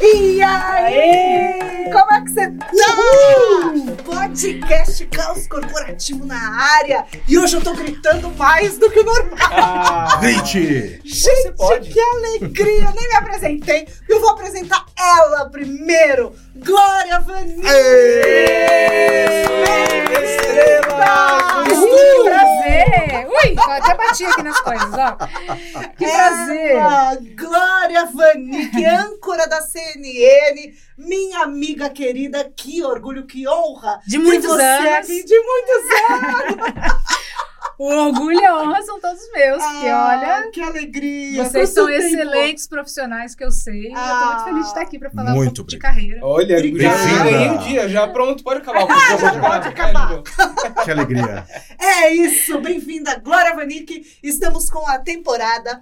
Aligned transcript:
E 0.00 0.40
aí? 0.42 1.90
Como 1.90 2.12
é 2.12 2.20
que 2.22 2.30
você 2.30 2.50
tá? 2.52 2.66
Podcast 4.04 5.06
Caos 5.06 5.46
Corporativo 5.48 6.24
na 6.24 6.38
área. 6.78 7.04
E 7.26 7.36
hoje 7.38 7.56
eu 7.56 7.60
tô 7.60 7.74
gritando 7.74 8.30
mais 8.36 8.78
do 8.78 8.88
que 8.90 9.00
o 9.00 9.04
normal. 9.04 9.38
Ah, 9.40 10.18
Grite! 10.22 11.00
Gente, 11.04 11.52
pode. 11.56 11.90
que 11.90 11.98
alegria! 12.00 12.92
Nem 12.94 13.08
me 13.08 13.16
apresentei. 13.16 13.88
Eu 14.08 14.20
vou 14.20 14.30
apresentar 14.30 14.84
ela 14.96 15.48
primeiro. 15.50 16.32
Glória 16.54 17.20
Vanilla! 17.20 17.68
Estrelas! 20.12 21.68
Uhul! 21.72 22.24
Que 22.24 22.30
prazer! 22.30 23.26
Ui, 23.28 23.56
até 23.74 23.94
bati 23.94 24.24
aqui 24.24 24.42
nas 24.42 24.60
coisas, 24.60 24.90
ó. 24.92 25.16
Que 25.96 26.06
prazer! 26.06 26.76
Glória 27.36 28.06
Vanik, 28.06 28.84
âncora 28.84 29.46
da 29.46 29.60
CNN, 29.60 30.74
minha 30.96 31.40
amiga 31.42 31.90
querida, 31.90 32.50
que 32.56 32.82
orgulho, 32.82 33.26
que 33.26 33.46
honra. 33.46 34.00
De 34.06 34.18
muitos 34.18 34.50
anos. 34.50 34.92
aqui, 34.92 35.24
de 35.24 35.40
muitos 35.40 35.84
anos. 36.10 36.98
O 37.78 37.84
orgulho 37.86 38.40
e 38.40 38.44
a 38.44 38.58
honra 38.60 38.82
são 38.82 39.00
todos 39.00 39.20
meus, 39.32 39.62
Ah, 39.62 40.18
olha, 40.20 40.50
que 40.50 40.60
alegria. 40.60 41.44
vocês 41.44 41.70
Quanto 41.70 41.74
são 41.74 41.86
tempo. 41.86 41.98
excelentes 42.02 42.66
profissionais 42.66 43.34
que 43.36 43.44
eu 43.44 43.52
sei. 43.52 43.82
e 43.82 43.86
eu 43.86 43.92
tô 43.94 43.98
Ah. 44.00 44.26
muito 44.32 44.44
feliz 44.44 44.62
de 44.62 44.68
estar 44.68 44.80
aqui 44.80 44.98
pra 44.98 45.10
falar 45.10 45.30
um 45.30 45.36
Muito 45.36 45.54
pouco 45.56 45.70
de 45.70 45.78
carreira. 45.78 46.18
Olha, 46.24 46.56
Obrigada. 46.58 46.98
já 47.08 47.22
ganhei 47.24 47.50
um 47.50 47.58
dia, 47.58 47.88
já 47.88 48.08
pronto, 48.08 48.42
pode 48.42 48.60
acabar. 48.62 48.82
Ah, 48.90 49.16
já 49.16 49.40
pode 49.40 49.68
acabar. 49.68 50.22
Que 50.84 50.90
alegria. 50.90 51.46
É 51.78 52.12
isso, 52.12 52.58
bem-vinda, 52.60 53.16
Glória 53.20 53.54
Vanik. 53.54 54.18
Estamos 54.24 54.68
com 54.68 54.84
a 54.88 54.98
temporada 54.98 55.80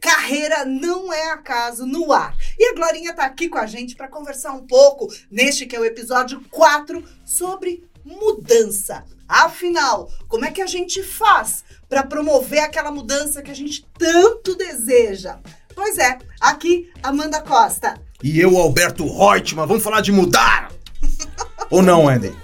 Carreira 0.00 0.64
Não 0.64 1.12
É 1.12 1.30
Acaso 1.32 1.84
no 1.86 2.10
ar. 2.12 2.34
E 2.58 2.70
a 2.70 2.74
Glorinha 2.74 3.12
tá 3.14 3.24
aqui 3.26 3.48
com 3.50 3.58
a 3.58 3.66
gente 3.66 3.94
para 3.96 4.08
conversar 4.08 4.52
um 4.52 4.66
pouco, 4.66 5.08
neste 5.30 5.66
que 5.66 5.76
é 5.76 5.80
o 5.80 5.84
episódio 5.84 6.42
4, 6.50 7.04
sobre 7.24 7.84
mudança. 8.04 9.04
Afinal, 9.28 10.10
como 10.28 10.44
é 10.44 10.50
que 10.50 10.60
a 10.60 10.66
gente 10.66 11.02
faz 11.02 11.64
para 11.88 12.02
promover 12.02 12.60
aquela 12.60 12.90
mudança 12.90 13.42
que 13.42 13.50
a 13.50 13.54
gente 13.54 13.86
tanto 13.98 14.54
deseja? 14.54 15.38
Pois 15.74 15.98
é, 15.98 16.18
aqui 16.40 16.90
Amanda 17.02 17.40
Costa. 17.40 17.94
E 18.22 18.38
eu, 18.38 18.56
Alberto 18.56 19.04
Reutemann, 19.06 19.66
vamos 19.66 19.82
falar 19.82 20.00
de 20.00 20.12
mudar? 20.12 20.70
Ou 21.70 21.82
não, 21.82 22.08
Andy? 22.08 22.34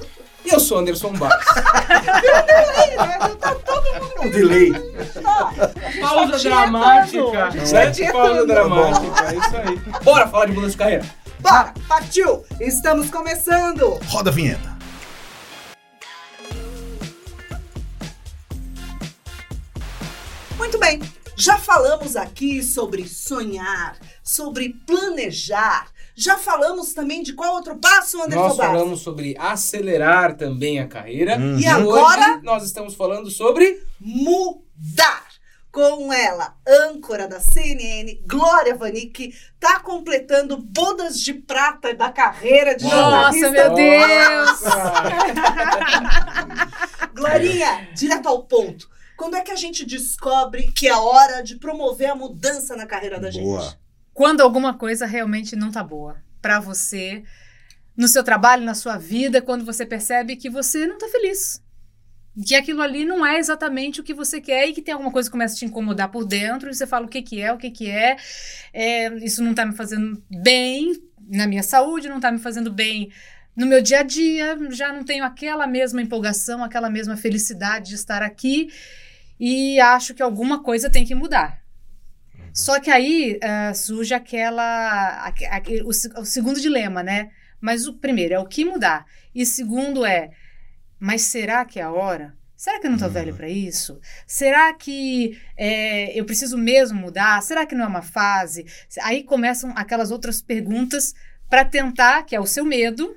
E 0.45 0.49
eu 0.51 0.61
sou 0.61 0.79
Anderson 0.79 1.13
Barros. 1.13 1.45
Tá 3.41 3.55
todo 3.55 3.83
mundo 3.95 4.13
É 4.17 4.27
um 4.27 4.31
delay. 4.31 4.73
Pausa 6.01 6.33
Só 6.33 6.39
tinha 6.39 6.55
dramática. 6.55 7.51
Né? 7.51 7.91
tinha 7.91 8.13
Pausa 8.13 8.47
dramática, 8.47 9.25
é 9.25 9.37
isso 9.37 9.57
aí. 9.57 10.03
Bora 10.05 10.29
falar 10.29 10.47
de 10.47 10.53
mudança 10.53 10.73
de 10.73 10.77
carreira. 10.77 11.07
Bora, 11.41 11.73
partiu! 11.89 12.45
Estamos 12.61 13.11
começando! 13.11 13.99
Roda 14.07 14.29
a 14.29 14.33
vinheta. 14.33 14.70
Bem, 20.81 20.99
já 21.37 21.59
falamos 21.59 22.17
aqui 22.17 22.63
sobre 22.63 23.07
sonhar, 23.07 23.99
sobre 24.25 24.71
planejar. 24.87 25.89
Já 26.17 26.39
falamos 26.39 26.95
também 26.95 27.23
de 27.23 27.35
qual 27.35 27.55
outro 27.55 27.77
passo, 27.77 28.21
Anderson 28.23 28.49
Nós 28.49 28.57
falamos 28.57 29.01
sobre 29.01 29.37
acelerar 29.39 30.37
também 30.37 30.81
a 30.81 30.89
carreira. 30.89 31.39
Hum. 31.39 31.59
E 31.59 31.67
agora? 31.67 32.33
hoje 32.33 32.43
nós 32.43 32.65
estamos 32.65 32.95
falando 32.95 33.31
sobre 33.31 33.83
Mudar. 34.01 35.29
Com 35.73 36.13
ela, 36.13 36.57
âncora 36.67 37.29
da 37.29 37.39
CNN, 37.39 38.21
Glória 38.27 38.75
Vanik, 38.75 39.33
tá 39.61 39.79
completando 39.79 40.57
bodas 40.57 41.21
de 41.21 41.33
prata 41.33 41.95
da 41.95 42.11
carreira 42.11 42.75
de 42.75 42.83
Nossa, 42.83 43.39
jornalista. 43.39 43.51
meu 43.51 43.75
Deus! 43.75 44.61
Glorinha, 47.15 47.89
direto 47.95 48.29
ao 48.29 48.43
ponto. 48.43 48.91
Quando 49.21 49.37
é 49.37 49.43
que 49.43 49.51
a 49.51 49.57
gente 49.57 49.85
descobre 49.85 50.73
que 50.73 50.89
é 50.89 50.97
hora 50.97 51.43
de 51.43 51.57
promover 51.57 52.09
a 52.09 52.15
mudança 52.15 52.75
na 52.75 52.87
carreira 52.87 53.21
da 53.21 53.31
Boa. 53.31 53.61
gente? 53.61 53.79
Quando 54.15 54.41
alguma 54.41 54.73
coisa 54.73 55.05
realmente 55.05 55.55
não 55.55 55.71
tá 55.71 55.85
boa 55.85 56.17
pra 56.41 56.59
você, 56.59 57.23
no 57.95 58.09
seu 58.09 58.25
trabalho, 58.25 58.65
na 58.65 58.73
sua 58.73 58.97
vida, 58.97 59.43
quando 59.43 59.63
você 59.63 59.85
percebe 59.85 60.37
que 60.37 60.49
você 60.49 60.87
não 60.87 60.97
tá 60.97 61.07
feliz. 61.09 61.63
Que 62.49 62.55
aquilo 62.55 62.81
ali 62.81 63.05
não 63.05 63.25
é 63.27 63.39
exatamente 63.39 64.01
o 64.01 64.03
que 64.03 64.15
você 64.15 64.41
quer 64.41 64.67
e 64.67 64.73
que 64.73 64.81
tem 64.81 64.95
alguma 64.95 65.13
coisa 65.13 65.29
que 65.29 65.33
começa 65.33 65.55
a 65.55 65.59
te 65.59 65.67
incomodar 65.67 66.11
por 66.11 66.25
dentro 66.25 66.71
e 66.71 66.75
você 66.75 66.87
fala 66.87 67.05
o 67.05 67.09
que 67.09 67.21
que 67.21 67.43
é, 67.43 67.53
o 67.53 67.59
que 67.59 67.71
que 67.71 67.91
é, 67.91 68.17
é, 68.73 69.15
isso 69.17 69.45
não 69.45 69.53
tá 69.53 69.67
me 69.67 69.77
fazendo 69.77 70.25
bem 70.31 70.99
na 71.29 71.47
minha 71.47 71.63
saúde, 71.63 72.09
não 72.09 72.21
tá 72.21 72.33
me 72.33 72.39
fazendo 72.39 72.73
bem 72.73 73.13
no 73.55 73.67
meu 73.67 73.83
dia 73.83 74.01
a 74.01 74.03
dia, 74.03 74.57
já 74.71 74.91
não 74.91 75.05
tenho 75.05 75.25
aquela 75.25 75.67
mesma 75.67 76.01
empolgação, 76.01 76.65
aquela 76.65 76.89
mesma 76.89 77.19
felicidade 77.19 77.91
de 77.91 77.97
estar 77.97 78.23
aqui 78.23 78.71
e 79.41 79.81
acho 79.81 80.15
que 80.15 80.23
alguma 80.23 80.63
coisa 80.63 80.91
tem 80.91 81.05
que 81.07 81.15
mudar. 81.17 81.59
Só 82.53 82.79
que 82.81 82.91
aí 82.91 83.39
ah, 83.43 83.73
surge 83.75 84.13
aquela. 84.15 85.25
aque- 85.25 85.47
aque- 85.47 85.83
o, 85.83 85.89
o 85.89 86.25
segundo 86.25 86.61
dilema, 86.61 87.03
né? 87.03 87.31
Mas 87.61 87.87
o 87.87 87.95
primeiro 87.95 88.35
é 88.35 88.39
o 88.39 88.47
que 88.47 88.65
mudar. 88.65 89.07
E 89.35 89.47
segundo 89.47 90.05
é, 90.05 90.31
mas 90.99 91.23
será 91.23 91.65
que 91.65 91.79
é 91.81 91.83
a 91.83 91.93
hora? 91.93 92.35
Será 92.57 92.79
que 92.79 92.87
eu 92.87 92.91
não 92.91 92.99
tô 92.99 93.07
Uhum. 93.07 93.11
velho 93.13 93.35
para 93.35 93.49
isso? 93.49 93.99
Será 94.27 94.75
que 94.75 95.41
é, 95.57 96.19
eu 96.19 96.27
preciso 96.27 96.59
mesmo 96.59 97.01
mudar? 97.01 97.43
Será 97.43 97.65
que 97.65 97.75
não 97.75 97.85
é 97.85 97.89
uma 97.89 98.03
fase? 98.03 98.67
Aí 99.03 99.23
começam 99.23 99.73
aquelas 99.75 100.11
outras 100.11 100.43
perguntas 100.43 101.15
para 101.49 101.65
tentar, 101.65 102.25
que 102.25 102.37
é 102.37 102.41
o 102.41 102.47
seu 102.47 102.65
medo, 102.65 103.17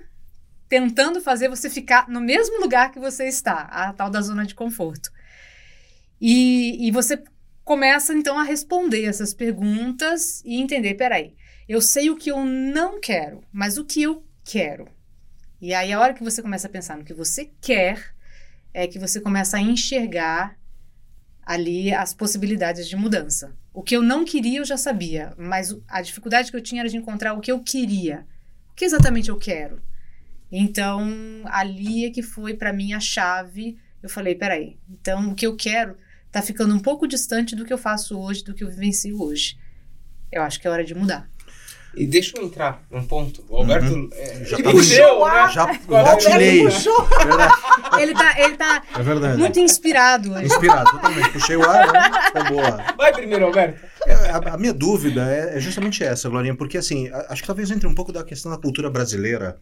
tentando 0.70 1.22
fazer 1.22 1.50
você 1.50 1.70
ficar 1.70 2.08
no 2.08 2.22
mesmo 2.22 2.60
lugar 2.60 2.92
que 2.92 3.00
você 3.00 3.28
está, 3.28 3.64
a 3.64 3.92
tal 3.94 4.10
da 4.10 4.22
zona 4.22 4.46
de 4.46 4.56
conforto. 4.56 5.12
E, 6.20 6.88
e 6.88 6.92
você 6.92 7.22
começa 7.64 8.14
então 8.14 8.38
a 8.38 8.44
responder 8.44 9.06
essas 9.06 9.34
perguntas 9.34 10.42
e 10.46 10.62
entender, 10.62 10.96
peraí, 10.96 11.36
eu 11.68 11.82
sei 11.82 12.10
o 12.10 12.16
que 12.16 12.32
eu 12.32 12.44
não 12.46 13.00
quero, 13.00 13.42
mas 13.52 13.78
o 13.78 13.86
que 13.86 14.02
eu 14.02 14.24
quero. 14.44 14.88
E 15.62 15.74
aí 15.74 15.94
a 15.94 16.00
hora 16.00 16.14
que 16.14 16.24
você 16.24 16.42
começa 16.42 16.68
a 16.68 16.72
pensar 16.72 16.98
no 16.98 17.06
que 17.06 17.14
você 17.14 17.50
quer, 17.62 18.14
é 18.74 18.88
que 18.88 19.00
você 19.00 19.22
começa 19.22 19.58
a 19.58 19.62
enxergar 19.62 20.58
ali 21.46 21.94
as 21.94 22.14
possibilidades 22.14 22.88
de 22.88 22.96
mudança. 22.96 23.56
O 23.74 23.84
que 23.84 23.96
eu 23.96 24.02
não 24.02 24.26
queria 24.26 24.60
eu 24.60 24.66
já 24.66 24.78
sabia, 24.78 25.34
mas 25.38 25.76
a 25.88 26.02
dificuldade 26.02 26.50
que 26.50 26.58
eu 26.58 26.62
tinha 26.62 26.82
era 26.82 26.90
de 26.90 26.98
encontrar 26.98 27.34
o 27.34 27.42
que 27.42 27.52
eu 27.52 27.60
queria. 27.62 28.26
O 28.72 28.76
que 28.76 28.86
exatamente 28.86 29.30
eu 29.30 29.38
quero? 29.38 29.82
Então, 30.52 31.02
ali 31.46 32.06
é 32.06 32.12
que 32.12 32.22
foi 32.22 32.54
para 32.54 32.74
mim 32.74 32.94
a 32.94 33.00
chave. 33.00 33.78
Eu 34.04 34.10
falei, 34.10 34.36
peraí, 34.36 34.78
então 34.92 35.30
o 35.32 35.36
que 35.36 35.48
eu 35.48 35.56
quero 35.56 35.96
tá 36.32 36.42
ficando 36.42 36.76
um 36.76 36.80
pouco 36.80 37.08
distante 37.08 37.56
do 37.56 37.64
que 37.64 37.72
eu 37.74 37.78
faço 37.78 38.20
hoje, 38.20 38.44
do 38.44 38.54
que 38.54 38.64
eu 38.64 38.70
vivencio 38.70 39.22
hoje. 39.22 39.58
Eu 40.32 40.42
acho 40.44 40.60
que 40.60 40.68
é 40.68 40.70
hora 40.70 40.84
de 40.84 40.94
mudar. 40.94 41.30
E 41.96 42.08
deixa 42.08 42.36
eu 42.38 42.44
entrar 42.46 42.84
num 42.90 43.06
ponto. 43.06 43.46
O 43.48 43.56
Alberto 43.58 44.10
é, 44.14 44.44
Já 44.46 44.56
ele 44.58 44.64
tá 44.64 44.72
puxou, 44.72 45.20
no- 45.20 45.28
né? 45.32 45.50
Já 45.52 45.68
puxou. 45.68 47.08
Verdade. 47.24 47.54
Ele 48.02 48.14
tá, 48.16 48.40
ele 48.42 48.58
tá 48.58 48.84
É 48.98 49.04
verdade. 49.04 49.38
muito 49.38 49.60
inspirado 49.60 50.34
hoje. 50.34 50.46
Inspirado, 50.48 50.90
totalmente. 50.92 51.30
Puxei 51.30 51.56
o 51.56 51.62
ar, 51.70 51.94
né? 51.94 52.10
Tá 52.34 52.44
boa. 52.50 52.84
Vai 52.98 53.14
primeiro, 53.14 53.46
Alberto. 53.46 53.80
É, 54.08 54.14
A, 54.32 54.38
a 54.56 54.58
minha 54.58 54.74
dúvida 54.74 55.32
é, 55.32 55.58
é 55.58 55.60
justamente 55.60 56.04
essa, 56.04 56.28
Glorinha, 56.30 56.56
porque 56.56 56.80
assim, 56.80 57.10
acho 57.30 57.44
que 57.44 57.48
talvez 57.48 57.70
entre 57.70 57.88
um 57.88 57.94
pouco 57.94 58.12
da 58.12 58.24
questão 58.24 58.52
da 58.52 58.58
cultura 58.58 58.90
brasileira, 58.90 59.60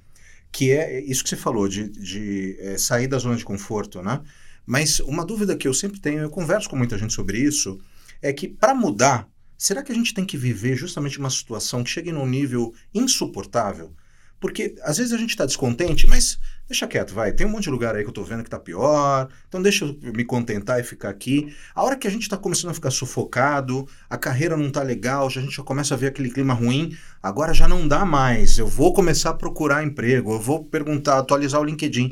que 0.52 0.72
é 0.72 1.00
isso 1.02 1.24
que 1.24 1.30
você 1.30 1.38
falou, 1.38 1.68
de, 1.68 1.90
de, 1.90 2.58
é, 2.60 2.78
sair 2.78 3.08
da 3.08 3.18
zona 3.18 3.36
de 3.36 3.46
conforto, 3.46 4.02
né? 4.02 4.22
Mas 4.66 5.00
uma 5.00 5.26
dúvida 5.26 5.56
que 5.56 5.68
eu 5.68 5.74
sempre 5.74 6.00
tenho, 6.00 6.20
eu 6.20 6.30
converso 6.30 6.70
com 6.70 6.76
muita 6.76 6.98
gente 6.98 7.14
sobre 7.14 7.40
isso, 7.40 7.80
é 8.22 8.32
que 8.32 8.48
para 8.48 8.76
mudar, 8.76 9.28
será 9.58 9.82
que 9.82 9.92
a 9.92 9.96
gente 9.96 10.14
tem 10.14 10.26
que 10.26 10.38
viver 10.38 10.76
justamente 10.76 11.20
uma 11.20 11.30
situação 11.30 11.84
que 11.84 11.90
chegue 11.90 12.12
num 12.12 12.28
nível 12.28 12.74
insuportável? 12.94 13.94
Porque 14.42 14.74
às 14.82 14.98
vezes 14.98 15.14
a 15.14 15.18
gente 15.18 15.30
está 15.30 15.46
descontente, 15.46 16.08
mas 16.08 16.40
deixa 16.68 16.88
quieto, 16.88 17.14
vai. 17.14 17.32
Tem 17.32 17.46
um 17.46 17.50
monte 17.52 17.66
de 17.66 17.70
lugar 17.70 17.96
aí 17.96 18.04
que 18.04 18.10
eu 18.10 18.14
tô 18.14 18.24
vendo 18.24 18.44
que 18.44 18.50
tá 18.50 18.58
pior, 18.58 19.30
então 19.48 19.62
deixa 19.62 19.86
eu 19.86 19.96
me 20.12 20.26
contentar 20.26 20.80
e 20.80 20.84
ficar 20.84 21.10
aqui. 21.10 21.56
A 21.76 21.84
hora 21.84 21.96
que 21.96 22.08
a 22.08 22.12
gente 22.12 22.28
tá 22.28 22.36
começando 22.36 22.72
a 22.72 22.74
ficar 22.74 22.90
sufocado, 22.90 23.88
a 24.10 24.18
carreira 24.18 24.58
não 24.58 24.72
tá 24.72 24.82
legal, 24.82 25.30
já 25.30 25.40
a 25.40 25.44
gente 25.44 25.56
já 25.56 25.62
começa 25.62 25.94
a 25.94 25.98
ver 25.98 26.08
aquele 26.08 26.32
clima 26.32 26.56
ruim, 26.56 26.98
agora 27.22 27.54
já 27.54 27.68
não 27.68 27.88
dá 27.88 28.04
mais. 28.04 28.58
Eu 28.58 28.66
vou 28.66 28.92
começar 28.94 29.30
a 29.30 29.34
procurar 29.36 29.84
emprego, 29.84 30.34
eu 30.34 30.40
vou 30.40 30.66
perguntar, 30.66 31.20
atualizar 31.20 31.62
o 31.62 31.64
LinkedIn. 31.64 32.12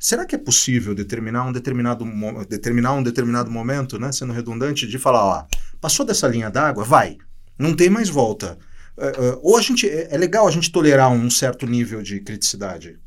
Será 0.00 0.26
que 0.26 0.34
é 0.34 0.38
possível 0.38 0.96
determinar 0.96 1.44
um 1.44 1.52
determinado, 1.52 2.04
determinar 2.48 2.94
um 2.94 3.04
determinado 3.04 3.52
momento, 3.52 4.00
né, 4.00 4.10
sendo 4.10 4.32
redundante, 4.32 4.84
de 4.84 4.98
falar, 4.98 5.24
ó, 5.24 5.46
passou 5.80 6.04
dessa 6.04 6.26
linha 6.26 6.50
d'água, 6.50 6.82
vai, 6.82 7.18
não 7.56 7.72
tem 7.72 7.88
mais 7.88 8.08
volta. 8.08 8.58
É, 8.98 9.06
é, 9.06 9.38
ou 9.42 9.56
a 9.56 9.62
gente 9.62 9.88
é, 9.88 10.12
é 10.12 10.18
legal 10.18 10.46
a 10.46 10.50
gente 10.50 10.72
tolerar 10.72 11.10
um 11.10 11.30
certo 11.30 11.66
nível 11.66 12.02
de 12.02 12.20
criticidade. 12.20 12.98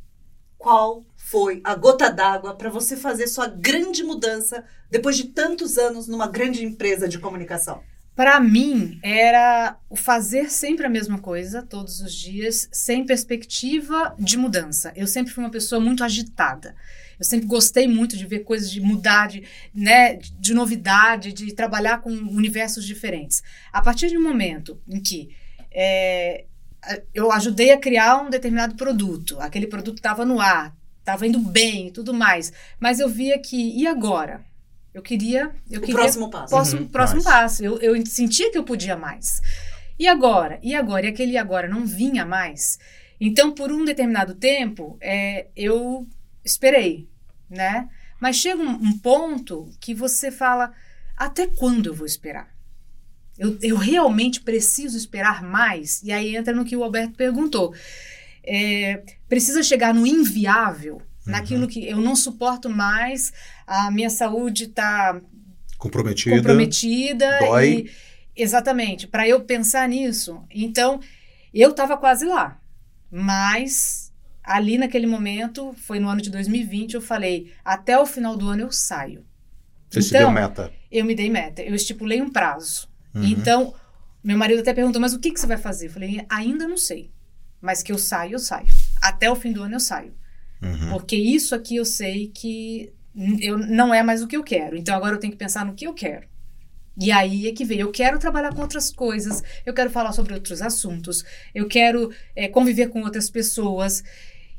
Qual 0.57 1.05
foi 1.15 1.61
a 1.63 1.75
gota 1.75 2.09
d'água 2.09 2.55
para 2.55 2.69
você 2.69 2.95
fazer 2.95 3.27
sua 3.27 3.47
grande 3.47 4.03
mudança 4.03 4.63
depois 4.89 5.17
de 5.17 5.25
tantos 5.25 5.77
anos 5.77 6.07
numa 6.07 6.27
grande 6.27 6.63
empresa 6.63 7.07
de 7.07 7.19
comunicação? 7.19 7.81
Para 8.15 8.39
mim, 8.39 8.99
era 9.01 9.77
o 9.89 9.95
fazer 9.95 10.51
sempre 10.51 10.85
a 10.85 10.89
mesma 10.89 11.17
coisa, 11.17 11.63
todos 11.63 12.01
os 12.01 12.13
dias, 12.13 12.69
sem 12.71 13.05
perspectiva 13.05 14.13
de 14.19 14.37
mudança. 14.37 14.91
Eu 14.95 15.07
sempre 15.07 15.33
fui 15.33 15.43
uma 15.43 15.49
pessoa 15.49 15.79
muito 15.79 16.03
agitada. 16.03 16.75
Eu 17.17 17.25
sempre 17.25 17.47
gostei 17.47 17.87
muito 17.87 18.17
de 18.17 18.25
ver 18.25 18.39
coisas, 18.39 18.69
de 18.69 18.81
mudar, 18.81 19.27
de, 19.27 19.43
né, 19.73 20.15
de 20.15 20.53
novidade, 20.53 21.31
de 21.31 21.53
trabalhar 21.53 22.01
com 22.01 22.11
universos 22.11 22.85
diferentes. 22.85 23.41
A 23.71 23.81
partir 23.81 24.09
de 24.09 24.17
um 24.17 24.23
momento 24.23 24.79
em 24.87 24.99
que 24.99 25.29
é, 25.71 26.45
eu 27.13 27.31
ajudei 27.31 27.71
a 27.71 27.77
criar 27.79 28.21
um 28.21 28.29
determinado 28.29 28.75
produto, 28.75 29.39
aquele 29.39 29.67
produto 29.67 29.97
estava 29.97 30.25
no 30.25 30.39
ar, 30.39 30.75
estava 30.99 31.25
indo 31.27 31.39
bem 31.39 31.87
e 31.87 31.91
tudo 31.91 32.13
mais, 32.13 32.51
mas 32.79 32.99
eu 32.99 33.09
via 33.09 33.39
que, 33.39 33.77
e 33.79 33.87
agora? 33.87 34.43
Eu 34.93 35.01
queria. 35.01 35.55
Eu 35.69 35.79
o 35.79 35.83
queria 35.83 35.95
próximo 36.01 36.29
passo. 36.29 36.49
próximo, 36.49 36.81
Uhum, 36.81 36.87
próximo 36.89 37.23
mais. 37.23 37.35
passo. 37.35 37.63
Eu, 37.63 37.77
eu 37.79 38.05
sentia 38.05 38.51
que 38.51 38.57
eu 38.57 38.63
podia 38.63 38.97
mais. 38.97 39.41
E 39.97 40.07
agora? 40.07 40.59
E 40.61 40.75
agora? 40.75 41.05
E 41.05 41.09
aquele 41.09 41.37
agora 41.37 41.67
não 41.67 41.85
vinha 41.85 42.25
mais. 42.25 42.77
Então, 43.19 43.53
por 43.53 43.71
um 43.71 43.85
determinado 43.85 44.35
tempo, 44.35 44.97
é, 44.99 45.47
eu 45.55 46.07
esperei, 46.43 47.07
né? 47.49 47.87
Mas 48.19 48.35
chega 48.35 48.61
um, 48.61 48.69
um 48.71 48.97
ponto 48.97 49.69
que 49.79 49.93
você 49.93 50.29
fala: 50.31 50.73
até 51.15 51.47
quando 51.47 51.87
eu 51.87 51.93
vou 51.93 52.05
esperar? 52.05 52.49
Eu, 53.43 53.57
eu 53.61 53.75
realmente 53.75 54.39
preciso 54.41 54.95
esperar 54.95 55.41
mais? 55.43 56.01
E 56.03 56.11
aí 56.11 56.35
entra 56.35 56.53
no 56.53 56.63
que 56.63 56.75
o 56.77 56.83
Alberto 56.83 57.13
perguntou. 57.17 57.73
É, 58.43 59.01
precisa 59.27 59.63
chegar 59.63 59.93
no 59.95 60.05
inviável, 60.05 61.01
naquilo 61.25 61.67
que 61.67 61.87
eu 61.87 61.97
não 61.97 62.15
suporto 62.15 62.69
mais, 62.69 63.33
a 63.65 63.89
minha 63.89 64.09
saúde 64.09 64.65
está 64.65 65.19
Comprometida. 65.77 66.35
comprometida 66.37 67.39
dói. 67.39 67.69
e 68.35 68.41
exatamente 68.43 69.07
para 69.07 69.27
eu 69.27 69.41
pensar 69.41 69.87
nisso 69.89 70.43
então 70.49 70.99
eu 71.53 71.71
estava 71.71 71.97
quase 71.97 72.25
lá 72.25 72.59
mas 73.11 74.11
ali 74.43 74.77
naquele 74.77 75.05
momento 75.07 75.73
foi 75.73 75.99
no 75.99 76.07
ano 76.07 76.21
de 76.21 76.29
2020 76.29 76.93
eu 76.95 77.01
falei 77.01 77.51
até 77.65 77.97
o 77.99 78.05
final 78.05 78.37
do 78.37 78.47
ano 78.47 78.61
eu 78.63 78.71
saio 78.71 79.25
Você 79.89 80.01
se 80.01 80.09
Então, 80.09 80.21
deu 80.21 80.31
meta. 80.31 80.71
eu 80.91 81.03
me 81.05 81.13
dei 81.15 81.29
meta 81.29 81.61
eu 81.61 81.75
estipulei 81.75 82.21
um 82.21 82.29
prazo 82.29 82.89
Uhum. 83.13 83.23
então 83.23 83.73
meu 84.23 84.37
marido 84.37 84.61
até 84.61 84.73
perguntou 84.73 85.01
mas 85.01 85.13
o 85.13 85.19
que 85.19 85.31
que 85.31 85.39
você 85.39 85.47
vai 85.47 85.57
fazer 85.57 85.87
eu 85.87 85.91
falei 85.91 86.25
ainda 86.29 86.67
não 86.67 86.77
sei 86.77 87.11
mas 87.61 87.83
que 87.83 87.91
eu 87.91 87.97
saio 87.97 88.33
eu 88.33 88.39
saio 88.39 88.67
até 89.01 89.29
o 89.29 89.35
fim 89.35 89.51
do 89.51 89.63
ano 89.63 89.75
eu 89.75 89.79
saio 89.79 90.13
Uhum. 90.61 90.91
porque 90.91 91.15
isso 91.15 91.55
aqui 91.55 91.77
eu 91.77 91.85
sei 91.85 92.27
que 92.27 92.93
eu, 93.41 93.57
não 93.57 93.93
é 93.93 94.03
mais 94.03 94.21
o 94.21 94.27
que 94.27 94.37
eu 94.37 94.43
quero. 94.43 94.77
Então 94.77 94.95
agora 94.95 95.15
eu 95.15 95.19
tenho 95.19 95.33
que 95.33 95.39
pensar 95.39 95.65
no 95.65 95.73
que 95.73 95.85
eu 95.85 95.93
quero. 95.93 96.27
E 96.97 97.11
aí 97.11 97.47
é 97.47 97.51
que 97.53 97.65
vem. 97.65 97.79
Eu 97.79 97.91
quero 97.91 98.19
trabalhar 98.19 98.53
com 98.53 98.61
outras 98.61 98.91
coisas, 98.91 99.41
eu 99.65 99.73
quero 99.73 99.89
falar 99.89 100.11
sobre 100.11 100.33
outros 100.33 100.61
assuntos, 100.61 101.23
eu 101.55 101.67
quero 101.67 102.11
é, 102.35 102.47
conviver 102.47 102.89
com 102.89 103.01
outras 103.01 103.29
pessoas. 103.29 104.03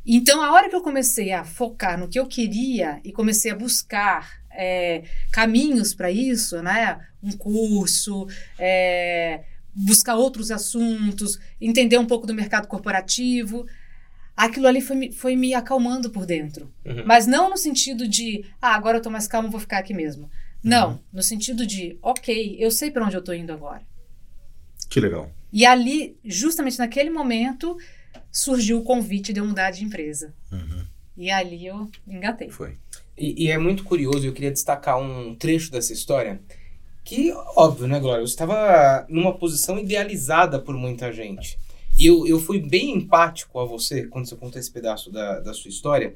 Então, 0.05 0.43
a 0.43 0.53
hora 0.53 0.69
que 0.69 0.75
eu 0.75 0.83
comecei 0.83 1.33
a 1.33 1.45
focar 1.45 1.99
no 1.99 2.09
que 2.09 2.19
eu 2.19 2.27
queria 2.27 3.01
e 3.05 3.13
comecei 3.13 3.53
a 3.53 3.55
buscar 3.55 4.42
é, 4.55 5.05
caminhos 5.31 5.95
para 5.95 6.11
isso, 6.11 6.63
né? 6.63 7.01
Um 7.23 7.33
curso, 7.33 8.27
é, 8.59 9.43
buscar 9.75 10.17
outros 10.17 10.51
assuntos, 10.51 11.39
entender 11.61 11.99
um 11.99 12.07
pouco 12.07 12.27
do 12.27 12.35
mercado 12.35 12.67
corporativo. 12.69 13.67
Aquilo 14.37 14.67
ali 14.67 14.81
foi, 14.81 14.97
me- 14.97 15.13
foi 15.13 15.37
me 15.37 15.55
acalmando 15.55 16.11
por 16.11 16.25
dentro. 16.27 16.73
Uhum. 16.85 17.05
Mas 17.07 17.27
não 17.27 17.51
no 17.51 17.57
sentido 17.57 18.09
de, 18.09 18.45
ah, 18.61 18.75
agora 18.75 18.99
eu 18.99 19.03
tô 19.03 19.11
mais 19.11 19.27
calmo, 19.29 19.51
vou 19.51 19.61
ficar 19.61 19.79
aqui 19.79 19.93
mesmo. 19.95 20.31
Não, 20.63 21.01
no 21.13 21.23
sentido 21.23 21.67
de, 21.67 21.99
ok, 22.01 22.57
eu 22.59 22.71
sei 22.71 22.91
para 22.91 23.05
onde 23.05 23.17
eu 23.17 23.23
tô 23.23 23.33
indo 23.33 23.53
agora. 23.53 23.83
Que 24.89 25.01
legal. 25.01 25.31
E 25.53 25.67
ali, 25.67 26.17
justamente 26.25 26.79
naquele 26.79 27.11
momento, 27.11 27.77
surgiu 28.31 28.79
o 28.79 28.85
convite 28.85 29.33
de 29.33 29.41
eu 29.41 29.45
mudar 29.47 29.71
de 29.71 29.85
empresa. 29.85 30.33
Uhum. 30.51 30.87
E 31.17 31.31
ali 31.31 31.67
eu 31.67 31.91
engatei. 32.07 32.49
Foi. 32.51 32.79
E, 33.17 33.45
e 33.45 33.51
é 33.51 33.59
muito 33.59 33.85
curioso, 33.85 34.27
eu 34.27 34.33
queria 34.33 34.51
destacar 34.51 34.99
um 34.99 35.35
trecho 35.35 35.71
dessa 35.71 35.93
história. 35.93 36.41
Que, 37.05 37.33
óbvio, 37.57 37.87
né, 37.87 37.99
Glória? 37.99 38.27
Você 38.27 38.33
estava 38.33 39.05
numa 39.09 39.35
posição 39.35 39.79
idealizada 39.79 40.59
por 40.59 40.75
muita 40.77 41.13
gente. 41.13 41.59
E 41.99 42.07
eu, 42.07 42.27
eu 42.27 42.41
fui 42.41 42.59
bem 42.59 42.97
empático 42.97 43.59
a 43.59 43.65
você 43.65 44.07
quando 44.07 44.27
você 44.27 44.37
contou 44.37 44.59
esse 44.59 44.71
pedaço 44.71 45.11
da, 45.11 45.41
da 45.41 45.53
sua 45.53 45.69
história, 45.69 46.15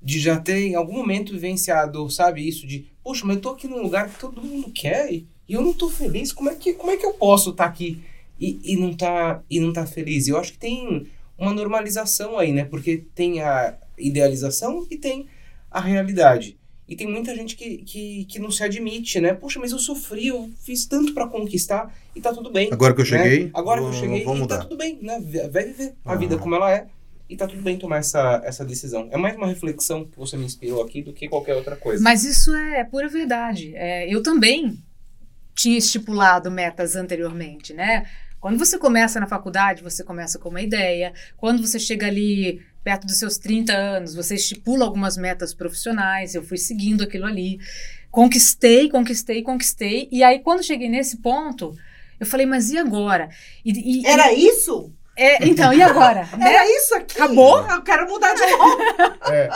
de 0.00 0.20
já 0.20 0.38
ter 0.38 0.58
em 0.60 0.74
algum 0.74 0.92
momento 0.92 1.32
vivenciado, 1.32 2.08
sabe, 2.08 2.46
isso 2.46 2.66
de, 2.66 2.86
poxa, 3.02 3.26
mas 3.26 3.36
eu 3.36 3.42
tô 3.42 3.50
aqui 3.50 3.66
num 3.66 3.82
lugar 3.82 4.08
que 4.08 4.20
todo 4.20 4.42
mundo 4.42 4.70
quer 4.70 5.12
e, 5.12 5.26
eu 5.48 5.62
não 5.62 5.72
tô 5.72 5.88
feliz. 5.88 6.30
Como 6.30 6.50
é 6.50 6.54
que, 6.54 6.74
como 6.74 6.90
é 6.90 6.96
que 6.96 7.06
eu 7.06 7.14
posso 7.14 7.50
estar 7.50 7.64
aqui 7.64 8.02
e, 8.38 8.60
e, 8.62 8.76
não 8.76 8.94
tá, 8.94 9.42
e 9.48 9.58
não 9.58 9.72
tá 9.72 9.86
feliz? 9.86 10.28
Eu 10.28 10.36
acho 10.36 10.52
que 10.52 10.58
tem 10.58 11.06
uma 11.38 11.54
normalização 11.54 12.38
aí, 12.38 12.52
né? 12.52 12.64
Porque 12.64 13.04
tem 13.14 13.40
a 13.40 13.76
idealização 13.96 14.86
e 14.90 14.96
tem 14.96 15.26
a 15.70 15.80
realidade. 15.80 16.58
E 16.88 16.96
tem 16.96 17.06
muita 17.06 17.34
gente 17.34 17.54
que, 17.54 17.78
que, 17.78 18.24
que 18.24 18.38
não 18.38 18.50
se 18.50 18.62
admite, 18.64 19.20
né? 19.20 19.34
Poxa, 19.34 19.60
mas 19.60 19.72
eu 19.72 19.78
sofri, 19.78 20.28
eu 20.28 20.50
fiz 20.62 20.86
tanto 20.86 21.12
pra 21.12 21.26
conquistar 21.26 21.94
e 22.16 22.20
tá 22.20 22.32
tudo 22.32 22.50
bem. 22.50 22.70
Agora 22.72 22.94
que 22.94 23.02
eu 23.02 23.04
né? 23.04 23.10
cheguei, 23.24 23.50
Agora 23.52 23.80
vou, 23.82 23.90
que 23.90 23.96
eu 23.96 24.00
cheguei 24.00 24.24
vou 24.24 24.34
e 24.34 24.38
mudar. 24.38 24.56
tá 24.56 24.62
tudo 24.64 24.76
bem, 24.78 24.98
né? 25.02 25.20
Vai 25.52 25.64
viver 25.66 25.94
a 26.04 26.12
Aham. 26.12 26.18
vida 26.18 26.38
como 26.38 26.54
ela 26.54 26.72
é 26.72 26.86
e 27.28 27.36
tá 27.36 27.46
tudo 27.46 27.60
bem 27.60 27.76
tomar 27.76 27.98
essa, 27.98 28.40
essa 28.42 28.64
decisão. 28.64 29.06
É 29.10 29.18
mais 29.18 29.36
uma 29.36 29.46
reflexão 29.46 30.06
que 30.06 30.16
você 30.16 30.34
me 30.38 30.46
inspirou 30.46 30.82
aqui 30.82 31.02
do 31.02 31.12
que 31.12 31.28
qualquer 31.28 31.54
outra 31.56 31.76
coisa. 31.76 32.02
Mas 32.02 32.24
isso 32.24 32.54
é 32.54 32.82
pura 32.84 33.06
verdade. 33.06 33.72
É, 33.76 34.08
eu 34.10 34.22
também 34.22 34.82
tinha 35.54 35.76
estipulado 35.76 36.50
metas 36.50 36.96
anteriormente, 36.96 37.74
né? 37.74 38.06
Quando 38.40 38.56
você 38.56 38.78
começa 38.78 39.18
na 39.20 39.26
faculdade, 39.26 39.82
você 39.82 40.02
começa 40.04 40.38
com 40.38 40.48
uma 40.48 40.62
ideia. 40.62 41.12
Quando 41.36 41.60
você 41.60 41.78
chega 41.78 42.06
ali 42.06 42.62
perto 42.88 43.06
dos 43.06 43.18
seus 43.18 43.36
30 43.36 43.74
anos, 43.74 44.14
você 44.14 44.36
estipula 44.36 44.82
algumas 44.86 45.18
metas 45.18 45.52
profissionais. 45.52 46.34
Eu 46.34 46.42
fui 46.42 46.56
seguindo 46.56 47.02
aquilo 47.04 47.26
ali. 47.26 47.58
Conquistei, 48.10 48.88
conquistei, 48.88 49.42
conquistei. 49.42 50.08
E 50.10 50.22
aí, 50.22 50.38
quando 50.38 50.64
cheguei 50.64 50.88
nesse 50.88 51.18
ponto, 51.18 51.76
eu 52.18 52.24
falei, 52.24 52.46
mas 52.46 52.70
e 52.70 52.78
agora? 52.78 53.28
E, 53.62 54.00
e- 54.00 54.06
Era 54.06 54.32
isso? 54.32 54.90
É, 55.18 55.46
então, 55.48 55.72
e 55.72 55.82
agora? 55.82 56.28
né? 56.38 56.54
Era 56.54 56.64
isso 56.76 56.94
aqui? 56.94 57.20
Acabou? 57.20 57.66
Eu 57.68 57.82
quero 57.82 58.08
mudar 58.08 58.32
de 58.34 58.40
novo. 58.52 58.78
É. 59.32 59.50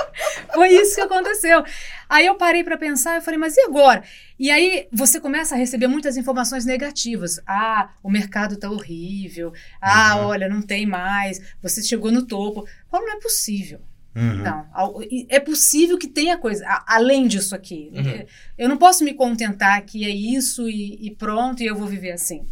Foi 0.55 0.69
isso 0.69 0.95
que 0.97 1.01
aconteceu. 1.01 1.65
Aí 2.09 2.27
eu 2.27 2.35
parei 2.35 2.63
para 2.65 2.77
pensar, 2.77 3.17
eu 3.17 3.23
falei, 3.23 3.39
mas 3.39 3.57
e 3.57 3.61
agora? 3.63 4.03
E 4.39 4.51
aí 4.51 4.89
você 4.93 5.21
começa 5.21 5.55
a 5.55 5.59
receber 5.59 5.87
muitas 5.87 6.17
informações 6.17 6.65
negativas. 6.67 7.41
Ah, 7.47 7.91
o 8.03 8.11
mercado 8.11 8.57
tá 8.59 8.71
horrível. 8.71 9.53
Ah, 9.81 10.17
Uhum. 10.17 10.27
olha, 10.27 10.49
não 10.49 10.61
tem 10.63 10.85
mais. 10.85 11.41
Você 11.63 11.83
chegou 11.83 12.11
no 12.13 12.27
topo. 12.27 12.67
Falo, 12.91 13.07
não 13.07 13.17
é 13.17 13.21
possível. 13.21 13.81
Uhum. 14.15 15.25
É 15.31 15.41
possível 15.41 15.97
que 15.97 16.07
tenha 16.07 16.37
coisa 16.37 16.67
a- 16.67 16.85
além 16.97 17.27
disso 17.27 17.55
aqui. 17.55 17.91
Uhum. 17.95 18.27
Eu 18.59 18.69
não 18.69 18.77
posso 18.77 19.03
me 19.05 19.15
contentar 19.15 19.81
que 19.87 20.05
é 20.05 20.11
isso 20.11 20.69
e, 20.69 20.99
e 21.07 21.11
pronto, 21.17 21.63
e 21.63 21.67
eu 21.67 21.75
vou 21.75 21.87
viver 21.87 22.13
assim. 22.13 22.47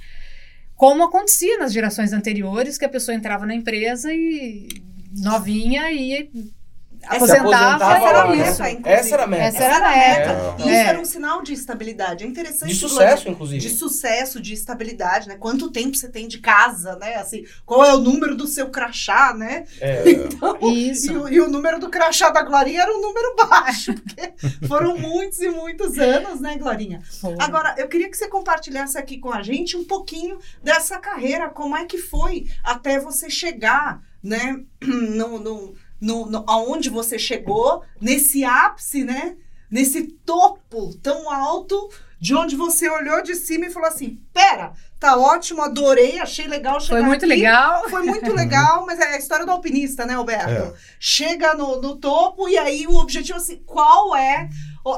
Como 0.81 1.03
acontecia 1.03 1.59
nas 1.59 1.75
gerações 1.75 2.11
anteriores, 2.15 2.79
que 2.79 2.87
a 2.87 2.89
pessoa 2.89 3.15
entrava 3.15 3.45
na 3.45 3.55
empresa 3.55 4.15
e 4.15 4.67
novinha 5.13 5.93
e 5.93 6.31
aposentava. 7.07 7.85
aposentava 7.95 8.09
era 8.37 8.37
isso. 8.51 8.63
inclusive. 8.63 8.89
Essa 8.89 9.15
era 9.15 9.25
a 9.25 9.27
meta. 9.27 9.45
Essa 9.57 9.65
era 9.65 9.77
a 9.77 9.91
meta. 9.91 10.55
Isso 10.59 10.69
É. 10.69 10.85
era 10.87 11.01
um 11.01 11.05
sinal 11.05 11.43
de 11.43 11.53
estabilidade. 11.53 12.25
É 12.25 12.27
interessante. 12.27 12.69
De 12.73 12.75
sucesso, 12.79 13.29
inclusive. 13.29 13.61
De 13.61 13.71
sucesso, 13.71 14.41
de 14.41 14.53
estabilidade, 14.55 15.29
né? 15.29 15.37
Quanto 15.37 15.71
tempo 15.71 15.97
você 15.97 16.09
tem 16.09 16.29
de 16.29 16.39
casa, 16.39 16.97
né? 16.97 17.17
Assim, 17.17 17.45
qual 17.67 17.85
é 17.85 17.95
o 17.95 17.99
número 17.99 18.35
do 18.37 18.47
seu 18.47 18.71
crachá, 18.71 19.35
né? 19.35 19.65
É. 19.81 20.03
Então, 20.31 20.59
Isso. 20.71 21.13
E, 21.13 21.17
o- 21.17 21.29
e 21.29 21.41
o 21.41 21.49
número 21.49 21.79
do 21.79 21.89
crachá 21.91 22.31
da 22.31 22.43
Glorinha 22.43 22.83
era 22.83 22.93
um 22.93 23.01
número 23.01 23.35
baixo, 23.37 23.93
porque 24.01 24.33
foram 24.67 24.97
muitos 24.97 25.41
e 25.41 25.49
muitos 25.49 25.99
anos, 25.99 26.41
né, 26.41 26.57
Glorinha? 26.57 27.01
Foi. 27.21 27.35
Agora, 27.39 27.75
eu 27.79 27.89
queria 27.89 28.09
que 28.11 28.17
você 28.17 28.29
compartilhasse 28.29 28.97
aqui 28.97 29.19
com 29.19 29.33
a 29.33 29.43
gente 29.43 29.77
um 29.77 29.85
pouquinho 29.85 30.39
dessa 30.63 30.99
carreira, 30.99 31.49
como 31.49 31.77
é 31.77 31.85
que 31.85 31.99
foi 31.99 32.47
até 32.65 32.99
você 32.99 33.29
chegar, 33.29 34.01
né, 34.23 34.61
no, 34.83 35.39
no, 35.39 35.75
no, 36.01 36.27
no- 36.27 36.45
aonde 36.47 36.89
você 36.91 37.19
chegou, 37.19 37.83
nesse 38.01 38.45
ápice, 38.45 39.05
né, 39.05 39.37
nesse 39.71 40.03
topo 40.25 40.95
tão 41.03 41.31
alto, 41.31 41.91
de 42.19 42.35
onde 42.35 42.55
você 42.57 42.89
olhou 42.91 43.23
de 43.23 43.35
cima 43.35 43.67
e 43.67 43.71
falou 43.71 43.89
assim, 43.89 44.21
pera, 44.33 44.73
tá 44.99 45.17
ótimo, 45.17 45.63
adorei, 45.63 46.19
achei 46.19 46.47
legal 46.47 46.79
chegar 46.81 46.99
Foi 46.99 47.07
muito 47.07 47.25
aqui. 47.25 47.35
legal. 47.35 47.85
Foi 47.89 48.03
muito 48.03 48.35
legal, 48.35 48.85
mas 48.85 48.99
é 49.01 49.15
a 49.15 49.19
história 49.19 49.47
do 49.47 49.53
alpinista, 49.53 50.05
né, 50.05 50.15
Alberto? 50.15 50.51
É. 50.51 50.73
Chega 50.99 51.55
no, 51.55 51.81
no 51.81 51.97
topo 51.97 52.47
e 52.49 52.59
aí 52.59 52.87
o 52.87 52.97
objetivo 52.97 53.39
é 53.39 53.41
assim, 53.41 53.63
qual 53.65 54.15
é 54.15 54.51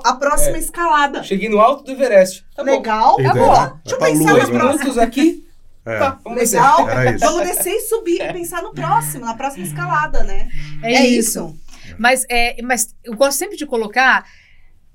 a 0.04 0.14
próxima 0.14 0.56
É. 0.56 0.60
escalada? 0.60 1.22
Cheguei 1.22 1.48
no 1.48 1.60
alto 1.60 1.84
do 1.84 1.92
Everest. 1.92 2.44
Tá 2.56 2.64
bom. 2.64 2.70
Legal, 2.72 3.16
tá 3.16 3.34
bom. 3.34 3.46
Vai 3.54 3.72
Deixa 3.84 3.94
eu 3.94 3.98
pra 3.98 4.06
pensar 4.08 4.52
na 4.52 4.58
próxima. 4.58 5.02
aqui. 5.02 5.46
É. 5.84 5.98
Tá, 5.98 6.18
vamos 6.22 6.38
descer. 6.38 6.60
Legal. 6.60 7.14
Isso. 7.14 7.24
Vamos 7.24 7.46
descer 7.48 7.72
e 7.72 7.80
subir 7.80 8.20
e 8.20 8.32
pensar 8.32 8.62
no 8.62 8.72
próximo, 8.72 9.24
na 9.24 9.34
próxima 9.34 9.66
escalada, 9.66 10.22
né? 10.24 10.48
É, 10.82 11.06
isso. 11.06 11.56
Mas, 11.98 12.24
é, 12.28 12.60
mas 12.62 12.94
eu 13.04 13.14
gosto 13.16 13.38
sempre 13.38 13.56
de 13.56 13.66
colocar 13.66 14.24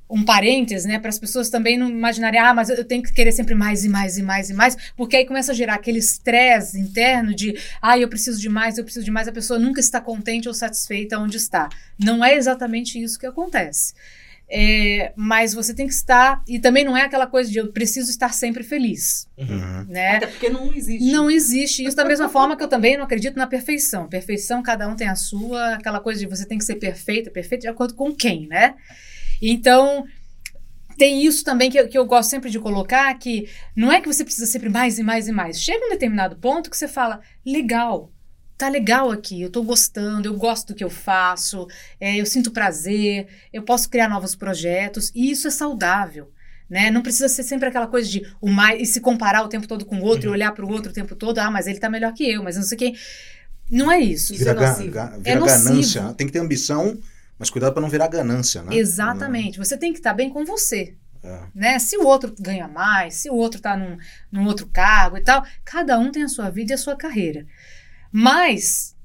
um 0.09 0.23
parênteses, 0.23 0.85
né, 0.85 0.99
para 0.99 1.09
as 1.09 1.19
pessoas 1.19 1.49
também 1.49 1.77
não 1.77 1.89
imaginarem, 1.89 2.39
ah, 2.39 2.53
mas 2.53 2.69
eu 2.69 2.85
tenho 2.85 3.03
que 3.03 3.11
querer 3.11 3.31
sempre 3.33 3.53
mais 3.53 3.83
e 3.83 3.89
mais 3.89 4.17
e 4.17 4.23
mais 4.23 4.49
e 4.49 4.53
mais, 4.53 4.77
porque 4.95 5.17
aí 5.17 5.25
começa 5.25 5.51
a 5.51 5.55
gerar 5.55 5.75
aquele 5.75 5.99
estresse 5.99 6.79
interno 6.79 7.35
de, 7.35 7.59
ah, 7.81 7.99
eu 7.99 8.07
preciso 8.07 8.39
de 8.39 8.47
mais, 8.47 8.77
eu 8.77 8.85
preciso 8.85 9.03
de 9.03 9.11
mais, 9.11 9.27
a 9.27 9.33
pessoa 9.33 9.59
nunca 9.59 9.81
está 9.81 9.99
contente 9.99 10.47
ou 10.47 10.53
satisfeita 10.53 11.19
onde 11.19 11.35
está. 11.35 11.67
Não 11.99 12.23
é 12.23 12.35
exatamente 12.35 13.01
isso 13.01 13.19
que 13.19 13.25
acontece. 13.25 13.93
É, 14.49 15.11
mas 15.17 15.53
você 15.53 15.73
tem 15.73 15.87
que 15.87 15.93
estar, 15.93 16.41
e 16.47 16.57
também 16.57 16.85
não 16.85 16.95
é 16.95 17.01
aquela 17.01 17.27
coisa 17.27 17.51
de 17.51 17.57
eu 17.57 17.71
preciso 17.73 18.09
estar 18.09 18.33
sempre 18.33 18.63
feliz, 18.63 19.27
Uhum. 19.37 19.85
né? 19.89 20.15
Até 20.17 20.27
porque 20.27 20.49
não 20.49 20.73
existe. 20.73 21.11
Não 21.11 21.29
existe 21.29 21.83
isso 21.83 21.97
da 21.97 22.05
mesma 22.05 22.29
forma 22.29 22.55
que 22.55 22.63
eu 22.63 22.67
também 22.69 22.95
não 22.95 23.03
acredito 23.03 23.35
na 23.35 23.45
perfeição. 23.45 24.07
Perfeição, 24.07 24.63
cada 24.63 24.87
um 24.87 24.95
tem 24.95 25.09
a 25.09 25.15
sua, 25.15 25.73
aquela 25.73 25.99
coisa 25.99 26.21
de 26.21 26.27
você 26.27 26.45
tem 26.45 26.57
que 26.57 26.63
ser 26.63 26.75
perfeita, 26.75 27.29
perfeito 27.29 27.63
de 27.63 27.67
acordo 27.67 27.93
com 27.93 28.15
quem, 28.15 28.47
né? 28.47 28.75
Então, 29.41 30.05
tem 30.97 31.25
isso 31.25 31.43
também 31.43 31.69
que 31.69 31.77
eu, 31.79 31.87
que 31.89 31.97
eu 31.97 32.05
gosto 32.05 32.29
sempre 32.29 32.49
de 32.49 32.57
colocar, 32.59 33.13
que 33.19 33.49
não 33.75 33.91
é 33.91 33.99
que 33.99 34.07
você 34.07 34.23
precisa 34.23 34.45
sempre 34.45 34.69
mais 34.69 34.97
e 34.97 35.03
mais 35.03 35.27
e 35.27 35.31
mais. 35.33 35.61
Chega 35.61 35.85
um 35.85 35.89
determinado 35.89 36.37
ponto 36.37 36.69
que 36.69 36.77
você 36.77 36.87
fala, 36.87 37.19
legal, 37.45 38.11
tá 38.57 38.67
legal 38.69 39.11
aqui, 39.11 39.41
eu 39.41 39.49
tô 39.51 39.61
gostando, 39.63 40.27
eu 40.27 40.33
gosto 40.35 40.69
do 40.69 40.75
que 40.75 40.83
eu 40.83 40.89
faço, 40.89 41.67
é, 41.99 42.15
eu 42.19 42.25
sinto 42.25 42.51
prazer, 42.51 43.27
eu 43.53 43.61
posso 43.63 43.89
criar 43.89 44.09
novos 44.09 44.35
projetos, 44.35 45.11
e 45.13 45.29
isso 45.31 45.47
é 45.47 45.51
saudável. 45.51 46.31
Né? 46.69 46.91
Não 46.91 47.01
precisa 47.01 47.29
ser 47.29 47.43
sempre 47.43 47.69
aquela 47.69 47.87
coisa 47.87 48.09
de 48.09 48.21
o 48.41 48.49
mais, 48.49 48.81
e 48.81 48.85
se 48.85 48.99
comparar 48.99 49.43
o 49.43 49.47
tempo 49.47 49.67
todo 49.67 49.85
com 49.85 49.99
o 49.99 50.03
outro 50.03 50.25
e 50.25 50.27
Uhum. 50.27 50.33
olhar 50.33 50.51
para 50.53 50.65
o 50.65 50.69
outro 50.71 50.91
o 50.91 50.93
tempo 50.93 51.15
todo, 51.15 51.37
ah, 51.39 51.49
mas 51.51 51.65
ele 51.67 51.79
tá 51.79 51.89
melhor 51.89 52.13
que 52.13 52.29
eu, 52.29 52.43
mas 52.43 52.55
não 52.57 52.63
sei 52.63 52.77
quem. 52.77 52.95
Não 53.69 53.91
é 53.91 53.99
isso. 53.99 54.33
Isso 54.33 54.39
Vira, 54.43 54.51
é 54.51 54.53
ga- 54.55 54.69
nocivo. 54.71 54.91
ga- 54.91 55.13
É 55.15 55.19
vira 55.19 55.39
nocivo. 55.39 55.63
ganância. 55.69 56.13
Tem 56.13 56.27
que 56.27 56.33
ter 56.33 56.39
ambição, 56.39 56.97
mas 57.39 57.49
cuidado 57.49 57.73
para 57.73 57.81
não 57.81 57.89
virar 57.89 58.07
ganância, 58.07 58.63
né? 58.63 58.75
Exatamente. 58.75 59.57
Você 59.59 59.77
tem 59.77 59.91
que 59.93 59.99
estar 59.99 60.13
bem 60.13 60.29
com 60.29 60.43
você. 60.45 60.95
É. 61.23 61.39
Né? 61.53 61.79
Se 61.79 61.97
o 61.97 62.05
outro 62.05 62.33
ganha 62.39 62.67
mais, 62.67 63.15
se 63.15 63.29
o 63.29 63.33
outro 63.35 63.57
está 63.59 63.75
num, 63.75 63.97
num 64.31 64.45
outro 64.45 64.67
cargo 64.67 65.17
e 65.17 65.21
tal, 65.21 65.43
cada 65.65 65.97
um 65.99 66.11
tem 66.11 66.23
a 66.23 66.27
sua 66.29 66.49
vida 66.49 66.71
e 66.73 66.75
a 66.75 66.77
sua 66.77 66.95
carreira. 66.95 67.45
Mas, 68.11 68.95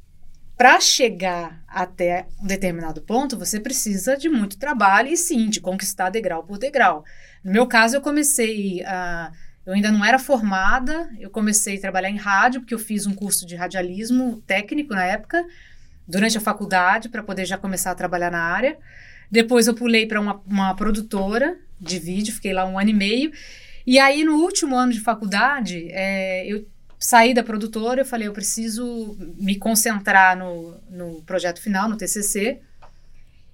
para 0.57 0.81
chegar 0.81 1.63
até 1.67 2.27
um 2.41 2.47
determinado 2.47 3.03
ponto, 3.03 3.37
você 3.37 3.59
precisa 3.59 4.17
de 4.17 4.29
muito 4.29 4.57
trabalho 4.59 5.09
e 5.09 5.17
sim, 5.17 5.49
de 5.49 5.61
conquistar 5.61 6.11
degrau 6.11 6.45
por 6.45 6.59
degrau. 6.59 7.05
No 7.43 7.53
meu 7.53 7.67
caso, 7.67 7.97
eu 7.97 8.01
comecei 8.01 8.85
a. 8.85 9.33
Eu 9.65 9.75
ainda 9.75 9.93
não 9.93 10.05
era 10.05 10.19
formada, 10.19 11.09
eu 11.21 11.31
comecei 11.31 11.77
a 11.77 11.81
trabalhar 11.81 12.11
em 12.11 12.17
rádio, 12.17 12.61
porque 12.61 12.75
eu 12.75 12.81
fiz 12.81 13.07
um 13.07 13.15
curso 13.15 13.47
de 13.47 13.55
radialismo 13.55 14.43
técnico 14.45 14.93
na 14.93 15.05
época, 15.05 15.45
durante 16.07 16.37
a 16.37 16.41
faculdade, 16.41 17.09
para 17.09 17.23
poder 17.23 17.45
já 17.45 17.57
começar 17.57 17.93
a 17.93 17.95
trabalhar 17.95 18.31
na 18.31 18.43
área. 18.43 18.77
Depois 19.31 19.69
eu 19.69 19.75
pulei 19.75 20.07
para 20.07 20.21
uma, 20.21 20.41
uma 20.47 20.75
produtora 20.75 21.57
de 21.81 21.99
vídeo, 21.99 22.35
fiquei 22.35 22.53
lá 22.53 22.65
um 22.65 22.79
ano 22.79 22.91
e 22.91 22.95
meio. 22.95 23.33
E 23.87 23.99
aí, 23.99 24.25
no 24.25 24.37
último 24.37 24.77
ano 24.77 24.93
de 24.93 25.01
faculdade, 25.01 25.89
é, 25.91 26.47
eu 26.47 26.67
saí 27.05 27.35
da 27.35 27.43
produtora, 27.43 28.01
eu 28.03 28.07
falei, 28.07 28.29
eu 28.29 28.33
preciso 28.33 29.17
me 29.37 29.57
concentrar 29.59 30.37
no, 30.37 30.81
no 30.89 31.23
projeto 31.23 31.61
final, 31.61 31.89
no 31.89 31.97
TCC. 31.97 32.61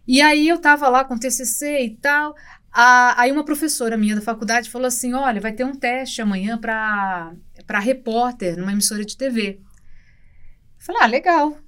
E 0.07 0.21
aí 0.21 0.49
eu 0.49 0.59
tava 0.59 0.89
lá 0.89 1.05
com 1.05 1.15
o 1.15 1.19
TCC 1.19 1.81
e 1.83 1.91
tal. 1.97 2.35
A- 2.73 3.21
aí 3.21 3.33
uma 3.33 3.45
professora 3.45 3.97
minha 3.97 4.15
da 4.17 4.21
faculdade 4.23 4.71
falou 4.71 4.87
assim, 4.87 5.15
olha, 5.15 5.41
vai 5.41 5.53
ter 5.53 5.65
um 5.65 5.75
teste 5.75 6.21
amanhã 6.23 6.59
para 6.59 7.33
para 7.67 7.79
repórter 7.79 8.57
numa 8.57 8.73
emissora 8.73 9.05
de 9.05 9.17
TV. 9.17 9.59
Eu 10.79 10.85
falei, 10.85 11.03
ah, 11.03 11.07
legal, 11.07 11.59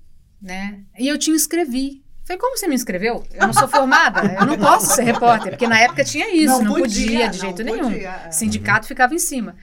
né? 0.41 0.81
E 0.99 1.09
eu 1.09 1.19
te 1.19 1.31
inscrevi. 1.31 2.03
Falei, 2.25 2.39
como 2.41 2.57
você 2.57 2.69
me 2.69 2.75
inscreveu? 2.75 3.25
Eu 3.33 3.47
não 3.47 3.53
sou 3.53 3.67
formada, 3.69 4.21
eu 4.39 4.47
não 4.47 4.57
posso 4.57 4.95
ser 4.95 5.03
repórter, 5.03 5.51
porque 5.53 5.67
na 5.67 5.79
época 5.81 6.05
tinha 6.05 6.33
isso, 6.35 6.63
não, 6.63 6.75
podia, 6.75 7.29
de 7.29 7.39
não 7.39 7.45
jeito 7.47 7.63
nenhum. 7.65 7.91
podia, 7.91 8.09
é. 8.27 8.31
Sindicato 8.31 8.87
ficava 8.87 9.15
em 9.15 9.19
cima. 9.19 9.57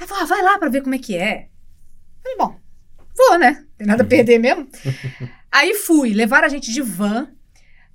Aí 0.00 0.06
falou, 0.06 0.22
ah, 0.24 0.26
vai 0.26 0.42
lá 0.42 0.58
pra 0.58 0.68
ver 0.70 0.80
como 0.82 0.94
é 0.94 0.98
que 0.98 1.16
é. 1.16 1.48
Falei, 2.26 2.36
bom, 2.38 2.56
vou, 3.16 3.38
né? 3.38 3.64
Tem 3.78 3.86
nada 3.86 4.02
a 4.02 4.06
perder 4.06 4.38
mesmo. 4.38 4.66
Aí 5.52 5.74
fui, 5.74 6.12
levaram 6.12 6.46
a 6.46 6.50
gente 6.50 6.72
de 6.72 6.82
van 6.82 7.28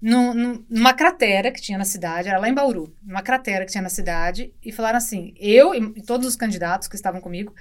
num- 0.01 0.33
num- 0.33 0.65
numa 0.69 0.93
cratera 0.93 1.51
que 1.51 1.61
tinha 1.61 1.77
na 1.77 1.83
cidade, 1.85 2.29
era 2.29 2.39
lá 2.39 2.47
em 2.49 2.53
Bauru, 2.53 2.95
numa 3.03 3.21
cratera 3.21 3.65
que 3.65 3.71
tinha 3.71 3.81
na 3.81 3.89
cidade, 3.89 4.53
e 4.63 4.71
falaram 4.71 4.97
assim: 4.97 5.33
eu 5.37 5.73
e 5.75 5.93
e 5.97 6.01
todos 6.01 6.25
os 6.27 6.35
candidatos 6.35 6.87
que 6.87 6.95
estavam 6.95 7.19
comigo, 7.21 7.53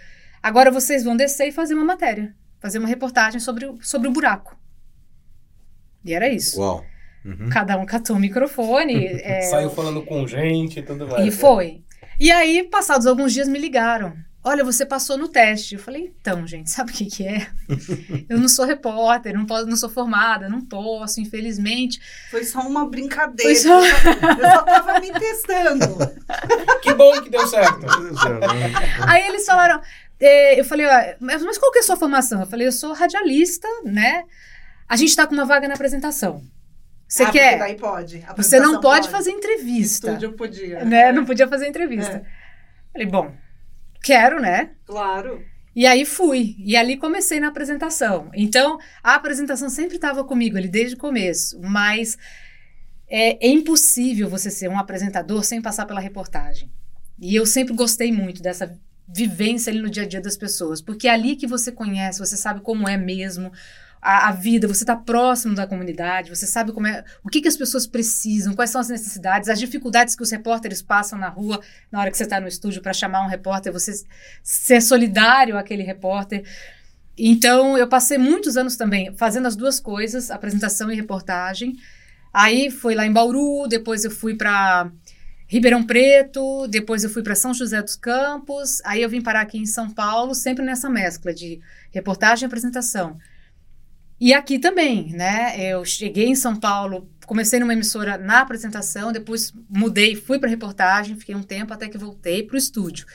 agora 0.42 0.70
vocês 0.70 1.04
vão 1.04 1.16
descer 1.16 1.48
e 1.48 1.52
fazer 1.52 1.74
uma 1.74 1.84
matéria, 1.84 2.34
fazer 2.60 2.78
uma 2.78 2.88
reportagem 2.88 3.40
sobre, 3.40 3.66
o- 3.66 3.78
sobre 3.82 4.08
o 4.08 4.12
buraco. 4.12 4.56
E 6.04 6.14
era 6.14 6.28
isso. 6.28 6.60
Uau. 6.60 6.84
Uhum. 7.24 7.50
Cada 7.50 7.76
um 7.76 7.84
catou 7.84 8.16
o 8.16 8.18
microfone. 8.20 9.06
é, 9.22 9.42
Saiu 9.42 9.70
falando 9.70 10.02
com 10.02 10.26
gente 10.26 10.78
e 10.78 10.82
tudo 10.82 11.06
mais. 11.06 11.22
e 11.22 11.26
né? 11.26 11.30
foi. 11.30 11.82
E 12.18 12.30
aí, 12.30 12.64
passados 12.64 13.06
alguns 13.06 13.32
dias, 13.34 13.48
me 13.48 13.58
ligaram. 13.58 14.14
Olha, 14.42 14.64
você 14.64 14.86
passou 14.86 15.18
no 15.18 15.28
teste. 15.28 15.74
Eu 15.74 15.80
falei, 15.80 16.14
então, 16.18 16.46
gente, 16.46 16.70
sabe 16.70 16.90
o 16.90 16.94
que, 16.94 17.04
que 17.04 17.26
é? 17.26 17.46
Eu 18.28 18.38
não 18.38 18.48
sou 18.48 18.64
repórter, 18.64 19.34
não, 19.34 19.44
posso, 19.44 19.66
não 19.66 19.76
sou 19.76 19.90
formada, 19.90 20.48
não 20.48 20.64
posso, 20.64 21.20
infelizmente. 21.20 22.00
Foi 22.30 22.42
só 22.44 22.60
uma 22.60 22.88
brincadeira. 22.88 23.42
Foi 23.42 23.54
só- 23.54 23.84
Eu 23.84 23.90
só- 23.96 24.10
Eu 24.10 24.50
só 24.50 24.62
tava 24.62 24.98
me 25.00 25.12
testando. 25.12 25.86
Que 26.80 26.94
bom 26.94 27.20
que 27.20 27.28
deu 27.28 27.46
certo. 27.46 27.80
Aí 29.06 29.26
eles 29.28 29.44
falaram, 29.44 29.80
eh, 30.18 30.58
eu 30.58 30.64
falei, 30.64 30.86
mas 31.20 31.42
mas 31.42 31.58
qual 31.58 31.70
que 31.70 31.78
é 31.78 31.82
a 31.82 31.84
sua 31.84 31.96
formação? 31.96 32.40
Eu 32.40 32.46
falei, 32.46 32.66
eu 32.66 32.72
sou 32.72 32.94
radialista, 32.94 33.68
né? 33.84 34.24
A 34.88 34.96
gente 34.96 35.14
tá 35.14 35.26
com 35.26 35.34
uma 35.34 35.44
vaga 35.44 35.68
na 35.68 35.74
apresentação. 35.74 36.42
Você 37.06 37.24
Ah, 37.24 37.30
quer? 37.30 37.58
Daí 37.58 37.76
pode. 37.76 38.24
Você 38.36 38.58
não 38.60 38.80
pode, 38.80 39.08
fazer 39.10 39.32
entrevista. 39.32 40.06
Estúdio 40.08 40.32
podia. 40.32 40.84
Né? 40.84 41.12
Não 41.12 41.24
podia 41.26 41.46
fazer 41.46 41.66
entrevista. 41.68 42.24
É. 42.24 42.92
Falei, 42.92 43.06
bom, 43.06 43.32
quero, 44.02 44.40
né? 44.40 44.70
Claro. 44.86 45.44
E 45.74 45.86
aí 45.86 46.04
fui. 46.04 46.56
E 46.58 46.76
ali 46.76 46.96
comecei 46.96 47.38
na 47.38 47.48
apresentação. 47.48 48.30
Então, 48.34 48.78
a 49.02 49.14
apresentação 49.14 49.68
sempre 49.68 49.96
estava 49.96 50.24
comigo 50.24 50.56
ali 50.56 50.68
desde 50.68 50.96
o 50.96 50.98
começo. 50.98 51.60
Mas 51.60 52.18
é, 53.08 53.46
é 53.46 53.50
impossível 53.50 54.28
você 54.28 54.50
ser 54.50 54.68
um 54.68 54.78
apresentador 54.78 55.44
sem 55.44 55.62
passar 55.62 55.86
pela 55.86 56.00
reportagem. 56.00 56.70
E 57.18 57.34
eu 57.34 57.46
sempre 57.46 57.74
gostei 57.74 58.10
muito 58.10 58.42
dessa 58.42 58.76
vivência 59.06 59.70
ali 59.70 59.80
no 59.80 59.90
dia 59.90 60.04
a 60.04 60.06
dia 60.06 60.20
das 60.20 60.36
pessoas. 60.36 60.80
Porque 60.80 61.06
é 61.06 61.12
ali 61.12 61.36
que 61.36 61.46
você 61.46 61.70
conhece, 61.70 62.18
você 62.18 62.36
sabe 62.36 62.60
como 62.60 62.88
é 62.88 62.96
mesmo 62.96 63.52
a, 64.00 64.28
a 64.28 64.32
vida, 64.32 64.66
você 64.66 64.82
está 64.82 64.96
próximo 64.96 65.54
da 65.54 65.66
comunidade, 65.66 66.30
você 66.30 66.46
sabe 66.46 66.72
como 66.72 66.86
é, 66.86 67.04
o 67.22 67.28
que, 67.28 67.40
que 67.40 67.48
as 67.48 67.56
pessoas 67.56 67.86
precisam, 67.86 68.54
quais 68.54 68.70
são 68.70 68.80
as 68.80 68.88
necessidades, 68.88 69.48
as 69.48 69.58
dificuldades 69.58 70.16
que 70.16 70.22
os 70.22 70.30
repórteres 70.30 70.80
passam 70.80 71.18
na 71.18 71.28
rua 71.28 71.60
na 71.92 72.00
hora 72.00 72.10
que 72.10 72.16
você 72.16 72.24
está 72.24 72.40
no 72.40 72.48
estúdio 72.48 72.80
para 72.80 72.92
chamar 72.92 73.22
um 73.24 73.28
repórter, 73.28 73.72
você 73.72 74.04
ser 74.42 74.80
solidário 74.80 75.58
àquele 75.58 75.82
repórter. 75.82 76.44
Então, 77.18 77.76
eu 77.76 77.86
passei 77.86 78.16
muitos 78.16 78.56
anos 78.56 78.76
também 78.76 79.14
fazendo 79.16 79.46
as 79.46 79.54
duas 79.54 79.78
coisas, 79.78 80.30
apresentação 80.30 80.90
e 80.90 80.96
reportagem. 80.96 81.76
Aí 82.32 82.70
foi 82.70 82.94
lá 82.94 83.04
em 83.04 83.12
Bauru, 83.12 83.66
depois 83.68 84.04
eu 84.04 84.10
fui 84.10 84.34
para 84.34 84.90
Ribeirão 85.46 85.82
Preto, 85.82 86.66
depois 86.68 87.04
eu 87.04 87.10
fui 87.10 87.22
para 87.22 87.34
São 87.34 87.52
José 87.52 87.82
dos 87.82 87.96
Campos, 87.96 88.80
aí 88.84 89.02
eu 89.02 89.08
vim 89.10 89.20
parar 89.20 89.42
aqui 89.42 89.58
em 89.58 89.66
São 89.66 89.90
Paulo, 89.90 90.34
sempre 90.34 90.64
nessa 90.64 90.88
mescla 90.88 91.34
de 91.34 91.60
reportagem 91.90 92.44
e 92.44 92.46
apresentação. 92.46 93.18
E 94.20 94.34
aqui 94.34 94.58
também, 94.58 95.12
né? 95.14 95.54
Eu 95.58 95.82
cheguei 95.82 96.26
em 96.26 96.34
São 96.34 96.54
Paulo, 96.54 97.08
comecei 97.26 97.58
numa 97.58 97.72
emissora 97.72 98.18
na 98.18 98.40
apresentação, 98.40 99.12
depois 99.12 99.54
mudei, 99.68 100.14
fui 100.14 100.38
para 100.38 100.50
reportagem, 100.50 101.16
fiquei 101.16 101.34
um 101.34 101.42
tempo 101.42 101.72
até 101.72 101.88
que 101.88 101.96
voltei 101.96 102.42
para 102.42 102.54
o 102.54 102.58
estúdio. 102.58 103.06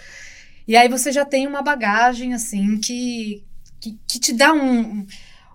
E 0.68 0.76
aí 0.76 0.90
você 0.90 1.12
já 1.12 1.24
tem 1.24 1.46
uma 1.46 1.62
bagagem 1.62 2.34
assim 2.34 2.80
que, 2.80 3.44
que, 3.80 4.00
que 4.08 4.20
te 4.20 4.34
dá 4.34 4.52
um, 4.52 5.06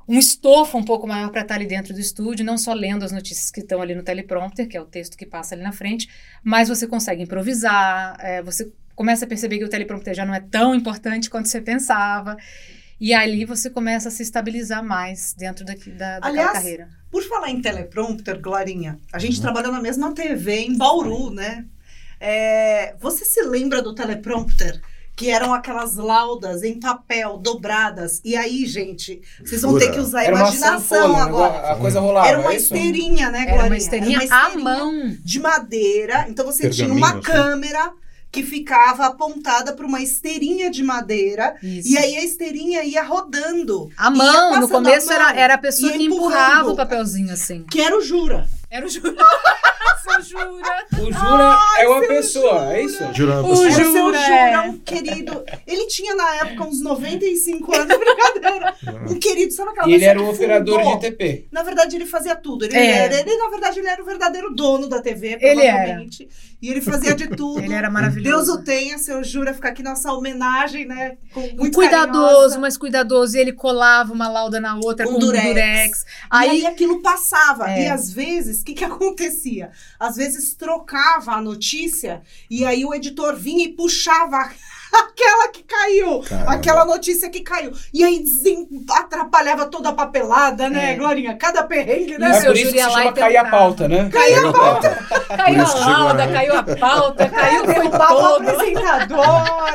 um 0.06 0.18
estofo 0.20 0.78
um 0.78 0.84
pouco 0.84 1.04
maior 1.04 1.30
para 1.30 1.42
estar 1.42 1.56
ali 1.56 1.66
dentro 1.66 1.92
do 1.92 1.98
estúdio, 1.98 2.44
não 2.44 2.56
só 2.56 2.72
lendo 2.72 3.04
as 3.04 3.10
notícias 3.10 3.50
que 3.50 3.58
estão 3.58 3.82
ali 3.82 3.94
no 3.94 4.04
teleprompter, 4.04 4.68
que 4.68 4.76
é 4.76 4.80
o 4.80 4.86
texto 4.86 5.16
que 5.16 5.26
passa 5.26 5.56
ali 5.56 5.64
na 5.64 5.72
frente, 5.72 6.08
mas 6.44 6.68
você 6.68 6.86
consegue 6.86 7.24
improvisar, 7.24 8.16
é, 8.20 8.40
você 8.40 8.72
começa 8.94 9.24
a 9.24 9.28
perceber 9.28 9.58
que 9.58 9.64
o 9.64 9.68
teleprompter 9.68 10.14
já 10.14 10.24
não 10.24 10.34
é 10.34 10.40
tão 10.40 10.76
importante 10.76 11.28
quanto 11.28 11.48
você 11.48 11.60
pensava. 11.60 12.36
E 13.00 13.14
ali 13.14 13.44
você 13.46 13.70
começa 13.70 14.08
a 14.08 14.12
se 14.12 14.22
estabilizar 14.22 14.84
mais 14.84 15.32
dentro 15.36 15.64
daqui, 15.64 15.90
da, 15.90 16.14
daquela 16.20 16.28
Aliás, 16.28 16.52
carreira. 16.52 16.88
Por 17.10 17.22
falar 17.24 17.48
em 17.50 17.60
teleprompter, 17.62 18.40
Glorinha, 18.40 18.98
a 19.12 19.18
gente 19.18 19.36
Uhum. 19.36 19.42
trabalhou 19.42 19.72
na 19.72 19.80
mesma 19.80 20.12
TV 20.14 20.58
em 20.60 20.76
Bauru, 20.76 21.30
né? 21.30 21.64
É, 22.20 22.94
você 23.00 23.24
se 23.24 23.42
lembra 23.42 23.80
do 23.82 23.94
teleprompter? 23.94 24.80
Que 25.16 25.28
eram 25.30 25.52
aquelas 25.52 25.96
laudas 25.96 26.62
em 26.62 26.78
papel, 26.80 27.36
dobradas. 27.36 28.20
E 28.24 28.34
aí, 28.36 28.64
gente, 28.64 29.20
vocês 29.44 29.60
vão 29.60 29.78
ter 29.78 29.90
que 29.90 29.98
usar 29.98 30.20
a 30.20 30.24
Era 30.24 30.36
imaginação 30.38 30.80
sanfona, 30.80 31.12
um 31.12 31.16
agora. 31.16 31.72
a 31.72 31.76
coisa 31.76 32.00
rolava. 32.00 32.28
Era 32.28 32.40
uma 32.40 32.52
é 32.52 32.56
isso? 32.56 32.64
esteirinha, 32.74 33.30
né, 33.30 33.40
Glorinha? 33.44 33.58
Era 33.60 33.66
uma 33.66 33.76
esteirinha 33.76 34.18
Era 34.22 34.26
uma 34.26 34.46
à 34.46 34.56
mão. 34.58 35.16
de 35.22 35.40
madeira. 35.40 36.26
Então 36.28 36.46
você 36.46 36.70
tinha 36.70 36.88
uma 36.90 37.20
Pergaminho, 37.20 37.76
assim. 37.78 37.90
Que 38.32 38.42
ficava 38.42 39.06
apontada 39.06 39.72
para 39.72 39.84
uma 39.86 40.00
esteirinha 40.00 40.70
de 40.70 40.82
madeira. 40.82 41.56
Isso. 41.62 41.88
E 41.88 41.98
aí 41.98 42.16
a 42.16 42.24
esteirinha 42.24 42.82
ia 42.84 43.02
rodando. 43.02 43.90
a 43.96 44.10
mão, 44.10 44.60
no 44.60 44.68
começo 44.68 45.10
a 45.10 45.14
era, 45.14 45.24
mão, 45.24 45.34
era 45.36 45.54
a 45.54 45.58
pessoa 45.58 45.92
que 45.92 46.04
empurrava 46.04 46.70
o 46.70 46.76
papelzinho 46.76 47.32
assim. 47.32 47.64
Que 47.70 47.80
era 47.80 47.96
o 47.96 48.00
Jura. 48.02 48.48
Era 48.70 48.86
o 48.86 48.88
Jura. 48.88 49.16
Seu 50.02 50.22
Jura. 50.22 50.86
O 50.92 51.12
Jura 51.12 51.58
é 51.78 51.88
uma 51.88 52.00
pessoa, 52.00 52.72
é 52.74 52.82
isso? 52.82 53.04
Jura, 53.12 53.40
O 53.42 53.48
você- 53.48 53.64
Era 53.66 53.72
o 53.72 53.92
seu 53.92 53.92
Jura, 53.92 54.18
Jura, 54.18 54.34
é. 54.34 54.60
um 54.60 54.78
querido. 54.78 55.44
Ele 55.66 55.86
tinha 55.88 56.14
na 56.14 56.36
época 56.36 56.64
uns 56.64 56.80
95 56.80 57.74
anos, 57.76 57.96
brincadeira. 57.98 58.74
Um 59.10 59.18
querido, 59.18 59.52
sabe 59.52 59.70
aquela 59.70 59.88
E 59.88 59.94
ele 59.94 60.04
era 60.04 60.20
o 60.22 60.30
operador 60.30 60.78
fundou? 60.82 60.94
de 60.98 61.10
TP. 61.10 61.46
Na 61.52 61.62
verdade, 61.62 61.96
ele 61.96 62.06
fazia 62.06 62.34
tudo. 62.34 62.64
Ele, 62.64 62.76
É. 62.76 62.90
era, 63.04 63.20
ele, 63.20 63.36
na 63.36 63.48
verdade, 63.50 63.78
ele 63.80 63.88
era 63.88 64.00
o 64.02 64.06
verdadeiro 64.06 64.54
dono 64.54 64.88
da 64.88 65.02
TV, 65.02 65.36
Ele 65.40 65.60
provavelmente. 65.60 66.28
E 66.62 66.68
ele 66.68 66.80
fazia 66.80 67.14
de 67.14 67.26
tudo. 67.28 67.60
Ele 67.60 67.72
era 67.72 67.88
Deus 67.88 67.94
maravilhoso. 67.94 68.54
o 68.54 68.62
tenha, 68.62 68.98
seu 68.98 69.24
Jura, 69.24 69.54
ficar 69.54 69.70
aqui 69.70 69.82
nossa 69.82 70.12
homenagem, 70.12 70.84
né? 70.86 71.16
Com 71.32 71.40
muito 71.56 71.74
cuidadoso, 71.74 72.22
carinhosa. 72.22 72.58
mas 72.58 72.76
cuidadoso. 72.76 73.36
E 73.36 73.40
ele 73.40 73.52
colava 73.52 74.12
uma 74.12 74.28
lauda 74.28 74.60
na 74.60 74.76
outra 74.76 75.06
Com 75.06 75.14
com, 75.14 75.18
durex. 75.18 75.48
durex. 75.48 76.04
Aí, 76.28 76.50
Aí, 76.50 76.66
aquilo 76.66 77.00
passava. 77.00 77.70
É. 77.70 77.84
E 77.84 77.88
às 77.88 78.12
vezes, 78.12 78.60
o 78.60 78.64
que, 78.64 78.74
que 78.74 78.84
acontecia? 78.84 79.70
Às 79.98 80.16
vezes 80.16 80.54
trocava 80.54 81.32
a 81.32 81.40
notícia 81.40 82.22
e 82.50 82.64
aí 82.64 82.84
o 82.84 82.94
editor 82.94 83.36
vinha 83.36 83.64
e 83.64 83.72
puxava 83.72 84.50
aquela 85.10 85.48
que 85.48 85.62
caiu. 85.62 86.20
Caramba. 86.22 86.52
Aquela 86.52 86.84
notícia 86.84 87.28
que 87.30 87.40
caiu. 87.40 87.72
E 87.92 88.02
aí 88.04 88.22
desen- 88.22 88.68
atrapalhava 88.90 89.66
toda 89.66 89.90
a 89.90 89.92
papelada, 89.92 90.68
né, 90.68 90.92
É. 90.92 90.94
Glorinha? 90.96 91.36
Cada 91.36 91.62
perrengue, 91.64 92.18
né? 92.18 92.28
o 92.30 92.32
É 92.32 92.44
por 92.44 92.56
isso 92.56 92.72
que 92.72 92.78
se 92.82 92.90
chama 92.90 93.12
cair 93.12 93.36
a 93.36 93.44
pauta, 93.50 93.88
né? 93.88 94.08
Caiu 94.12 94.48
a 94.48 94.52
pauta. 94.52 94.90
caiu 95.36 95.60
a 95.60 95.62
isso 95.64 95.78
lauda, 95.78 96.28
caiu 96.28 96.54
a 96.56 96.62
pauta, 96.62 97.28
caiu, 97.28 97.64
foi 97.64 97.74
Derrubava 97.74 98.04
a 98.04 98.18
todo. 98.18 98.48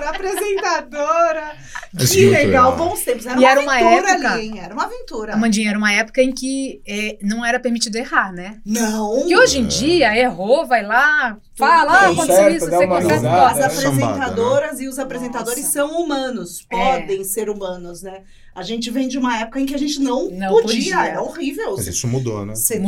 apresentadora, 0.10 1.51
que 1.97 2.21
muito 2.25 2.31
legal, 2.31 2.71
legal. 2.71 2.75
bons 2.77 3.01
tempos. 3.03 3.25
Era 3.25 3.35
E 3.35 3.39
uma 3.43 3.49
era 3.49 3.61
uma 3.61 3.73
aventura 3.75 4.11
época- 4.11 4.31
ali, 4.33 4.45
hein? 4.47 4.59
Era 4.59 4.73
uma 4.73 4.83
aventura. 4.85 5.33
Amandinha, 5.33 5.69
era 5.69 5.77
uma 5.77 5.91
época 5.93 6.21
em 6.21 6.31
que 6.31 6.81
é, 6.87 7.17
não 7.21 7.45
era 7.45 7.59
permitido 7.59 7.95
errar, 7.95 8.31
né? 8.33 8.59
Não. 8.65 9.27
E 9.27 9.35
hoje 9.35 9.59
em 9.59 9.65
dia, 9.65 10.17
errou, 10.17 10.65
vai 10.65 10.83
lá, 10.83 11.37
fala, 11.55 11.93
ah, 11.93 12.07
Tudo 12.09 12.21
aconteceu 12.21 12.35
certo, 12.43 12.55
isso, 12.57 12.65
você 12.69 12.87
consegue. 12.87 13.27
As 13.27 13.59
É. 13.59 13.65
apresentadoras 13.65 14.79
e 14.79 14.87
os 14.87 14.99
apresentadores 14.99 15.63
Nossa. 15.63 15.71
são 15.71 16.01
humanos, 16.01 16.65
É. 16.69 16.75
podem 16.99 17.23
ser 17.23 17.49
humanos, 17.49 18.01
né? 18.01 18.21
A 18.53 18.63
gente 18.63 18.89
vem 18.89 19.07
de 19.09 19.17
uma 19.17 19.37
época 19.41 19.59
em 19.59 19.65
que 19.65 19.75
a 19.75 19.77
gente 19.77 19.99
não, 19.99 20.29
Não 20.31 20.47
podia, 20.49 20.61
podia. 20.95 21.05
era 21.05 21.21
horrível. 21.21 21.73
Mas 21.75 21.87
isso 21.87 22.07
mudou, 22.07 22.45
né? 22.45 22.55
Você 22.55 22.79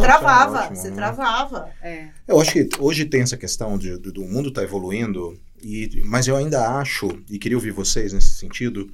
travava, 0.00 0.68
você 0.74 0.90
né? 0.90 0.94
travava. 0.96 1.70
É. 1.82 2.08
Eu 2.26 2.38
acho 2.40 2.52
que 2.52 2.68
hoje 2.78 3.06
tem 3.06 3.22
essa 3.22 3.36
questão 3.36 3.78
de, 3.78 3.96
do, 3.96 4.12
do 4.12 4.22
mundo 4.24 4.50
tá 4.52 4.62
evoluindo, 4.62 5.38
e, 5.62 6.02
mas 6.04 6.26
eu 6.26 6.36
ainda 6.36 6.78
acho, 6.78 7.08
e 7.30 7.38
queria 7.38 7.56
ouvir 7.56 7.70
vocês 7.70 8.12
nesse 8.12 8.30
sentido, 8.30 8.90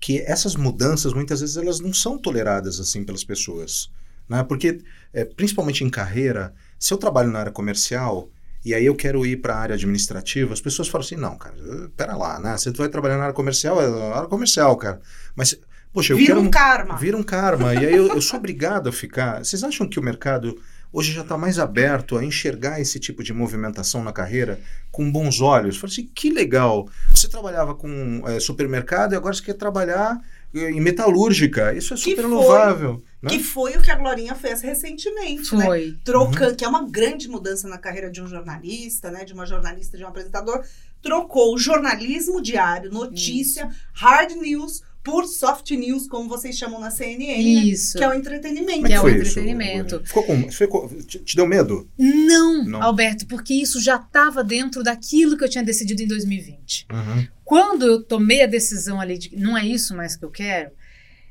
que 0.00 0.20
essas 0.20 0.56
mudanças 0.56 1.12
muitas 1.12 1.40
vezes 1.40 1.56
elas 1.56 1.80
não 1.80 1.92
são 1.92 2.18
toleradas 2.18 2.78
assim 2.80 3.04
pelas 3.04 3.24
pessoas. 3.24 3.90
Né? 4.28 4.42
Porque, 4.42 4.80
é, 5.12 5.24
principalmente 5.24 5.84
em 5.84 5.90
carreira, 5.90 6.54
se 6.78 6.92
eu 6.92 6.98
trabalho 6.98 7.30
na 7.30 7.40
área 7.40 7.52
comercial 7.52 8.28
e 8.64 8.74
aí 8.74 8.84
eu 8.84 8.94
quero 8.94 9.24
ir 9.24 9.36
para 9.36 9.54
a 9.54 9.58
área 9.58 9.74
administrativa, 9.74 10.52
as 10.52 10.60
pessoas 10.60 10.88
falam 10.88 11.04
assim, 11.04 11.16
não, 11.16 11.36
cara, 11.36 11.54
pera 11.96 12.16
lá, 12.16 12.40
né? 12.40 12.58
Você 12.58 12.70
vai 12.72 12.88
trabalhar 12.88 13.16
na 13.16 13.24
área 13.24 13.34
comercial, 13.34 13.80
é 13.80 13.86
a 13.86 14.16
área 14.16 14.28
comercial, 14.28 14.76
cara. 14.76 15.00
Mas, 15.36 15.56
poxa, 15.92 16.12
eu 16.12 16.16
Vira 16.16 16.34
quero... 16.34 16.44
um 16.44 16.50
karma. 16.50 16.96
Vira 16.96 17.16
um 17.16 17.22
karma. 17.22 17.74
E 17.74 17.86
aí 17.86 17.94
eu, 17.94 18.08
eu 18.08 18.20
sou 18.20 18.38
obrigado 18.38 18.88
a 18.88 18.92
ficar. 18.92 19.44
Vocês 19.44 19.62
acham 19.62 19.88
que 19.88 20.00
o 20.00 20.02
mercado 20.02 20.60
hoje 20.96 21.12
já 21.12 21.20
está 21.20 21.36
mais 21.36 21.58
aberto 21.58 22.16
a 22.16 22.24
enxergar 22.24 22.80
esse 22.80 22.98
tipo 22.98 23.22
de 23.22 23.30
movimentação 23.32 24.02
na 24.02 24.14
carreira 24.14 24.58
com 24.90 25.12
bons 25.12 25.42
olhos? 25.42 25.76
Falei 25.76 25.92
assim, 25.92 26.10
que 26.14 26.30
legal. 26.30 26.88
Você 27.14 27.28
trabalhava 27.28 27.74
com 27.74 28.22
é, 28.26 28.40
supermercado 28.40 29.12
e 29.12 29.16
agora 29.16 29.34
você 29.34 29.42
quer 29.42 29.52
trabalhar 29.54 30.18
eh, 30.54 30.70
em 30.70 30.80
metalúrgica. 30.80 31.74
Isso 31.74 31.92
é 31.92 31.96
Que 31.98 32.02
super 32.02 32.22
foi- 32.22 32.30
louvável. 32.30 33.04
Né? 33.20 33.30
Que 33.30 33.42
foi 33.42 33.76
o 33.76 33.82
que 33.82 33.90
a 33.90 33.94
Glorinha 33.96 34.34
fez 34.34 34.62
recentemente, 34.62 35.54
né? 35.54 35.66
Foi. 35.66 35.98
Trocando, 36.02 36.56
que 36.56 36.64
é 36.64 36.68
uma 36.68 36.88
grande 36.88 37.28
mudança 37.28 37.68
na 37.68 37.76
carreira 37.76 38.10
de 38.10 38.22
um 38.22 38.26
jornalista, 38.26 39.10
né? 39.10 39.24
De 39.24 39.34
uma 39.34 39.44
jornalista, 39.44 39.98
de 39.98 40.04
um 40.04 40.08
apresentador. 40.08 40.64
Trocou 41.02 41.54
o 41.54 41.58
jornalismo 41.58 42.40
diário, 42.40 42.90
notícia, 42.90 43.68
hard 43.92 44.32
news, 44.32 44.82
por 45.06 45.24
soft 45.24 45.70
news, 45.70 46.08
como 46.08 46.28
vocês 46.28 46.58
chamam 46.58 46.80
na 46.80 46.90
CNN, 46.90 47.26
né? 47.26 47.64
Isso. 47.64 47.96
Que 47.96 48.02
é 48.02 48.08
o 48.08 48.12
entretenimento. 48.12 48.72
Como 48.72 48.86
é 48.86 48.88
que 48.88 48.94
é 48.94 48.98
o 48.98 49.02
foi 49.02 49.12
isso? 49.12 49.38
entretenimento. 49.38 49.88
Gloria? 49.90 50.06
Ficou 50.08 50.22
com, 50.24 50.50
ficou, 50.50 50.88
te, 51.06 51.20
te 51.20 51.36
deu 51.36 51.46
medo? 51.46 51.88
Não, 51.96 52.64
Não. 52.64 52.82
Alberto, 52.82 53.24
porque 53.28 53.54
isso 53.54 53.80
já 53.80 53.94
estava 53.94 54.42
dentro 54.42 54.82
daquilo 54.82 55.38
que 55.38 55.44
eu 55.44 55.48
tinha 55.48 55.62
decidido 55.62 56.02
em 56.02 56.08
2020. 56.08 56.88
Uhum. 56.90 57.28
Quando 57.44 57.86
eu 57.86 58.02
tomei 58.02 58.42
a 58.42 58.48
decisão 58.48 59.00
ali 59.00 59.16
de 59.16 59.28
que 59.28 59.36
não 59.36 59.56
é 59.56 59.64
isso 59.64 59.96
mais 59.96 60.16
que 60.16 60.24
eu 60.24 60.30
quero, 60.30 60.72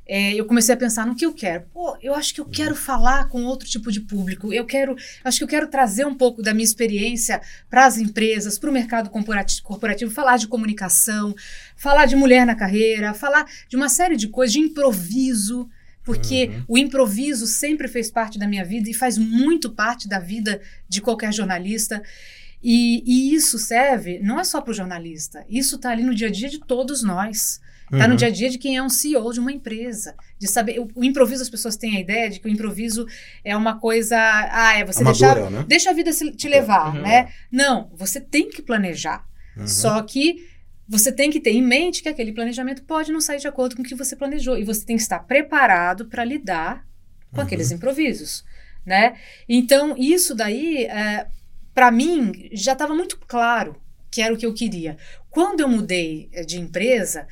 é, 0.08 0.34
eu 0.36 0.46
comecei 0.46 0.74
a 0.74 0.78
pensar 0.78 1.06
no 1.08 1.16
que 1.16 1.26
eu 1.26 1.34
quero. 1.34 1.64
Pô, 1.74 1.98
eu 2.02 2.14
acho 2.14 2.34
que 2.34 2.40
eu 2.42 2.46
quero 2.46 2.76
falar 2.76 3.28
com 3.30 3.44
outro 3.44 3.68
tipo 3.68 3.92
de 3.92 4.00
público. 4.02 4.54
Eu 4.54 4.66
quero, 4.66 4.96
acho 5.24 5.38
que 5.40 5.44
eu 5.44 5.48
quero 5.48 5.68
trazer 5.68 6.06
um 6.06 6.14
pouco 6.16 6.42
da 6.44 6.54
minha 6.54 6.64
experiência 6.64 7.42
para 7.70 7.86
as 7.86 7.98
empresas, 7.98 8.60
para 8.60 8.70
o 8.70 8.74
mercado 8.74 9.10
corporati- 9.10 9.62
corporativo, 9.64 10.12
falar 10.12 10.38
de 10.38 10.48
comunicação, 10.48 11.34
falar 11.76 12.06
de 12.06 12.16
mulher 12.16 12.46
na 12.46 12.56
carreira, 12.56 13.14
falar 13.14 13.46
de 13.68 13.76
uma 13.76 13.90
série 13.90 14.16
de 14.16 14.28
coisas, 14.28 14.54
de 14.54 14.60
improviso. 14.60 15.70
Porque 16.04 16.50
Uhum. 16.50 16.64
o 16.68 16.78
improviso 16.78 17.48
sempre 17.48 17.88
fez 17.88 18.12
parte 18.12 18.38
da 18.38 18.48
minha 18.48 18.64
vida 18.64 18.88
e 18.88 18.94
faz 18.94 19.18
muito 19.18 19.72
parte 19.72 20.08
da 20.08 20.20
vida 20.20 20.62
de 20.88 21.02
qualquer 21.02 21.34
jornalista. 21.34 22.00
E, 22.64 23.04
e 23.06 23.34
isso 23.34 23.58
serve 23.58 24.20
não 24.20 24.40
é 24.40 24.44
só 24.44 24.62
para 24.62 24.72
o 24.72 24.74
jornalista, 24.74 25.44
isso 25.50 25.76
está 25.78 25.90
ali 25.92 26.04
no 26.04 26.14
dia 26.16 26.28
a 26.28 26.32
dia 26.32 26.50
de 26.50 26.60
todos 26.60 27.02
nós. 27.04 27.60
Está 27.92 28.08
no 28.08 28.14
Uhum. 28.14 28.16
dia 28.18 28.28
a 28.28 28.32
dia 28.32 28.50
de 28.50 28.58
quem 28.58 28.76
é 28.78 28.82
um 28.82 28.90
CEO 28.90 29.32
de 29.32 29.40
uma 29.40 29.52
empresa. 29.52 30.16
De 30.40 30.48
saber. 30.48 30.80
O, 30.80 30.88
o 30.96 31.04
improviso, 31.04 31.42
as 31.44 31.50
pessoas 31.50 31.78
têm 31.78 31.98
a 31.98 32.00
ideia 32.00 32.30
de 32.30 32.40
que 32.40 32.48
o 32.48 32.52
improviso 32.52 33.06
é 33.44 33.56
uma 33.56 33.80
coisa. 33.80 34.18
Ah, 34.18 34.78
é 34.78 34.84
você 34.84 35.02
Amadora, 35.02 35.36
deixar. 35.42 35.52
né? 35.52 35.66
Deixa 35.68 35.90
a 35.92 35.94
vida 35.94 36.12
se- 36.12 36.32
te 36.32 36.48
levar, 36.50 36.96
Uhum. 36.96 37.02
né? 37.02 37.30
Não, 37.52 37.92
você 37.96 38.20
tem 38.20 38.50
que 38.50 38.62
planejar. 38.62 39.24
Uhum. 39.56 39.68
Só 39.68 40.02
que 40.02 40.48
você 40.88 41.12
tem 41.12 41.30
que 41.32 41.40
ter 41.40 41.52
em 41.52 41.62
mente 41.62 42.02
que 42.04 42.10
aquele 42.10 42.32
planejamento 42.34 42.84
pode 42.84 43.12
não 43.12 43.22
sair 43.22 43.40
de 43.40 43.48
acordo 43.48 43.76
com 43.76 43.82
o 43.82 43.86
que 43.86 43.96
você 43.96 44.16
planejou. 44.16 44.58
E 44.58 44.64
você 44.64 44.86
tem 44.86 44.96
que 44.96 45.02
estar 45.02 45.20
preparado 45.20 46.06
para 46.06 46.24
lidar 46.24 46.86
com 47.32 47.38
Uhum. 47.40 47.44
aqueles 47.46 47.72
improvisos, 47.72 48.44
né? 48.86 49.16
Então, 49.48 49.96
isso 49.98 50.34
daí, 50.34 50.88
para 51.74 51.92
mim, 51.92 52.50
já 52.54 52.74
estava 52.74 52.94
muito 52.96 53.18
claro 53.28 53.76
que 54.12 54.22
era 54.22 54.34
o 54.34 54.38
que 54.38 54.46
eu 54.46 54.54
queria. 54.54 54.98
Quando 55.30 55.60
eu 55.60 55.68
mudei 55.68 56.30
eh, 56.32 56.46
de 56.46 56.58
empresa, 56.60 57.28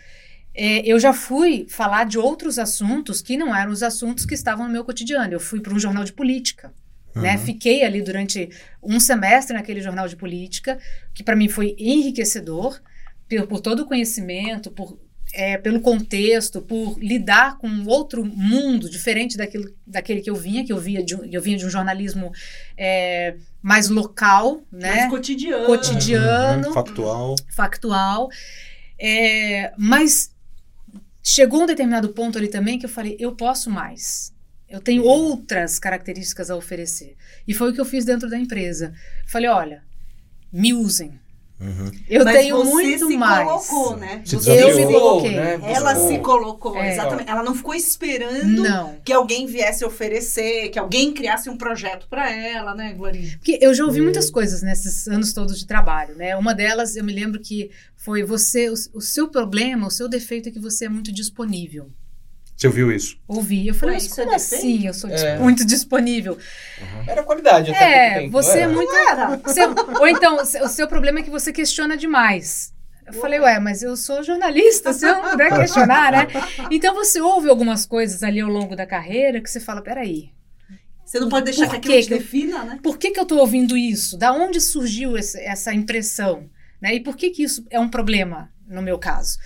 eh, 0.56 0.82
eu 0.86 1.00
já 1.00 1.14
fui 1.14 1.66
falar 1.70 2.06
de 2.06 2.18
outros 2.18 2.58
assuntos 2.60 3.22
que 3.22 3.36
não 3.38 3.56
eram 3.56 3.72
os 3.72 3.84
assuntos 3.84 4.26
que 4.26 4.34
estavam 4.36 4.66
no 4.68 4.72
meu 4.74 4.84
cotidiano. 4.86 5.34
Eu 5.34 5.40
fui 5.40 5.60
para 5.60 5.74
um 5.74 5.80
jornal 5.80 6.04
de 6.04 6.14
política. 6.14 6.74
Né? 7.16 7.34
Uhum. 7.34 7.40
Fiquei 7.46 7.84
ali 7.84 8.02
durante 8.02 8.50
um 8.82 9.00
semestre 9.00 9.56
naquele 9.56 9.82
jornal 9.82 10.08
de 10.08 10.16
política, 10.16 10.80
que 11.14 11.24
para 11.24 11.36
mim 11.36 11.48
foi 11.48 11.76
enriquecedor, 11.78 12.82
por, 13.30 13.48
por 13.48 13.60
todo 13.62 13.82
o 13.82 13.86
conhecimento, 13.86 14.72
por, 14.72 14.98
é, 15.32 15.58
pelo 15.60 15.80
contexto, 15.80 16.60
por 16.60 16.98
lidar 17.00 17.60
com 17.60 17.68
um 17.68 17.88
outro 17.88 18.26
mundo 18.26 18.90
diferente 18.90 19.38
daquilo, 19.38 19.72
daquele 19.86 20.22
que 20.22 20.30
eu 20.30 20.36
vinha, 20.36 20.66
que 20.66 20.74
eu, 20.74 20.80
via 20.80 21.04
de, 21.04 21.16
um- 21.16 21.24
eu 21.26 21.40
vinha 21.40 21.56
de 21.58 21.66
um 21.68 21.70
jornalismo 21.70 22.32
é, 22.76 23.36
mais 23.62 23.90
local, 23.90 24.64
né? 24.72 24.96
Mais 24.96 25.10
cotidiano. 25.12 25.66
Cotidiano 25.68 26.68
Uhum. 26.70 26.74
Factual. 26.74 27.36
factual. 27.56 28.30
É, 29.00 29.72
mas 29.78 30.33
chegou 31.24 31.64
um 31.64 31.66
determinado 31.66 32.10
ponto 32.10 32.38
ali 32.38 32.48
também 32.50 32.78
que 32.78 32.86
eu 32.86 32.90
falei, 32.90 33.16
eu 33.20 33.34
posso 33.36 33.72
mais. 33.72 34.32
Eu 34.70 34.82
tenho 34.82 35.04
outras 35.04 35.80
características 35.80 36.50
a 36.52 36.56
oferecer. 36.56 37.16
E 37.48 37.54
foi 37.54 37.70
o 37.72 37.74
que 37.74 37.80
eu 37.82 37.86
fiz 37.86 38.04
dentro 38.06 38.30
da 38.30 38.38
empresa. 38.38 38.94
Falei, 39.28 39.50
olha, 39.50 39.84
me 40.52 40.74
usem. 40.74 41.20
Uhum. 41.62 41.92
Eu 42.10 42.26
Mas 42.26 42.36
tenho 42.40 42.58
você 42.58 42.72
muito 42.72 43.08
se 43.08 43.16
mais. 43.16 43.48
colocou, 43.68 43.96
né? 43.98 44.22
Se 44.26 44.36
Você 44.36 44.52
Eu 44.64 44.76
me 44.76 44.86
coloquei. 44.92 45.36
né? 45.36 45.60
Ela 45.64 45.96
se 45.96 46.18
colocou, 46.20 46.76
É. 46.78 46.92
exatamente. 46.92 47.30
Ela 47.30 47.44
não 47.44 47.56
ficou 47.56 47.74
esperando 47.74 48.62
Não. 48.64 48.98
que 49.06 49.14
alguém 49.14 49.46
viesse 49.46 49.86
oferecer, 49.86 50.70
que 50.70 50.80
alguém 50.80 51.14
criasse 51.14 51.50
um 51.50 51.56
projeto 51.56 52.08
pra 52.10 52.30
ela, 52.30 52.76
né, 52.76 52.94
Glorinha? 52.94 53.38
Porque 53.38 53.60
eu 53.62 53.74
já 53.74 53.86
ouvi 53.86 54.02
muitas 54.02 54.30
coisas 54.30 54.62
nesses 54.62 55.08
anos 55.08 55.32
todos 55.32 55.58
de 55.58 55.66
trabalho, 55.66 56.16
né? 56.16 56.36
Uma 56.36 56.54
delas, 56.54 56.98
eu 56.98 57.04
me 57.04 57.14
lembro 57.14 57.40
que 57.40 57.70
foi 58.04 58.24
você, 58.24 58.70
o, 58.70 58.74
o 58.96 59.02
seu 59.02 59.28
problema, 59.30 59.88
o 59.88 59.92
seu 59.92 60.08
defeito 60.10 60.50
é 60.50 60.52
que 60.52 60.60
você 60.60 60.86
é 60.86 60.90
muito 60.90 61.12
disponível. 61.12 61.90
Você 62.56 62.68
ouviu 62.68 62.92
isso? 62.92 63.18
Ouvi. 63.28 63.68
Eu 63.68 63.74
falei, 63.74 63.96
Ué, 63.96 64.02
mas 64.04 64.12
é 64.18 64.22
como 64.24 64.32
defeito? 64.38 64.56
assim 64.64 64.88
eu 64.88 64.94
sou 64.94 65.10
É. 65.10 65.40
muito 65.40 65.66
disponível? 65.66 66.38
Era 67.08 67.24
qualidade 67.24 67.72
até 67.72 67.80
pouco 67.80 67.94
É, 67.94 68.20
tempo, 68.20 68.32
você 68.32 68.60
é 68.60 68.68
muito. 68.68 68.94
Era. 68.94 69.42
Seu- 69.54 69.74
ou 70.00 70.08
então, 70.08 70.36
o 70.38 70.68
seu- 70.70 70.88
problema 70.88 71.20
é 71.20 71.24
que 71.24 71.30
você 71.32 71.52
questiona 71.52 71.98
demais. 71.98 72.72
Eu 73.06 73.14
falei, 73.14 73.40
ué, 73.40 73.60
mas 73.60 73.82
eu 73.84 73.98
sou 73.98 74.24
jornalista, 74.24 74.94
se 74.94 75.06
eu 75.06 75.14
não 75.22 75.32
puder 75.32 75.50
questionar, 75.60 76.12
né? 76.12 76.28
Então 76.72 76.94
você 76.96 77.20
ouve 77.20 77.50
algumas 77.50 77.86
coisas 77.86 78.24
ali 78.24 78.40
ao 78.40 78.50
longo 78.50 78.76
da 78.76 78.86
carreira 78.86 79.42
que 79.42 79.50
você 79.50 79.60
fala, 79.60 79.82
peraí, 79.82 80.30
Você 81.04 81.20
não 81.20 81.28
pode 81.28 81.46
deixar 81.46 81.68
que 81.68 81.76
aquilo 81.76 81.96
que 81.96 82.04
te 82.04 82.10
defina, 82.10 82.64
né? 82.64 82.80
por 82.82 82.98
que, 82.98 83.12
que 83.12 83.20
eu 83.20 83.26
tô 83.26 83.38
ouvindo 83.40 83.76
isso? 83.76 84.18
Da 84.18 84.32
onde 84.32 84.62
surgiu 84.62 85.18
esse- 85.18 85.40
essa 85.42 85.74
impressão? 85.74 86.50
Né? 86.84 86.96
E 86.96 87.00
por 87.00 87.16
que, 87.16 87.30
que 87.30 87.44
isso 87.44 87.66
é 87.70 87.80
um 87.80 87.88
problema 87.88 88.52
no 88.68 88.82
meu 88.82 89.00
caso? 89.00 89.40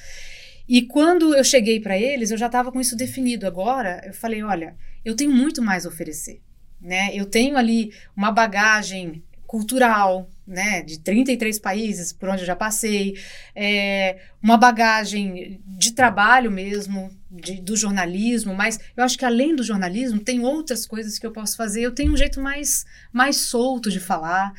E 0.68 0.82
quando 0.82 1.36
eu 1.36 1.44
cheguei 1.44 1.80
para 1.80 1.96
eles, 1.96 2.32
eu 2.32 2.38
já 2.38 2.48
estava 2.48 2.72
com 2.72 2.82
isso 2.82 2.98
definido. 2.98 3.46
Agora, 3.46 4.02
eu 4.04 4.14
falei, 4.14 4.42
olha, 4.42 4.76
eu 5.06 5.16
tenho 5.16 5.32
muito 5.32 5.62
mais 5.62 5.86
a 5.86 5.90
oferecer. 5.90 6.42
né? 6.82 7.12
Eu 7.14 7.28
tenho 7.28 7.56
ali 7.56 7.94
uma 8.16 8.32
bagagem 8.32 9.24
cultural, 9.46 10.28
né, 10.46 10.82
de 10.82 11.00
33 11.00 11.58
países 11.60 12.12
por 12.12 12.28
onde 12.28 12.42
eu 12.42 12.46
já 12.46 12.56
passei, 12.56 13.18
é, 13.56 14.18
uma 14.44 14.58
bagagem 14.58 15.62
de 15.66 15.92
trabalho 15.92 16.52
mesmo, 16.52 17.10
de, 17.32 17.62
do 17.62 17.78
jornalismo, 17.78 18.54
mas 18.54 18.78
eu 18.96 19.06
acho 19.06 19.18
que 19.18 19.24
além 19.24 19.56
do 19.56 19.64
jornalismo 19.64 20.20
tem 20.20 20.42
outras 20.44 20.86
coisas 20.86 21.18
que 21.18 21.26
eu 21.26 21.32
posso 21.32 21.56
fazer. 21.56 21.82
Eu 21.82 21.94
tenho 21.94 22.12
um 22.12 22.18
jeito 22.18 22.42
mais, 22.42 22.86
mais 23.14 23.38
solto 23.38 23.90
de 23.90 24.02
falar. 24.02 24.54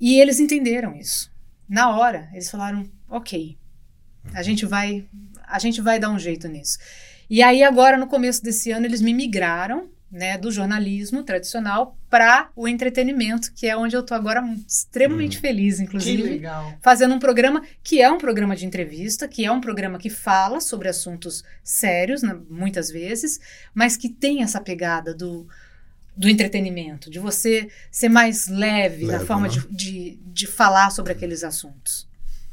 E 0.00 0.18
eles 0.18 0.40
entenderam 0.40 0.96
isso. 0.96 1.30
Na 1.70 1.96
hora, 1.96 2.28
eles 2.32 2.50
falaram: 2.50 2.84
ok, 3.08 3.56
a 4.34 4.42
gente 4.42 4.66
vai, 4.66 5.06
a 5.46 5.58
gente 5.60 5.80
vai 5.80 5.98
dar 6.00 6.10
um 6.10 6.18
jeito 6.18 6.48
nisso. 6.48 6.76
E 7.30 7.42
aí, 7.42 7.62
agora, 7.62 7.96
no 7.96 8.08
começo 8.08 8.42
desse 8.42 8.72
ano, 8.72 8.84
eles 8.86 9.00
me 9.00 9.14
migraram 9.14 9.88
né, 10.10 10.36
do 10.36 10.50
jornalismo 10.50 11.22
tradicional 11.22 11.96
para 12.10 12.50
o 12.56 12.66
entretenimento, 12.66 13.52
que 13.54 13.68
é 13.68 13.76
onde 13.76 13.94
eu 13.94 14.00
estou 14.00 14.16
agora 14.16 14.42
extremamente 14.66 15.36
Uhum. 15.36 15.40
feliz, 15.40 15.76
Que 15.76 15.82
inclusive, 15.84 16.22
legal. 16.24 16.74
fazendo 16.82 17.14
um 17.14 17.20
programa 17.20 17.62
que 17.84 18.02
é 18.02 18.10
um 18.10 18.18
programa 18.18 18.56
de 18.56 18.66
entrevista, 18.66 19.28
que 19.28 19.44
é 19.44 19.52
um 19.52 19.60
programa 19.60 19.96
que 20.00 20.10
fala 20.10 20.60
sobre 20.60 20.88
assuntos 20.88 21.44
sérios, 21.62 22.22
né, 22.24 22.36
muitas 22.50 22.90
vezes, 22.90 23.38
mas 23.72 23.96
que 23.96 24.08
tem 24.08 24.42
essa 24.42 24.60
pegada 24.60 25.14
do, 25.14 25.46
do 26.16 26.28
entretenimento, 26.28 27.10
de 27.10 27.18
você 27.18 27.68
ser 27.90 28.08
mais 28.08 28.48
leve, 28.48 29.06
na 29.06 29.14
Leve, 29.14 29.26
forma 29.26 29.48
né? 29.48 29.54
de, 29.54 29.66
de, 29.70 30.18
de 30.26 30.46
falar 30.46 30.90
sobre 30.90 31.12
aqueles 31.12 31.42
assuntos. 31.44 32.08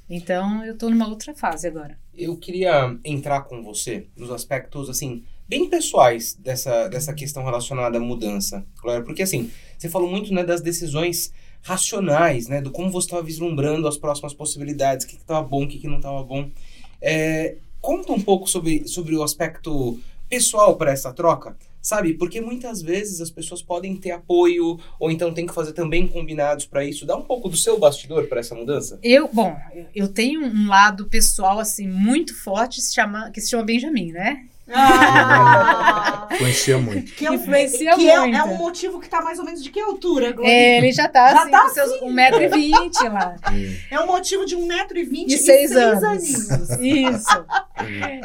Então, 0.09 0.63
eu 0.63 0.73
estou 0.73 0.89
numa 0.89 1.07
outra 1.07 1.33
fase 1.33 1.67
agora. 1.67 1.97
Eu 2.15 2.37
queria 2.37 2.97
entrar 3.03 3.41
com 3.41 3.61
você 3.61 4.07
nos 4.15 4.31
aspectos, 4.31 4.89
assim, 4.89 5.23
bem 5.47 5.69
pessoais 5.69 6.33
dessa, 6.35 6.87
dessa 6.87 7.13
questão 7.13 7.43
relacionada 7.43 7.97
à 7.97 8.01
mudança, 8.01 8.65
Glória. 8.81 9.03
Porque, 9.03 9.23
assim, 9.23 9.51
você 9.77 9.89
falou 9.89 10.09
muito, 10.09 10.33
né, 10.33 10.43
das 10.43 10.61
decisões 10.61 11.33
racionais, 11.61 12.47
né, 12.47 12.61
do 12.61 12.71
como 12.71 12.89
você 12.89 13.07
estava 13.07 13.23
vislumbrando 13.23 13.87
as 13.87 13.97
próximas 13.97 14.33
possibilidades, 14.33 15.05
o 15.05 15.09
que 15.09 15.15
estava 15.15 15.45
bom, 15.45 15.65
o 15.65 15.67
que, 15.67 15.79
que 15.79 15.87
não 15.87 15.97
estava 15.97 16.23
bom. 16.23 16.49
É, 17.01 17.57
conta 17.81 18.13
um 18.13 18.21
pouco 18.21 18.49
sobre, 18.49 18.87
sobre 18.87 19.15
o 19.15 19.23
aspecto 19.23 19.99
pessoal 20.29 20.75
para 20.77 20.91
essa 20.91 21.11
troca, 21.13 21.57
sabe? 21.87 22.13
Porque 22.15 22.41
muitas 22.41 22.81
vezes 22.81 23.21
as 23.21 23.29
pessoas 23.31 23.61
podem 23.61 23.95
ter 23.95 24.11
apoio, 24.11 24.77
ou 24.99 25.09
então 25.09 25.33
tem 25.33 25.45
que 25.47 25.53
fazer 25.53 25.71
também 25.71 26.05
combinados 26.05 26.65
para 26.65 26.83
isso. 26.83 27.05
Dá 27.05 27.15
um 27.15 27.21
pouco 27.21 27.47
do 27.47 27.55
seu 27.55 27.79
bastidor 27.79 28.27
para 28.27 28.41
essa 28.41 28.53
mudança? 28.53 28.99
Eu, 29.01 29.29
bom, 29.31 29.55
eu- 29.95 30.07
tenho 30.09 30.41
um 30.45 30.67
lado 30.67 31.05
pessoal, 31.07 31.59
assim, 31.59 31.87
muito 31.87 32.35
forte, 32.43 32.81
se 32.81 32.93
chama, 32.93 33.31
que 33.31 33.39
se 33.39 33.49
chama 33.51 33.63
Benjamin, 33.63 34.11
né? 34.11 34.45
Ah, 34.69 36.27
Influencia 36.31 36.77
muito. 36.77 37.13
que 37.13 37.25
é 37.25 37.31
um, 37.31 37.35
Influencia 37.35 37.95
que 37.95 38.09
é, 38.09 38.19
muito. 38.19 38.37
é 38.37 38.43
um 38.43 38.57
motivo 38.57 38.99
que 38.99 39.09
tá 39.09 39.21
mais 39.21 39.39
ou 39.39 39.45
menos 39.45 39.63
de 39.63 39.69
que 39.69 39.79
altura, 39.79 40.31
Glória? 40.33 40.51
É, 40.51 40.77
ele 40.77 40.91
já 40.91 41.07
tá, 41.07 41.31
Já 41.31 41.41
assim, 41.41 41.51
tá 41.51 41.61
com 41.63 41.69
seus 41.69 42.01
1,20m 42.01 43.13
lá. 43.13 43.35
Hum, 43.51 43.75
É 43.89 43.99
um 43.99 44.07
motivo 44.07 44.45
de 44.45 44.55
1,20m 44.55 45.25
E 45.29 45.33
e 45.35 45.37
seis 45.37 45.71
6 45.71 45.75
anos. 45.77 46.03
aninhos. 46.03 46.69
Isso. 46.79 47.45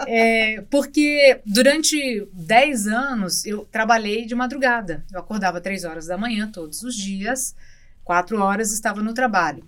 É, 0.06 0.62
porque 0.70 1.40
durante 1.46 2.26
10 2.32 2.86
anos 2.88 3.44
eu 3.46 3.66
trabalhei 3.70 4.24
de 4.26 4.34
madrugada. 4.34 5.04
Eu 5.12 5.20
acordava 5.20 5.60
3 5.60 5.84
horas 5.84 6.06
da 6.06 6.18
manhã 6.18 6.50
todos 6.52 6.82
os 6.82 6.94
dias, 6.96 7.54
4 8.04 8.40
horas 8.40 8.72
estava 8.72 9.00
no 9.00 9.14
trabalho. 9.14 9.64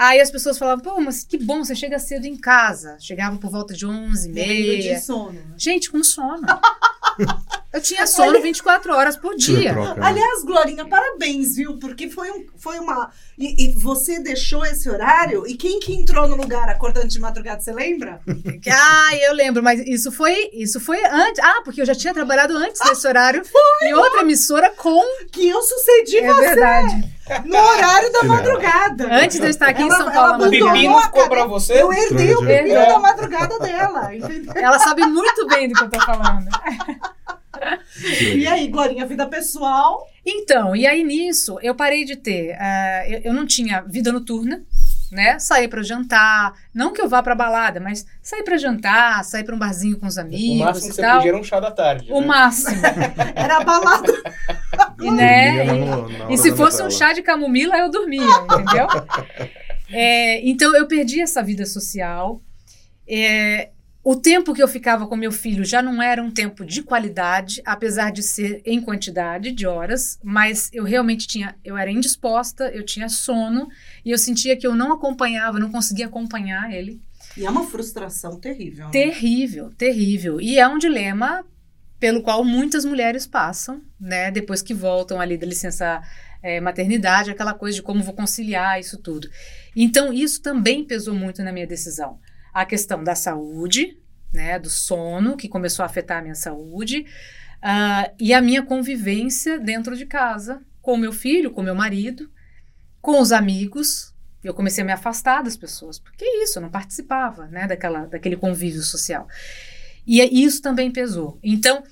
Aí 0.00 0.18
as 0.18 0.30
pessoas 0.30 0.56
falavam, 0.56 0.82
pô, 0.82 0.98
mas 0.98 1.24
que 1.24 1.36
bom, 1.36 1.62
você 1.62 1.74
chega 1.74 1.98
cedo 1.98 2.24
em 2.24 2.34
casa. 2.34 2.96
Chegava 2.98 3.36
por 3.36 3.50
volta 3.50 3.74
de 3.74 3.84
11 3.84 4.30
Morrendo 4.30 4.48
meia. 4.48 4.94
de 4.94 5.00
sono. 5.04 5.38
Gente, 5.58 5.90
com 5.90 6.02
sono. 6.02 6.40
Eu 7.70 7.82
tinha 7.82 8.06
sono 8.06 8.40
24 8.40 8.94
horas 8.94 9.18
por 9.18 9.36
dia. 9.36 9.74
troca, 9.74 10.00
né? 10.00 10.06
Aliás, 10.06 10.42
Glorinha, 10.42 10.86
parabéns, 10.86 11.54
viu? 11.54 11.76
Porque 11.78 12.08
foi, 12.08 12.30
um, 12.30 12.46
foi 12.56 12.78
uma. 12.78 13.10
E, 13.40 13.64
e 13.64 13.72
você 13.72 14.20
deixou 14.20 14.64
esse 14.66 14.88
horário? 14.90 15.46
E 15.46 15.56
quem 15.56 15.80
que 15.80 15.94
entrou 15.94 16.28
no 16.28 16.36
lugar 16.36 16.68
acordando 16.68 17.08
de 17.08 17.18
madrugada, 17.18 17.60
você 17.60 17.72
lembra? 17.72 18.20
Ah, 18.70 19.16
eu 19.16 19.32
lembro, 19.34 19.62
mas 19.62 19.80
isso 19.86 20.12
foi, 20.12 20.50
isso 20.52 20.78
foi 20.78 21.02
antes. 21.04 21.42
Ah, 21.42 21.62
porque 21.64 21.80
eu 21.80 21.86
já 21.86 21.94
tinha 21.94 22.12
trabalhado 22.12 22.54
antes 22.56 22.80
desse 22.86 23.06
horário 23.08 23.42
em 23.82 23.94
outra 23.94 24.20
emissora 24.20 24.70
com. 24.76 25.02
Que 25.32 25.48
eu 25.48 25.62
sucedi 25.62 26.18
É 26.18 26.32
verdade. 26.34 27.14
no 27.46 27.56
horário 27.56 28.12
da 28.12 28.22
madrugada. 28.24 29.08
Antes 29.10 29.38
de 29.40 29.46
eu 29.46 29.50
estar 29.50 29.68
aqui 29.68 29.82
em 29.82 29.86
Ela- 29.86 29.96
São 29.96 30.10
ela 30.12 30.28
Paulo, 30.28 30.46
O 30.46 30.50
pepino 30.50 30.96
a 30.98 31.02
ficou 31.02 31.28
para 31.28 31.46
você? 31.46 31.80
Eu 31.82 31.92
herdei 31.92 32.34
o 32.34 32.44
pepino 32.44 32.74
É. 32.76 32.86
da 32.88 32.98
madrugada 32.98 33.58
dela, 33.58 34.14
entendeu? 34.14 34.52
ela 34.56 34.78
sabe 34.78 35.06
muito 35.06 35.46
bem 35.46 35.68
do 35.68 35.74
que 35.74 35.84
eu 35.84 35.90
tô 35.90 36.00
falando. 36.00 36.48
Que 38.00 38.34
E 38.38 38.46
aí, 38.46 38.68
Glorinha, 38.68 39.06
vida 39.06 39.26
pessoal? 39.26 40.06
Então, 40.24 40.76
e 40.76 40.86
aí 40.86 41.02
nisso, 41.02 41.58
eu 41.62 41.74
parei 41.74 42.04
de 42.04 42.16
ter. 42.16 42.56
ah, 42.60 43.04
eu, 43.08 43.20
eu 43.24 43.32
não 43.34 43.46
tinha 43.46 43.80
vida 43.82 44.12
noturna, 44.12 44.62
né? 45.10 45.38
Sair 45.38 45.66
pra 45.66 45.82
jantar. 45.82 46.52
Não 46.72 46.92
que 46.92 47.00
eu 47.00 47.08
vá 47.08 47.22
pra 47.22 47.34
balada, 47.34 47.80
mas 47.80 48.06
sair 48.22 48.44
pra 48.44 48.56
jantar, 48.56 49.24
sair 49.24 49.42
pra 49.44 49.54
um 49.54 49.58
barzinho 49.58 49.98
com 49.98 50.06
os 50.06 50.16
O 50.16 50.20
amigos 50.20 50.58
máximo 50.66 50.86
que 50.86 50.92
e 50.92 50.94
você 50.94 51.02
tal. 51.02 51.16
podia 51.16 51.30
era 51.30 51.38
um 51.40 51.42
chá 51.44 51.58
da 51.58 51.70
tarde. 51.70 52.12
O 52.12 52.20
né? 52.20 52.26
máximo. 52.26 52.80
Era 53.34 53.60
balada. 53.64 54.12
E, 55.00 55.10
né? 55.10 55.66
E- 56.28 56.34
E 56.34 56.38
se 56.38 56.54
fosse 56.54 56.82
um 56.82 56.90
chá 56.90 57.12
de 57.12 57.22
camomila, 57.22 57.76
eu 57.78 57.90
dormia, 57.90 58.22
entendeu? 58.44 58.86
É, 59.92 60.48
então 60.48 60.76
eu 60.76 60.86
perdi 60.86 61.20
essa 61.20 61.42
vida 61.42 61.66
social. 61.66 62.40
É, 63.08 63.70
o 64.02 64.16
tempo 64.16 64.54
que 64.54 64.62
eu 64.62 64.68
ficava 64.68 65.06
com 65.06 65.14
meu 65.14 65.30
filho 65.30 65.64
já 65.64 65.82
não 65.82 66.02
era 66.02 66.22
um 66.22 66.30
tempo 66.30 66.64
de 66.64 66.82
qualidade, 66.82 67.60
apesar 67.66 68.10
de 68.10 68.22
ser 68.22 68.62
em 68.64 68.80
quantidade 68.80 69.52
de 69.52 69.66
horas, 69.66 70.18
mas 70.22 70.70
eu 70.72 70.84
realmente 70.84 71.26
tinha, 71.26 71.54
eu 71.62 71.76
era 71.76 71.90
indisposta, 71.90 72.70
eu 72.70 72.84
tinha 72.84 73.08
sono 73.10 73.68
e 74.04 74.10
eu 74.10 74.16
sentia 74.16 74.56
que 74.56 74.66
eu 74.66 74.74
não 74.74 74.92
acompanhava, 74.92 75.58
não 75.58 75.70
conseguia 75.70 76.06
acompanhar 76.06 76.72
ele. 76.72 77.00
E 77.36 77.44
é 77.44 77.50
uma 77.50 77.66
frustração 77.66 78.40
terrível. 78.40 78.86
né? 78.86 78.90
Terrível, 78.90 79.70
terrível. 79.76 80.40
E 80.40 80.58
é 80.58 80.66
um 80.66 80.78
dilema 80.78 81.44
pelo 81.98 82.22
qual 82.22 82.42
muitas 82.42 82.84
mulheres 82.86 83.26
passam, 83.26 83.82
né? 84.00 84.30
Depois 84.30 84.62
que 84.62 84.72
voltam 84.72 85.20
ali 85.20 85.36
da 85.36 85.46
licença 85.46 86.02
eh, 86.42 86.58
maternidade, 86.60 87.30
aquela 87.30 87.52
coisa 87.52 87.76
de 87.76 87.82
como 87.82 88.02
vou 88.02 88.14
conciliar 88.14 88.80
isso 88.80 88.96
tudo. 88.96 89.28
Então, 89.76 90.10
isso 90.12 90.40
também 90.40 90.82
pesou 90.82 91.14
muito 91.14 91.42
na 91.42 91.52
minha 91.52 91.66
decisão. 91.66 92.18
A 92.52 92.64
questão 92.64 93.02
da 93.02 93.14
saúde, 93.14 93.98
né? 94.32 94.58
Do 94.58 94.70
sono, 94.70 95.36
que 95.36 95.48
começou 95.48 95.82
a 95.82 95.86
afetar 95.86 96.18
a 96.18 96.22
minha 96.22 96.34
saúde, 96.34 97.06
ah, 97.62 98.10
e 98.18 98.32
a 98.32 98.40
minha 98.40 98.62
convivência 98.62 99.58
dentro 99.58 99.96
de 99.96 100.06
casa, 100.06 100.62
com 100.80 100.96
meu 100.96 101.12
filho, 101.12 101.50
com 101.50 101.62
meu 101.62 101.74
marido, 101.74 102.30
com 103.00 103.20
os 103.20 103.32
amigos. 103.32 104.14
Eu 104.42 104.54
comecei 104.54 104.82
a 104.82 104.86
me 104.86 104.92
afastar 104.92 105.42
das 105.42 105.56
pessoas, 105.56 105.98
porque 105.98 106.24
é 106.24 106.42
isso, 106.42 106.58
eu 106.58 106.62
não 106.62 106.70
participava, 106.70 107.46
né, 107.48 107.66
daquela, 107.66 108.06
daquele 108.06 108.36
convívio 108.36 108.80
social. 108.82 109.28
E 110.06 110.20
é- 110.20 110.32
isso 110.32 110.62
também 110.62 110.90
pesou. 110.90 111.38
Então, 111.42 111.82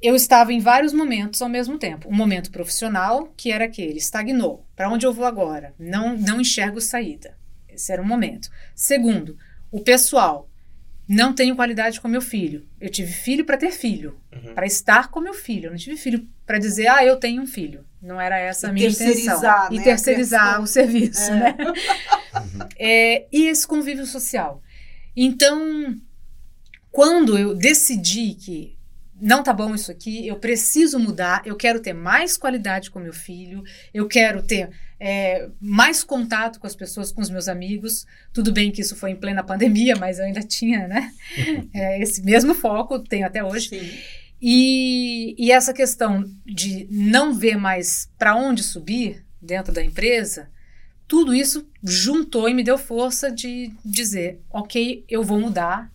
eu 0.00 0.14
estava 0.16 0.52
em 0.52 0.60
vários 0.60 0.94
momentos 0.94 1.42
ao 1.42 1.48
mesmo 1.48 1.78
tempo. 1.78 2.08
Um 2.08 2.16
momento 2.16 2.50
profissional, 2.50 3.32
que 3.36 3.52
era 3.52 3.66
aquele, 3.66 3.98
estagnou. 3.98 4.66
Para 4.74 4.88
onde 4.88 5.04
eu 5.06 5.12
vou 5.12 5.26
agora? 5.26 5.74
Não, 5.78 6.16
não 6.16 6.40
enxergo 6.40 6.80
saída. 6.80 7.36
Esse 7.68 7.92
era 7.92 8.00
um 8.00 8.06
momento. 8.06 8.48
Segundo, 8.74 9.36
o 9.70 9.80
pessoal. 9.80 10.48
Não 11.08 11.32
tenho 11.32 11.56
qualidade 11.56 12.00
com 12.00 12.06
meu 12.06 12.20
filho. 12.22 12.68
Eu 12.80 12.88
tive 12.88 13.12
filho 13.12 13.44
para 13.44 13.56
ter 13.56 13.72
filho, 13.72 14.20
Uhum. 14.32 14.54
para 14.54 14.64
estar 14.64 15.10
com 15.10 15.20
meu 15.20 15.34
filho. 15.34 15.66
Eu 15.66 15.70
não 15.72 15.78
tive 15.78 15.96
filho 15.96 16.24
para 16.46 16.56
dizer, 16.58 16.86
ah, 16.86 17.04
eu 17.04 17.16
tenho 17.16 17.42
um 17.42 17.46
filho. 17.48 17.84
Não 18.00 18.20
era 18.20 18.38
essa 18.38 18.68
a 18.68 18.70
E 18.70 18.74
minha 18.74 18.86
intenção. 18.88 19.06
terceirizar, 19.08 19.72
E 19.72 19.74
né, 19.76 19.80
a 19.80 19.84
terceirizar 19.84 20.62
o 20.62 20.66
serviço, 20.68 21.30
É. 21.32 21.34
né? 21.34 21.56
É, 22.78 23.26
e 23.32 23.46
esse 23.48 23.66
convívio 23.66 24.06
social. 24.06 24.62
Então, 25.16 25.96
quando 26.90 27.36
eu 27.36 27.54
decidi 27.54 28.34
que 28.34 28.78
não 29.20 29.42
tá 29.42 29.52
bom 29.52 29.74
isso 29.74 29.90
aqui, 29.90 30.26
eu 30.26 30.36
preciso 30.36 30.98
mudar, 30.98 31.42
eu 31.44 31.56
quero 31.56 31.80
ter 31.80 31.92
mais 31.92 32.36
qualidade 32.36 32.90
com 32.90 32.98
meu 33.00 33.12
filho, 33.12 33.62
eu 33.92 34.06
quero 34.08 34.42
ter 34.42 34.70
é, 35.00 35.48
mais 35.58 36.04
contato 36.04 36.60
com 36.60 36.66
as 36.66 36.76
pessoas, 36.76 37.10
com 37.10 37.22
os 37.22 37.30
meus 37.30 37.48
amigos. 37.48 38.06
Tudo 38.34 38.52
bem 38.52 38.70
que 38.70 38.82
isso 38.82 38.94
foi 38.94 39.12
em 39.12 39.16
plena 39.16 39.42
pandemia, 39.42 39.96
mas 39.98 40.18
eu 40.18 40.26
ainda 40.26 40.42
tinha, 40.42 40.86
né? 40.86 41.10
é, 41.72 42.02
esse 42.02 42.22
mesmo 42.22 42.54
foco, 42.54 42.98
tenho 42.98 43.26
até 43.26 43.42
hoje. 43.42 43.70
Sim. 43.70 43.90
E, 44.42 45.34
e 45.38 45.50
essa 45.50 45.72
questão 45.72 46.24
de 46.44 46.86
não 46.90 47.32
ver 47.32 47.56
mais 47.56 48.10
para 48.18 48.36
onde 48.36 48.62
subir 48.62 49.24
dentro 49.40 49.72
da 49.72 49.82
empresa, 49.82 50.50
tudo 51.08 51.34
isso 51.34 51.68
juntou 51.82 52.48
e 52.48 52.54
me 52.54 52.62
deu 52.62 52.78
força 52.78 53.30
de 53.30 53.72
dizer, 53.84 54.40
ok, 54.50 55.04
eu 55.08 55.22
vou 55.22 55.40
mudar. 55.40 55.90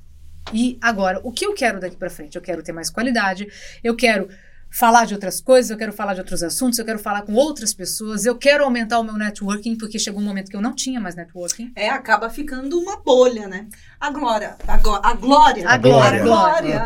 E 0.54 0.78
agora, 0.82 1.20
o 1.24 1.32
que 1.32 1.46
eu 1.46 1.54
quero 1.54 1.80
daqui 1.80 1.96
para 1.96 2.10
frente? 2.10 2.36
Eu 2.36 2.42
quero 2.42 2.62
ter 2.62 2.72
mais 2.72 2.90
qualidade, 2.90 3.48
eu 3.84 3.96
quero 3.96 4.30
falar 4.78 5.06
de 5.06 5.14
outras 5.14 5.40
coisas, 5.40 5.72
eu 5.72 5.78
quero 5.78 5.94
falar 5.94 6.14
de 6.16 6.20
outros 6.20 6.44
assuntos, 6.44 6.78
eu 6.78 6.84
quero 6.84 7.00
falar 7.00 7.22
com 7.22 7.34
outras 7.34 7.74
pessoas, 7.74 8.26
eu 8.26 8.36
quero 8.36 8.62
aumentar 8.66 9.00
o 9.00 9.04
meu 9.04 9.14
networking, 9.14 9.78
porque 9.78 9.98
chegou 9.98 10.20
um 10.22 10.26
momento 10.26 10.50
que 10.50 10.58
eu 10.58 10.62
não 10.62 10.76
tinha 10.76 11.00
mais 11.00 11.16
networking. 11.16 11.72
É, 11.78 11.90
acaba 11.90 12.30
ficando 12.30 12.78
uma 12.78 12.98
bolha, 12.98 13.48
né? 13.48 13.68
A 14.00 14.10
Glória. 14.12 14.58
A, 14.68 14.78
Gló- 14.78 15.00
a 15.02 15.14
Glória. 15.14 15.70
A 15.70 15.78
Glória. 15.78 16.22
A 16.22 16.24
Glória. 16.26 16.84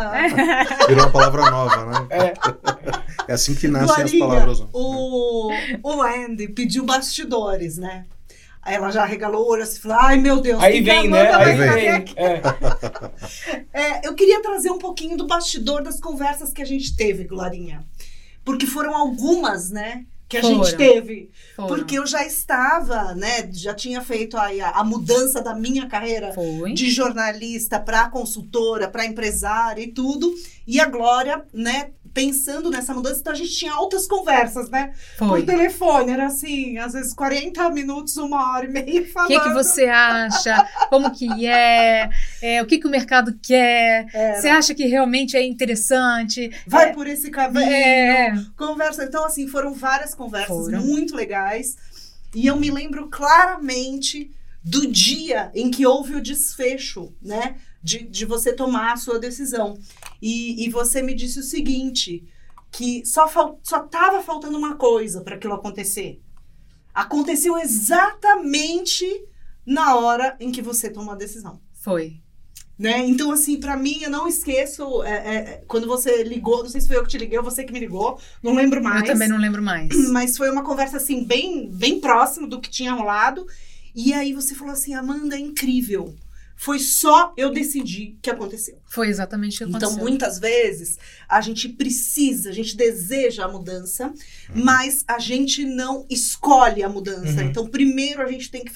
Virou 0.87 1.03
uma 1.05 1.11
palavra 1.11 1.49
nova, 1.49 1.85
né? 1.85 2.07
É. 2.11 2.33
É 3.27 3.33
assim 3.33 3.55
que 3.55 3.67
nascem 3.67 4.03
as 4.03 4.11
Glorinha, 4.11 4.27
palavras. 4.27 4.63
O, 4.71 5.51
o 5.83 6.01
Andy 6.03 6.47
pediu 6.49 6.85
bastidores, 6.85 7.77
né? 7.77 8.05
Aí 8.61 8.75
ela 8.75 8.91
já 8.91 9.05
regalou 9.05 9.45
o 9.45 9.49
olho 9.49 9.63
assim 9.63 9.77
e 9.77 9.81
falou: 9.81 9.97
Ai 9.99 10.17
meu 10.17 10.41
Deus, 10.41 10.61
Aí 10.61 10.81
vem, 10.81 11.09
né? 11.09 11.33
Aí 11.33 11.55
vem. 11.55 11.87
É. 12.15 12.41
É, 13.71 14.07
eu 14.07 14.13
queria 14.13 14.41
trazer 14.41 14.71
um 14.71 14.77
pouquinho 14.77 15.15
do 15.15 15.27
bastidor 15.27 15.81
das 15.81 15.99
conversas 15.99 16.51
que 16.51 16.61
a 16.61 16.65
gente 16.65 16.95
teve, 16.95 17.23
Glorinha. 17.23 17.85
Porque 18.43 18.65
foram 18.65 18.95
algumas, 18.95 19.69
né? 19.69 20.05
Que 20.29 20.37
a 20.37 20.41
gente 20.43 20.75
teve. 20.77 21.31
Foram. 21.55 21.69
Porque 21.69 21.97
eu 21.97 22.05
já 22.05 22.23
estava, 22.23 23.15
né? 23.15 23.49
Já 23.51 23.73
tinha 23.73 23.99
feito 23.99 24.37
aí 24.37 24.61
a, 24.61 24.69
a 24.69 24.83
mudança 24.83 25.41
da 25.41 25.55
minha 25.55 25.87
carreira 25.87 26.33
Foi. 26.33 26.71
de 26.71 26.91
jornalista 26.91 27.79
para 27.79 28.09
consultora, 28.09 28.87
para 28.87 29.07
empresária 29.07 29.81
e 29.81 29.91
tudo. 29.91 30.31
E 30.67 30.79
a 30.79 30.85
Glória, 30.85 31.43
né? 31.51 31.89
Pensando 32.13 32.69
nessa 32.69 32.93
mudança, 32.93 33.19
então 33.19 33.33
a 33.33 33.35
gente 33.35 33.51
tinha 33.55 33.71
altas 33.71 34.07
conversas, 34.07 34.69
né? 34.69 34.93
Foi. 35.17 35.27
Por 35.41 35.45
telefone, 35.45 36.11
era 36.11 36.25
assim, 36.27 36.77
às 36.77 36.93
vezes 36.93 37.13
40 37.13 37.69
minutos, 37.69 38.17
uma 38.17 38.53
hora 38.53 38.65
e 38.65 38.69
meia 38.69 39.01
O 39.01 39.05
falando. 39.05 39.29
que, 39.29 39.39
que 39.39 39.53
você 39.53 39.85
acha? 39.85 40.67
Como 40.89 41.11
que 41.11 41.45
é? 41.47 42.09
É, 42.41 42.61
o 42.61 42.65
que, 42.65 42.77
que 42.79 42.87
o 42.87 42.89
mercado 42.89 43.37
quer? 43.41 44.07
Era, 44.13 44.41
Você 44.41 44.47
acha 44.49 44.73
que 44.73 44.85
realmente 44.85 45.37
é 45.37 45.43
interessante? 45.45 46.49
Vai 46.67 46.93
por 46.93 47.07
esse 47.07 47.29
caminho. 47.29 47.63
É, 47.63 48.33
Conversa. 48.57 49.03
Então, 49.03 49.25
assim, 49.25 49.47
foram 49.47 49.73
várias 49.73 50.13
conversas 50.15 50.65
Foram. 50.65 50.81
muito 50.81 51.15
legais. 51.15 51.77
E 52.33 52.45
eu 52.47 52.55
me 52.55 52.69
lembro 52.69 53.07
claramente 53.09 54.31
do 54.63 54.85
dia 54.87 55.49
em 55.55 55.71
que 55.71 55.85
houve 55.85 56.15
o 56.15 56.21
desfecho, 56.21 57.13
né? 57.21 57.55
De, 57.81 57.99
de 58.03 58.25
você 58.25 58.51
tomar 58.51 58.93
a 58.93 58.97
sua 58.97 59.17
decisão. 59.17 59.79
E, 60.21 60.65
e 60.65 60.69
você 60.69 61.01
me 61.01 61.13
disse 61.13 61.39
o 61.39 61.43
seguinte: 61.43 62.27
que 62.71 63.05
só, 63.05 63.27
fal, 63.27 63.59
só 63.63 63.79
tava 63.79 64.21
faltando 64.21 64.57
uma 64.57 64.75
coisa 64.75 65.21
para 65.21 65.35
aquilo 65.35 65.53
acontecer. 65.53 66.21
Aconteceu 66.93 67.57
exatamente 67.57 69.05
na 69.65 69.95
hora 69.95 70.35
em 70.39 70.51
que 70.51 70.61
você 70.61 70.89
tomou 70.89 71.13
a 71.13 71.17
decisão. 71.17 71.61
foi. 71.73 72.21
Né? 72.77 73.05
Então, 73.05 73.29
assim, 73.29 73.59
pra 73.59 73.75
mim, 73.75 73.99
eu 74.03 74.09
não 74.09 74.25
esqueço 74.25 75.03
é, 75.03 75.35
é, 75.35 75.63
quando 75.67 75.85
você 75.85 76.23
ligou, 76.23 76.63
não 76.63 76.69
sei 76.69 76.79
se 76.79 76.87
foi 76.87 76.95
eu 76.95 77.03
que 77.03 77.09
te 77.09 77.17
liguei 77.17 77.37
ou 77.37 77.43
você 77.43 77.65
que 77.65 77.73
me 77.73 77.79
ligou, 77.79 78.17
não 78.41 78.55
lembro 78.55 78.81
mais. 78.81 79.01
Eu 79.01 79.07
também 79.07 79.27
não 79.27 79.37
lembro 79.37 79.61
mais. 79.61 79.89
Mas 80.11 80.37
foi 80.37 80.49
uma 80.49 80.63
conversa, 80.63 80.95
assim, 80.95 81.25
bem, 81.25 81.69
bem 81.69 81.99
próximo 81.99 82.47
do 82.47 82.61
que 82.61 82.69
tinha 82.69 82.93
rolado. 82.93 83.45
E 83.93 84.13
aí 84.13 84.31
você 84.31 84.55
falou 84.55 84.71
assim, 84.71 84.93
Amanda, 84.93 85.35
é 85.35 85.39
incrível. 85.39 86.15
Foi 86.61 86.77
só 86.77 87.33
eu 87.37 87.53
decidir 87.53 88.17
que 88.21 88.29
aconteceu. 88.29 88.77
Foi 88.85 89.07
exatamente 89.07 89.55
o 89.55 89.57
que 89.59 89.63
Então, 89.73 89.77
aconteceu. 89.91 90.03
muitas 90.03 90.39
vezes, 90.39 90.99
a 91.29 91.39
gente 91.39 91.69
precisa, 91.69 92.49
a 92.49 92.51
gente 92.51 92.75
deseja 92.75 93.45
a 93.45 93.47
mudança, 93.47 94.13
mas 94.53 95.05
a 95.07 95.19
gente 95.19 95.63
não 95.63 96.05
escolhe 96.09 96.83
a 96.83 96.89
mudança. 96.89 97.41
Uhum. 97.41 97.49
Então, 97.49 97.65
primeiro 97.65 98.21
a 98.21 98.29
gente 98.29 98.51
tem 98.51 98.65
que 98.65 98.73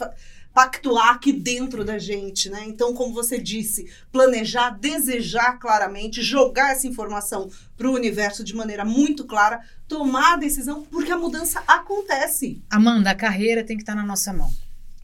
pactuar 0.54 1.10
aqui 1.10 1.34
dentro 1.34 1.84
da 1.84 1.98
gente, 1.98 2.50
né? 2.50 2.63
Então, 2.65 2.93
como 2.93 3.13
você 3.13 3.38
disse, 3.38 3.91
planejar, 4.13 4.69
desejar 4.69 5.60
claramente, 5.60 6.22
jogar 6.22 6.72
essa 6.72 6.88
informação 6.88 7.50
para 7.76 7.89
o 7.89 7.93
universo 7.93 8.46
de 8.46 8.56
maneira 8.56 8.86
muito 8.86 9.26
clara, 9.26 9.60
tomar 9.89 10.36
a 10.36 10.38
decisão, 10.38 10.84
porque 10.84 11.12
a 11.12 11.17
mudança 11.17 11.62
acontece. 11.67 12.62
Amanda, 12.69 13.10
a 13.10 13.15
carreira 13.15 13.62
tem 13.62 13.76
que 13.76 13.84
estar 13.84 13.96
na 13.96 14.06
nossa 14.06 14.32
mão. 14.32 14.50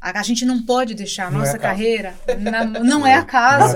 A, 0.02 0.20
a 0.20 0.24
gente 0.24 0.46
não 0.46 0.62
pode 0.64 0.94
deixar 0.94 1.28
a 1.28 1.32
Não 1.32 1.38
é 1.38 1.40
nossa 1.42 1.58
acaso. 1.58 1.62
carreira. 1.74 2.16
na- 2.40 2.64
não 2.80 3.06
é 3.06 3.16
acaso. 3.16 3.76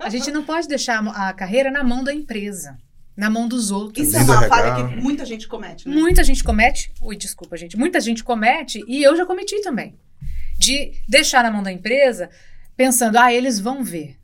A 0.00 0.08
gente 0.08 0.30
não 0.30 0.42
pode 0.44 0.66
deixar 0.68 1.06
a 1.06 1.32
carreira 1.32 1.70
na 1.70 1.84
mão 1.84 2.02
da 2.02 2.12
empresa, 2.12 2.78
na 3.16 3.28
mão 3.28 3.46
dos 3.46 3.70
outros. 3.70 4.08
Isso 4.08 4.16
é 4.16 4.22
uma 4.22 4.42
falha 4.48 4.74
que 4.74 4.96
muita 4.96 5.24
gente 5.26 5.46
comete, 5.46 5.88
né? 5.88 5.94
Muita 5.94 6.24
gente 6.24 6.42
comete. 6.42 6.90
Ui, 7.02 7.16
desculpa, 7.16 7.56
gente. 7.56 7.76
Muita 7.76 8.00
gente 8.00 8.24
comete, 8.24 8.82
e 8.88 9.02
eu 9.02 9.16
já 9.16 9.26
cometi 9.26 9.60
também. 9.62 9.94
De 10.58 10.92
deixar 11.08 11.42
na 11.44 11.50
mão 11.50 11.62
da 11.62 11.70
empresa, 11.70 12.30
pensando, 12.76 13.16
ah, 13.18 13.32
eles 13.32 13.60
vão 13.60 13.84
ver. 13.84 14.16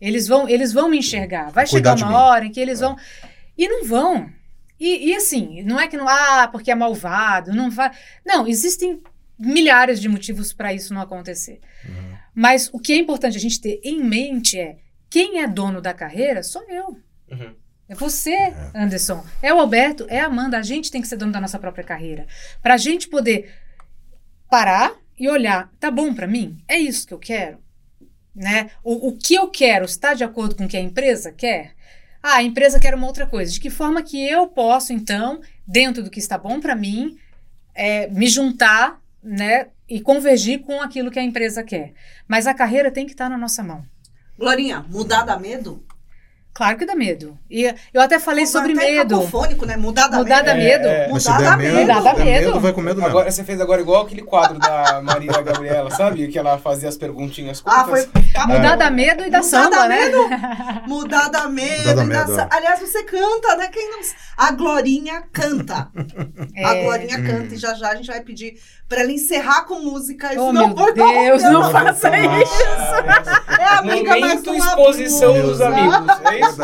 Eles 0.00 0.26
vão, 0.26 0.48
eles 0.48 0.72
vão 0.72 0.88
me 0.88 0.98
enxergar. 0.98 1.50
Vai 1.50 1.66
Cuidar 1.68 1.96
chegar 1.96 2.08
uma 2.10 2.18
mim. 2.18 2.24
hora 2.24 2.44
em 2.46 2.50
que 2.50 2.58
eles 2.60 2.80
É. 2.80 2.84
vão. 2.84 2.96
E 3.58 3.68
não 3.68 3.84
vão. 3.84 4.28
E, 4.80 5.10
e 5.10 5.14
assim, 5.14 5.62
não 5.62 5.78
é 5.78 5.86
que 5.86 5.96
não. 5.96 6.08
Ah, 6.08 6.48
porque 6.50 6.70
é 6.70 6.74
malvado, 6.74 7.52
não 7.52 7.70
vai. 7.70 7.90
Não, 8.26 8.46
existem 8.48 9.00
milhares 9.38 10.00
de 10.00 10.08
motivos 10.08 10.52
para 10.52 10.72
isso 10.72 10.94
não 10.94 11.00
acontecer. 11.00 11.60
Uhum. 11.84 12.16
Mas 12.34 12.70
o 12.72 12.78
que 12.78 12.92
é 12.92 12.96
importante 12.96 13.36
a 13.36 13.40
gente 13.40 13.60
ter 13.60 13.80
em 13.82 14.02
mente 14.02 14.58
é: 14.58 14.78
quem 15.10 15.40
é 15.40 15.46
dono 15.46 15.80
da 15.80 15.92
carreira 15.92 16.42
sou 16.42 16.62
eu. 16.68 16.96
Uhum. 17.30 17.54
É 17.88 17.94
você, 17.94 18.54
Anderson. 18.74 19.22
É 19.42 19.52
o 19.52 19.60
Alberto, 19.60 20.06
é 20.08 20.20
a 20.20 20.26
Amanda. 20.26 20.56
A 20.56 20.62
gente 20.62 20.90
tem 20.90 21.02
que 21.02 21.08
ser 21.08 21.16
dono 21.16 21.32
da 21.32 21.40
nossa 21.40 21.58
própria 21.58 21.84
carreira. 21.84 22.26
Pra 22.62 22.78
gente 22.78 23.08
poder 23.08 23.52
parar 24.48 24.94
e 25.18 25.28
olhar, 25.28 25.70
tá 25.78 25.90
bom 25.90 26.14
pra 26.14 26.26
mim? 26.26 26.62
É 26.66 26.78
isso 26.78 27.06
que 27.06 27.12
eu 27.12 27.18
quero? 27.18 27.58
Né? 28.34 28.70
O, 28.82 29.08
o 29.08 29.18
que 29.18 29.34
eu 29.34 29.50
quero 29.50 29.84
está 29.84 30.14
de 30.14 30.24
acordo 30.24 30.54
com 30.54 30.64
o 30.64 30.68
que 30.68 30.76
a 30.76 30.80
empresa 30.80 31.30
quer? 31.30 31.74
Ah, 32.22 32.36
a 32.36 32.42
empresa 32.42 32.80
quer 32.80 32.94
uma 32.94 33.06
outra 33.06 33.26
coisa. 33.26 33.52
De 33.52 33.60
que 33.60 33.68
forma 33.68 34.02
que 34.02 34.26
eu 34.26 34.46
posso, 34.46 34.92
então, 34.92 35.40
dentro 35.66 36.02
do 36.02 36.10
que 36.10 36.20
está 36.20 36.38
bom 36.38 36.60
pra 36.60 36.76
mim, 36.76 37.18
é, 37.74 38.06
me 38.08 38.28
juntar, 38.28 39.01
né? 39.22 39.68
E 39.88 40.00
convergir 40.00 40.60
com 40.62 40.80
aquilo 40.80 41.10
que 41.10 41.18
a 41.18 41.22
empresa 41.22 41.62
quer. 41.62 41.92
Mas 42.26 42.46
a 42.46 42.54
carreira 42.54 42.90
tem 42.90 43.06
que 43.06 43.12
estar 43.12 43.28
na 43.28 43.36
nossa 43.38 43.62
mão. 43.62 43.84
Glorinha, 44.38 44.84
mudar 44.88 45.22
dá 45.22 45.38
medo? 45.38 45.84
Claro 46.54 46.76
que 46.76 46.84
dá 46.84 46.94
medo. 46.94 47.38
E 47.50 47.74
eu 47.94 48.02
até 48.02 48.18
falei 48.18 48.44
sobre 48.46 48.72
Até 48.74 48.90
medo. 48.90 49.16
cacofônico, 49.20 49.64
né? 49.64 49.74
Mudar 49.74 50.08
dá 50.08 50.18
Mudar 50.18 50.42
medo. 50.42 50.46
dá 50.46 50.54
medo. 50.54 50.86
É, 50.86 51.08
Mas 51.10 51.24
Mudar 51.26 51.40
dá 51.42 51.56
medo, 51.56 51.74
medo. 51.76 51.86
Dá 51.86 52.02
medo. 52.14 52.24
medo, 52.24 52.60
vai 52.60 52.72
com 52.74 52.80
medo 52.82 52.96
mesmo. 52.96 53.08
Agora 53.08 53.30
você 53.30 53.42
fez 53.42 53.58
agora 53.58 53.80
igual 53.80 54.02
aquele 54.04 54.20
quadro 54.20 54.58
da 54.58 55.00
Maria 55.00 55.32
Gabriela, 55.32 55.90
sabe? 55.90 56.28
Que 56.28 56.38
ela 56.38 56.58
fazia 56.58 56.90
as 56.90 56.98
perguntinhas 56.98 57.62
Ah, 57.64 57.84
curtas. 57.84 58.04
foi. 58.12 58.22
Mudar 58.48 58.76
dá 58.76 58.90
medo 58.90 59.24
e 59.24 59.30
dá 59.30 59.38
Mudar 59.38 59.48
samba, 59.48 59.76
dá 59.76 59.88
né? 59.88 60.00
Mudar 60.86 61.28
dá 61.30 61.48
medo. 61.48 61.78
Mudar 61.78 61.84
dá 61.86 61.90
e 61.90 61.94
dá 61.94 62.04
medo, 62.04 62.34
sa- 62.34 62.42
é. 62.52 62.54
Aliás, 62.54 62.80
você 62.80 63.02
canta, 63.04 63.56
né? 63.56 63.68
Quem 63.68 63.90
não... 63.90 64.00
A 64.36 64.52
Glorinha 64.52 65.22
canta. 65.32 65.88
A 66.66 66.74
É. 66.76 66.84
Glorinha 66.84 67.18
Hum. 67.18 67.24
canta. 67.24 67.54
E 67.54 67.56
já 67.56 67.72
já 67.72 67.92
a 67.92 67.94
gente 67.94 68.08
vai 68.08 68.20
pedir 68.20 68.58
pra 68.92 69.00
ela 69.02 69.12
encerrar 69.12 69.62
com 69.64 69.80
música. 69.80 70.28
Oh, 70.36 70.48
senão 70.48 70.52
meu 70.68 70.76
foi 70.76 70.92
Deus, 70.92 71.42
não 71.44 71.62
meu. 71.62 71.70
faça 71.70 72.10
isso. 72.18 72.62
É 73.58 73.64
amiga, 73.78 74.10
Momento 74.14 74.46
não 74.52 74.56
exposição 74.56 75.32
dos 75.40 75.60
amigos. 75.62 76.06
É 76.30 76.40
isso? 76.40 76.62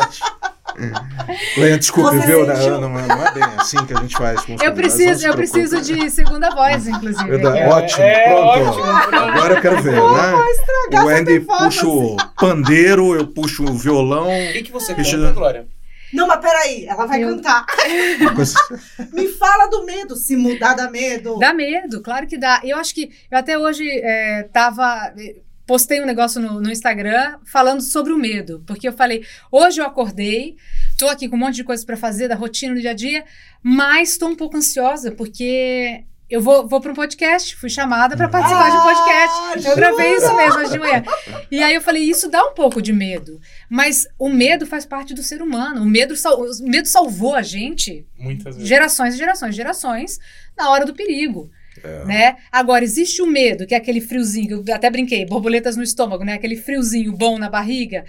Leia, 1.57 1.77
desculpe, 1.77 2.15
Você 2.17 2.27
viu? 2.27 2.45
sentiu- 2.45 2.79
Não, 2.79 2.89
não, 2.89 3.01
não 3.07 3.25
é 3.27 3.31
bem 3.33 3.43
assim 3.57 3.83
que 3.85 3.93
a 3.93 3.97
gente 3.99 4.15
faz 4.15 4.41
com 4.45 4.53
Eu 4.53 4.67
não 4.69 4.73
preciso, 4.75 5.27
eu 5.27 5.33
preciso 5.33 5.81
de 5.81 6.09
segunda 6.11 6.49
voz, 6.51 6.87
inclusive. 6.87 7.41
É, 7.41 7.67
Ótimo, 7.67 8.03
é, 8.03 8.23
pronto. 8.29 8.47
ótimo, 8.47 8.83
pronto. 9.09 9.15
Agora 9.15 9.53
eu 9.55 9.61
quero 9.61 9.81
ver, 9.81 9.91
né? 9.95 10.45
estragar 10.51 11.05
O 11.05 11.09
Andy 11.09 11.39
puxa 11.41 11.87
o 11.87 12.15
pandeiro, 12.39 13.15
eu 13.15 13.25
puxo 13.27 13.63
o 13.63 13.73
violão. 13.73 14.27
O 14.27 14.53
que, 14.53 14.63
que 14.63 14.71
você 14.71 14.93
canta, 14.93 15.31
Glória? 15.33 15.67
Não, 16.13 16.27
mas 16.27 16.39
peraí, 16.39 16.85
ela 16.85 17.05
vai 17.05 17.23
Eu- 17.23 17.29
cantar. 17.35 17.65
Me 19.13 19.27
fala 19.27 19.67
do 19.67 19.85
medo. 19.85 20.15
Se 20.15 20.35
mudar 20.35 20.73
dá 20.73 20.89
medo. 20.89 21.37
Dá 21.39 21.53
medo, 21.53 22.01
claro 22.01 22.27
que 22.27 22.37
dá. 22.37 22.61
Eu 22.63 22.77
acho 22.77 22.93
que 22.93 23.11
eu 23.31 23.37
até 23.37 23.57
hoje 23.57 23.87
é, 23.89 24.43
tava. 24.51 25.13
Postei 25.65 26.01
um 26.01 26.05
negócio 26.05 26.41
no, 26.41 26.59
no 26.59 26.71
Instagram 26.71 27.37
falando 27.45 27.81
sobre 27.81 28.11
o 28.11 28.17
medo, 28.17 28.63
porque 28.65 28.87
eu 28.87 28.93
falei, 28.93 29.23
hoje 29.51 29.79
eu 29.79 29.85
acordei, 29.85 30.55
tô 30.97 31.07
aqui 31.07 31.29
com 31.29 31.35
um 31.35 31.39
monte 31.39 31.55
de 31.57 31.63
coisas 31.63 31.85
para 31.85 31.95
fazer 31.95 32.27
da 32.27 32.33
rotina 32.33 32.73
do 32.73 32.81
dia 32.81 32.89
a 32.89 32.93
dia, 32.95 33.23
mas 33.61 34.17
tô 34.17 34.27
um 34.27 34.35
pouco 34.35 34.57
ansiosa 34.57 35.11
porque 35.11 36.05
eu 36.29 36.41
vou, 36.41 36.67
vou 36.67 36.79
para 36.79 36.91
um 36.91 36.95
podcast, 36.95 37.55
fui 37.55 37.69
chamada 37.69 38.15
para 38.15 38.29
participar 38.29 38.69
de 38.69 38.77
um 38.77 38.81
podcast. 38.81 39.67
Ah, 39.67 39.69
Eu 39.71 39.75
gravei 39.75 40.13
isso 40.15 40.35
mesmo 40.35 40.59
hoje 40.59 40.71
de 40.71 40.79
manhã. 40.79 41.03
E 41.49 41.63
aí 41.63 41.73
eu 41.73 41.81
falei, 41.81 42.03
isso 42.03 42.29
dá 42.29 42.43
um 42.45 42.53
pouco 42.53 42.81
de 42.81 42.93
medo. 42.93 43.39
Mas 43.69 44.07
o 44.17 44.29
medo 44.29 44.65
faz 44.67 44.85
parte 44.85 45.13
do 45.13 45.23
ser 45.23 45.41
humano. 45.41 45.81
O 45.81 45.85
medo, 45.85 46.15
sal- 46.15 46.39
o 46.41 46.49
medo 46.63 46.87
salvou 46.87 47.33
a 47.35 47.41
gente 47.41 48.05
Muitas 48.17 48.55
vezes. 48.55 48.67
gerações 48.69 49.15
e 49.15 49.17
gerações, 49.17 49.55
gerações 49.55 50.19
na 50.57 50.69
hora 50.69 50.85
do 50.85 50.93
perigo. 50.93 51.49
É. 51.83 52.05
Né? 52.05 52.35
Agora, 52.51 52.83
existe 52.83 53.21
o 53.21 53.25
medo, 53.27 53.65
que 53.65 53.73
é 53.73 53.77
aquele 53.77 54.01
friozinho, 54.01 54.63
eu 54.67 54.75
até 54.75 54.89
brinquei, 54.89 55.25
borboletas 55.25 55.77
no 55.77 55.83
estômago, 55.83 56.25
né? 56.25 56.33
Aquele 56.33 56.57
friozinho 56.57 57.13
bom 57.13 57.37
na 57.39 57.49
barriga, 57.49 58.03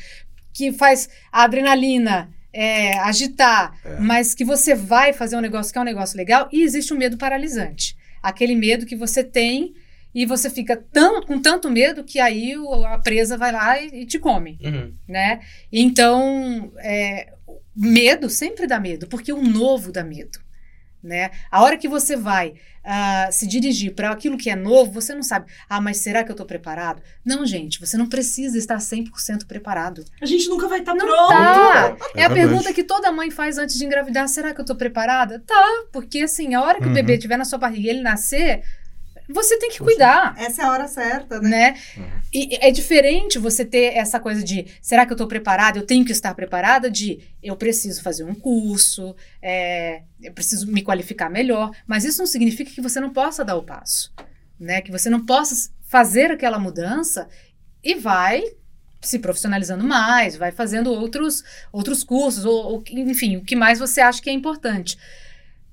que 0.53 0.73
faz 0.73 1.09
a 1.31 1.45
adrenalina 1.45 2.29
é, 2.53 2.99
agitar, 2.99 3.73
É. 3.85 4.01
mas 4.01 4.35
que 4.35 4.45
você 4.45 4.75
vai 4.75 5.13
fazer 5.13 5.37
um 5.37 5.41
negócio 5.41 5.73
que 5.73 5.79
é 5.79 5.81
um 5.83 5.85
negócio 5.85 6.17
legal, 6.17 6.49
e 6.51 6.63
existe 6.63 6.93
o 6.93 6.97
medo 6.99 7.17
paralisante. 7.17 7.97
Aquele 8.23 8.55
medo 8.55 8.87
que 8.87 8.97
você 8.97 9.25
tem 9.25 9.75
e 10.15 10.27
você 10.27 10.51
fica 10.51 10.77
tão, 10.77 11.23
com 11.23 11.41
tanto 11.41 11.71
medo 11.71 12.05
que 12.05 12.19
aí 12.19 12.55
a 12.87 12.99
presa 12.99 13.37
vai 13.37 13.53
lá 13.53 13.81
e, 13.81 14.03
e 14.03 14.07
te 14.07 14.19
come 14.19 14.59
Uhum. 14.63 14.93
né? 15.09 15.41
Então, 15.73 16.73
é, 16.79 17.33
medo 17.77 18.29
sempre 18.29 18.67
dá 18.67 18.81
medo, 18.81 19.07
porque 19.07 19.33
o 19.33 19.43
novo 19.43 19.93
dá 19.93 20.03
medo, 20.03 20.39
né? 21.03 21.31
A 21.51 21.63
hora 21.63 21.77
que 21.77 21.89
você 21.89 22.17
vai 22.17 22.55
ah, 22.85 23.29
se 23.31 23.47
dirigir 23.47 23.95
para 23.95 24.11
aquilo 24.11 24.37
que 24.39 24.49
é 24.51 24.57
novo, 24.57 24.91
você 24.93 25.15
não 25.15 25.23
sabe, 25.23 25.47
ah, 25.69 25.81
mas 25.81 25.99
será 25.99 26.25
que 26.25 26.31
eu 26.31 26.35
estou 26.35 26.47
preparado? 26.47 27.03
Não, 27.25 27.45
gente, 27.45 27.79
você 27.79 27.97
não 27.97 28.07
precisa 28.07 28.57
estar 28.57 28.77
100% 28.79 29.47
preparado. 29.47 30.05
A 30.21 30.27
gente 30.27 30.49
nunca 30.49 30.67
vai 30.69 30.81
estar 30.81 30.95
Não 30.95 31.07
pronto. 31.07 31.29
tá. 31.29 31.97
É, 32.15 32.23
É 32.23 32.25
a 32.25 32.31
pergunta 32.31 32.73
que 32.73 32.83
toda 32.85 33.13
mãe 33.13 33.31
faz 33.31 33.59
antes 33.59 33.77
de 33.79 33.85
engravidar, 33.85 34.27
será 34.29 34.55
que 34.55 34.61
eu 34.61 34.65
estou 34.65 34.77
preparada? 34.77 35.43
Tá, 35.47 35.65
porque 35.93 36.21
assim, 36.23 36.55
a 36.55 36.63
hora 36.63 36.79
que 36.79 36.85
Uhum. 36.85 36.91
o 36.91 36.95
bebê 36.95 37.15
estiver 37.15 37.37
na 37.37 37.45
sua 37.45 37.59
barriga 37.59 37.87
e 37.87 37.91
ele 37.91 38.01
nascer, 38.03 38.63
você 39.33 39.59
tem 39.59 39.71
que 39.71 39.79
cuidar. 39.79 40.35
Essa 40.37 40.63
é 40.63 40.65
a 40.65 40.73
hora 40.73 40.89
certa, 40.89 41.41
né? 41.41 41.51
Né? 41.61 42.23
E 42.33 42.57
é 42.61 42.71
diferente 42.71 43.39
você 43.39 43.65
ter 43.65 43.97
essa 43.97 44.21
coisa 44.21 44.43
de 44.43 44.67
será 44.81 45.05
que 45.05 45.13
eu 45.13 45.17
estou 45.17 45.27
preparada? 45.27 45.79
Eu 45.79 45.87
tenho 45.87 46.05
que 46.05 46.13
estar 46.13 46.35
preparada 46.35 46.91
de 46.91 47.21
eu 47.43 47.57
preciso 47.57 48.03
fazer 48.03 48.25
um 48.25 48.35
curso, 48.35 49.15
é, 49.43 50.03
eu 50.23 50.33
preciso 50.33 50.71
me 50.71 50.83
qualificar 50.83 51.29
melhor. 51.29 51.71
Mas 51.87 52.05
isso 52.05 52.19
não 52.19 52.27
significa 52.27 52.71
que 52.71 52.81
você 52.81 53.01
não 53.01 53.11
possa 53.11 53.45
dar 53.45 53.57
o 53.57 53.63
passo, 53.63 54.13
né? 54.59 54.81
Que 54.81 54.91
você 54.91 55.11
não 55.11 55.27
possa 55.27 55.71
fazer 55.83 56.31
aquela 56.31 56.59
mudança 56.59 57.29
e 57.83 57.95
vai 57.95 58.43
se 59.01 59.19
profissionalizando 59.19 59.83
mais, 59.83 60.37
vai 60.37 60.53
fazendo 60.53 60.93
outros, 60.93 61.43
outros 61.73 62.05
cursos, 62.05 62.45
ou, 62.45 62.75
ou, 62.75 62.85
enfim, 62.91 63.39
o 63.39 63.45
que 63.45 63.57
mais 63.57 63.79
você 63.79 64.01
acha 64.01 64.21
que 64.21 64.29
é 64.29 64.33
importante. 64.33 64.99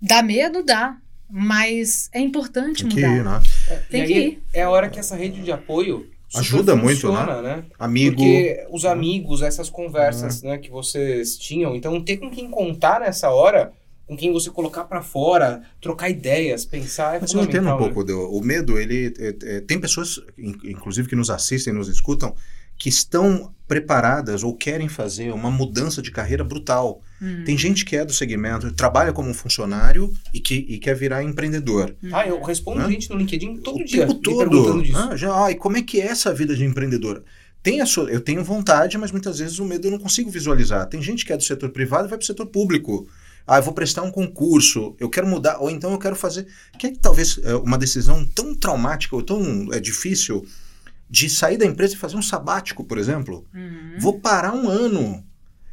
Dá 0.02 0.24
medo? 0.24 0.63
Dá. 0.63 0.98
Mas 1.30 2.10
é 2.13 2.20
importante 2.20 2.84
Tem 2.84 2.90
que 2.92 3.02
mudar. 3.06 3.18
ir, 3.18 3.24
né? 3.24 3.80
Tem 3.90 4.04
e 4.04 4.08
que 4.08 4.13
ir. 4.20 4.44
é 4.54 4.63
a 4.63 4.70
hora 4.70 4.90
que 4.90 5.00
essa 5.00 5.16
rede 5.16 5.42
de 5.42 5.52
apoio 5.52 6.08
super 6.30 6.40
Ajuda 6.40 6.76
muito, 6.76 7.02
funciona, 7.02 7.42
né? 7.42 7.63
Amigo. 7.78 8.16
Porque 8.18 8.66
os 8.70 8.86
amigos, 8.86 9.42
essas 9.42 9.70
conversas 9.70 10.42
né, 10.44 10.58
que 10.58 10.70
vocês 10.70 11.38
tinham, 11.38 11.76
então 11.76 12.02
ter 12.04 12.18
com 12.18 12.30
quem 12.30 12.50
contar 12.50 13.00
nessa 13.02 13.30
hora, 13.30 13.72
com 14.06 14.16
quem 14.16 14.32
você 14.32 14.50
colocar 14.50 14.86
pra 14.86 15.02
fora, 15.02 15.63
trocar 15.82 16.10
ideias, 16.10 16.66
pensar 16.66 17.16
é 17.18 17.20
Mas 17.20 17.34
eu 17.34 17.44
entendo 17.44 17.68
um 17.68 17.72
né? 17.74 17.78
pouco. 17.78 18.04
do- 18.06 18.30
o 18.32 18.42
medo, 18.42 18.78
ele. 18.80 19.13
é- 19.20 19.36
é- 19.58 19.62
tem 19.62 19.80
pessoas, 19.80 20.20
in- 20.38 20.56
inclusive, 20.63 21.10
que 21.10 21.16
nos 21.16 21.30
assistem, 21.30 21.74
nos 21.74 21.90
escutam, 21.90 22.34
que 22.78 22.90
estão 22.90 23.54
preparadas 23.68 24.44
ou 24.44 24.56
querem 24.56 24.88
fazer 24.88 25.34
uma 25.34 25.52
mudança 25.52 26.02
de 26.02 26.10
carreira 26.10 26.44
brutal. 26.44 27.02
Hum. 27.22 27.44
Tem 27.44 27.58
gente 27.58 27.84
que 27.84 27.98
é 27.98 28.06
do 28.06 28.13
segmento, 28.13 28.72
trabalha 28.72 29.12
como 29.12 29.30
um 29.30 29.34
funcionário 29.34 30.13
e, 30.34 30.40
que, 30.40 30.56
e 30.56 30.78
quer 30.78 30.96
virar 30.96 31.24
empreendedor. 31.24 31.94
Ah, 32.13 32.26
eu 32.26 32.42
respondo 32.42 32.80
Né? 32.80 32.90
gente 32.92 33.10
no 33.10 33.18
LinkedIn 33.18 33.58
todo 33.58 33.82
o 33.82 33.86
dia. 33.86 34.08
tempo 34.08 34.16
me 34.16 34.22
todo. 34.22 34.84
Ah, 34.96 35.16
já, 35.18 35.46
ah, 35.46 35.52
e 35.52 35.56
como 35.56 35.76
é 35.76 35.82
que 35.82 36.00
é 36.00 36.06
essa 36.06 36.34
vida 36.34 36.56
de 36.56 36.63
empreendedor? 36.63 37.24
Tem 37.62 37.82
a 37.82 37.86
sua, 37.86 38.10
eu 38.10 38.22
tenho 38.22 38.44
vontade, 38.44 38.98
mas 38.98 39.12
muitas 39.12 39.40
vezes 39.40 39.60
o 39.60 39.66
medo 39.66 39.88
eu 39.88 39.92
não 39.92 40.00
consigo 40.00 40.30
visualizar. 40.30 40.88
Tem 40.88 41.02
gente 41.02 41.26
que 41.26 41.34
é 41.34 41.38
do 41.38 41.44
setor 41.44 41.70
privado 41.72 42.08
e 42.08 42.10
vai 42.10 42.18
para 42.18 42.24
o 42.24 42.28
setor 42.28 42.46
público. 42.46 43.06
Ah, 43.46 43.58
eu 43.58 43.63
vou 43.63 43.74
prestar 43.74 44.04
um 44.04 44.12
concurso, 44.12 44.96
eu 45.00 45.10
quero 45.10 45.28
mudar, 45.28 45.58
ou 45.60 45.70
então 45.70 45.92
eu 45.92 46.00
quero 46.00 46.16
fazer. 46.16 46.48
Que 46.78 46.88
é 46.88 46.92
que 46.92 47.00
talvez 47.00 47.40
é, 47.44 47.56
uma 47.56 47.78
decisão 47.78 48.26
tão 48.26 48.56
traumática 48.56 49.16
ou 49.16 49.22
tão 49.22 49.68
é, 49.74 49.80
difícil 49.80 50.46
de 51.10 51.30
sair 51.30 51.58
da 51.58 51.65
empresa 51.65 51.93
e 51.93 51.98
fazer 51.98 52.17
um 52.17 52.22
sabático, 52.22 52.84
por 52.84 52.98
exemplo. 52.98 53.46
Uhum. 53.54 53.96
Vou 54.00 54.20
parar 54.20 54.54
um 54.54 54.67
ano. 54.67 55.24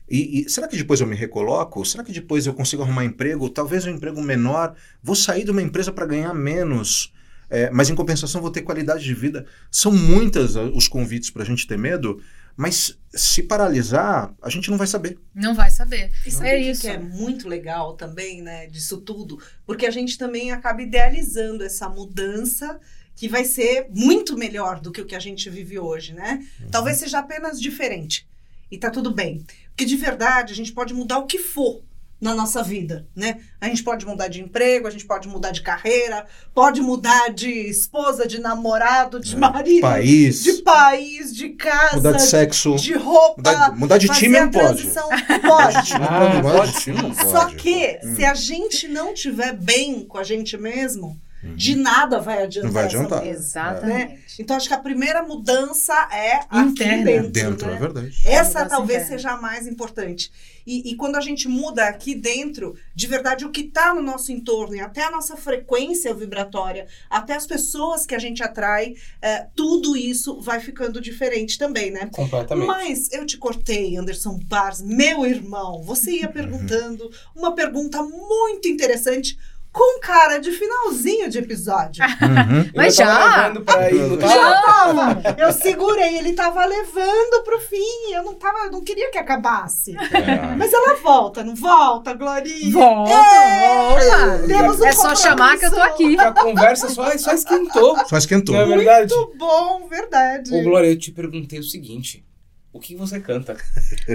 E, 0.08 0.42
e 0.42 0.50
será 0.50 0.68
que 0.68 0.76
depois 0.76 1.00
eu 1.00 1.06
me 1.06 1.16
recoloco? 1.16 1.84
Será 1.84 2.04
que 2.04 2.12
depois 2.12 2.46
eu 2.46 2.54
consigo 2.54 2.82
arrumar 2.82 3.04
emprego? 3.04 3.48
Talvez 3.48 3.84
um 3.86 3.90
emprego 3.90 4.20
menor. 4.22 4.74
Vou 5.02 5.16
sair 5.16 5.44
de 5.44 5.50
uma 5.50 5.62
empresa 5.62 5.90
para 5.90 6.06
ganhar 6.06 6.32
menos. 6.34 7.12
É, 7.50 7.70
mas 7.70 7.90
em 7.90 7.94
compensação 7.94 8.40
vou 8.40 8.50
ter 8.50 8.62
qualidade 8.62 9.04
de 9.04 9.14
vida. 9.14 9.46
São 9.70 9.92
muitas 9.92 10.56
os 10.56 10.88
convites 10.88 11.30
para 11.30 11.42
a 11.42 11.46
gente 11.46 11.66
ter 11.66 11.78
medo, 11.78 12.20
mas 12.56 12.98
se 13.12 13.42
paralisar, 13.42 14.34
a 14.42 14.48
gente 14.48 14.70
não 14.70 14.78
vai 14.78 14.86
saber. 14.86 15.18
Não 15.34 15.54
vai 15.54 15.70
saber. 15.70 16.10
E 16.26 16.30
sabe 16.30 16.48
É 16.48 16.54
o 16.56 16.62
que 16.62 16.70
isso. 16.70 16.80
que 16.82 16.88
é 16.88 16.98
muito 16.98 17.48
legal 17.48 17.94
também, 17.94 18.42
né, 18.42 18.66
disso 18.66 18.98
tudo? 18.98 19.38
Porque 19.66 19.86
a 19.86 19.90
gente 19.90 20.16
também 20.18 20.52
acaba 20.52 20.82
idealizando 20.82 21.62
essa 21.62 21.88
mudança 21.88 22.80
que 23.16 23.28
vai 23.28 23.44
ser 23.44 23.86
muito 23.90 24.36
melhor 24.36 24.80
do 24.80 24.90
que 24.90 25.00
o 25.00 25.06
que 25.06 25.14
a 25.14 25.20
gente 25.20 25.48
vive 25.48 25.78
hoje, 25.78 26.12
né? 26.12 26.44
Talvez 26.70 26.98
seja 26.98 27.18
apenas 27.20 27.60
diferente. 27.60 28.26
E 28.70 28.76
tá 28.78 28.90
tudo 28.90 29.10
bem. 29.12 29.44
Porque 29.68 29.84
de 29.84 29.96
verdade 29.96 30.52
a 30.52 30.56
gente 30.56 30.72
pode 30.72 30.92
mudar 30.94 31.18
o 31.18 31.26
que 31.26 31.38
for 31.38 31.82
na 32.20 32.32
nossa 32.34 32.62
vida, 32.62 33.06
né? 33.14 33.40
A 33.60 33.66
gente 33.68 33.82
pode 33.82 34.06
mudar 34.06 34.28
de 34.28 34.40
emprego, 34.40 34.86
a 34.86 34.90
gente 34.90 35.04
pode 35.04 35.28
mudar 35.28 35.50
de 35.50 35.60
carreira, 35.60 36.24
pode 36.54 36.80
mudar 36.80 37.28
de 37.28 37.50
esposa, 37.50 38.26
de 38.26 38.40
namorado, 38.40 39.20
de 39.20 39.34
É, 39.34 39.38
marido, 39.38 39.80
País, 39.82 40.42
de 40.42 40.52
país, 40.62 41.34
de 41.36 41.50
casa, 41.50 41.96
mudar 41.96 42.12
de 42.12 42.22
sexo, 42.22 42.76
de 42.76 42.94
roupa, 42.94 43.34
mudar, 43.36 43.76
mudar 43.76 43.98
de 43.98 44.08
time 44.08 44.40
não 44.40 44.50
pode. 44.50 44.82
de 44.82 44.98
Ah, 44.98 45.02
pode, 45.02 45.42
mudar 45.42 46.58
pode 46.58 46.72
de 46.72 46.80
time 46.80 47.02
não 47.02 47.14
Só 47.30 47.46
que, 47.46 47.98
Hum. 48.02 48.14
se 48.16 48.24
a 48.24 48.32
gente 48.34 48.88
não 48.88 49.12
tiver 49.12 49.52
bem 49.52 50.04
com 50.04 50.16
a 50.16 50.24
gente 50.24 50.56
mesmo, 50.56 51.20
Uhum. 51.44 51.56
de 51.56 51.76
nada 51.76 52.18
vai 52.20 52.42
adiantar. 52.42 52.64
Não 52.68 52.72
vai 52.74 52.86
essa 52.86 52.96
adiantar. 52.96 53.18
mudança. 53.24 53.38
Exatamente. 53.38 54.24
Então, 54.38 54.56
acho 54.56 54.68
que 54.68 54.74
a 54.74 54.78
primeira 54.78 55.22
mudança 55.22 55.92
é 56.12 56.36
aqui 56.48 56.58
Interna. 56.70 57.04
dentro. 57.04 57.30
Dentro, 57.30 57.66
né? 57.68 57.74
é 57.74 57.78
verdade. 57.78 58.20
Essa 58.24 58.48
mudança 58.60 58.68
talvez 58.68 59.02
interna. 59.02 59.16
seja 59.16 59.30
a 59.32 59.40
mais 59.40 59.66
importante. 59.66 60.32
E, 60.66 60.92
e 60.92 60.96
quando 60.96 61.16
a 61.16 61.20
gente 61.20 61.46
muda 61.46 61.84
aqui 61.86 62.14
dentro, 62.14 62.74
de 62.94 63.06
verdade, 63.06 63.44
o 63.44 63.50
que 63.50 63.60
está 63.60 63.92
no 63.94 64.00
nosso 64.00 64.32
entorno 64.32 64.74
e 64.74 64.80
até 64.80 65.04
a 65.04 65.10
nossa 65.10 65.36
frequência 65.36 66.14
vibratória, 66.14 66.86
até 67.10 67.34
as 67.34 67.46
pessoas 67.46 68.06
que 68.06 68.14
a 68.14 68.18
gente 68.18 68.42
atrai, 68.42 68.94
é, 69.20 69.46
tudo 69.54 69.94
isso 69.94 70.40
vai 70.40 70.60
ficando 70.60 71.00
diferente 71.02 71.58
também, 71.58 71.90
né? 71.90 72.08
Completamente. 72.12 72.66
Mas 72.66 73.12
eu 73.12 73.26
te 73.26 73.36
cortei, 73.36 73.96
Anderson 73.98 74.38
Bars, 74.46 74.80
meu 74.80 75.26
irmão. 75.26 75.82
Você 75.82 76.10
Uhum. 76.12 76.16
ia 76.16 76.28
perguntando 76.28 77.10
uma 77.36 77.54
pergunta 77.54 78.02
muito 78.02 78.66
interessante 78.66 79.36
com 79.74 79.98
cara 79.98 80.38
de 80.38 80.52
finalzinho 80.52 81.28
de 81.28 81.38
episódio. 81.38 82.04
Uhum. 82.24 82.70
Mas 82.74 82.94
já? 82.96 83.52
Já 83.52 84.62
tava? 84.62 85.34
Eu 85.36 85.52
segurei, 85.52 86.18
ele 86.18 86.32
tava 86.32 86.64
levando 86.64 87.42
pro 87.44 87.60
fim. 87.60 88.12
Eu 88.12 88.22
não 88.22 88.34
tava, 88.34 88.66
eu 88.66 88.70
não 88.70 88.82
queria 88.82 89.10
que 89.10 89.18
acabasse. 89.18 89.94
É. 89.96 90.54
Mas 90.56 90.72
ela 90.72 90.94
volta, 90.96 91.44
não 91.44 91.54
volta, 91.54 92.14
Glorinha? 92.14 92.72
Volta, 92.72 93.12
volta. 93.12 94.46
Temos 94.46 94.80
um 94.80 94.86
é 94.86 94.92
só 94.92 95.14
chamar 95.14 95.58
que 95.58 95.66
eu 95.66 95.70
tô 95.70 95.80
aqui. 95.80 96.18
A 96.18 96.32
conversa 96.32 96.88
só, 96.88 97.16
só 97.18 97.32
esquentou. 97.32 97.96
Só 98.06 98.16
esquentou. 98.16 98.54
Não 98.54 98.62
é 98.62 98.66
verdade? 98.66 99.14
Muito 99.14 99.38
bom, 99.38 99.88
verdade. 99.88 100.54
Ô, 100.54 100.62
Glória, 100.62 100.88
eu 100.88 100.98
te 100.98 101.12
perguntei 101.12 101.58
o 101.58 101.64
seguinte. 101.64 102.24
O 102.72 102.80
que 102.80 102.96
você 102.96 103.20
canta? 103.20 103.56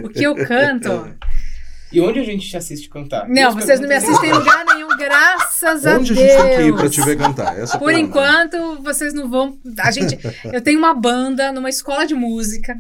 O 0.04 0.10
que 0.10 0.24
eu 0.24 0.36
canto. 0.36 1.16
E 1.92 2.00
onde 2.00 2.20
a 2.20 2.24
gente 2.24 2.48
te 2.48 2.56
assiste 2.56 2.88
cantar? 2.88 3.28
Não, 3.28 3.54
vocês 3.54 3.80
não 3.80 3.88
me 3.88 3.96
assistem 3.96 4.30
em 4.30 4.34
lugar 4.34 4.64
nenhum, 4.66 4.90
graças 4.98 5.86
a 5.88 5.98
Onde 5.98 6.12
a 6.12 6.16
Deus. 6.16 6.32
gente 6.32 6.42
tem 6.42 6.58
que 6.58 6.64
ir 6.64 6.76
pra 6.76 6.90
te 6.90 7.02
ver 7.02 7.18
cantar? 7.18 7.58
Essa 7.58 7.78
é 7.78 7.80
Por 7.80 7.94
enquanto, 7.94 8.82
vocês 8.84 9.14
não 9.14 9.30
vão. 9.30 9.58
A 9.80 9.92
gente, 9.92 10.18
eu 10.54 10.62
tenho 10.62 10.78
uma 10.78 10.94
banda 10.94 11.52
numa 11.52 11.70
escola 11.70 12.06
de 12.06 12.14
música. 12.14 12.76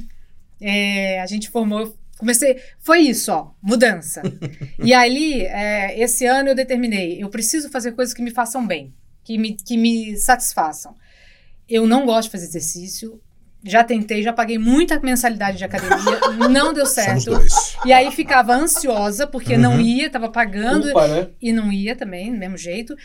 É, 0.61 1.19
a 1.21 1.25
gente 1.25 1.49
formou. 1.49 1.95
Comecei. 2.17 2.59
Foi 2.79 2.99
isso, 2.99 3.31
ó. 3.31 3.51
Mudança. 3.61 4.21
e 4.77 4.93
ali, 4.93 5.41
é, 5.45 5.99
esse 5.99 6.25
ano 6.25 6.49
eu 6.49 6.55
determinei. 6.55 7.21
Eu 7.23 7.29
preciso 7.29 7.69
fazer 7.69 7.93
coisas 7.93 8.13
que 8.13 8.21
me 8.21 8.29
façam 8.31 8.65
bem, 8.67 8.93
que 9.23 9.37
me, 9.37 9.55
que 9.55 9.75
me 9.77 10.17
satisfaçam. 10.17 10.93
Eu 11.67 11.87
não 11.87 12.05
gosto 12.05 12.27
de 12.27 12.31
fazer 12.31 12.45
exercício. 12.45 13.19
Já 13.63 13.83
tentei, 13.83 14.23
já 14.23 14.31
paguei 14.31 14.57
muita 14.57 14.99
mensalidade 15.01 15.57
de 15.57 15.65
academia, 15.65 16.19
não 16.49 16.71
deu 16.73 16.85
certo. 16.85 17.31
E 17.85 17.91
aí 17.91 18.09
ficava 18.11 18.53
ansiosa, 18.53 19.27
porque 19.27 19.57
não 19.57 19.73
Uhum. 19.73 19.81
ia, 19.81 20.09
tava 20.09 20.29
pagando 20.29 20.83
Culpa, 20.83 21.07
né? 21.07 21.27
e 21.41 21.51
não 21.51 21.69
ia 21.71 21.93
também, 21.95 22.31
do 22.31 22.37
mesmo 22.37 22.57
jeito. 22.57 22.95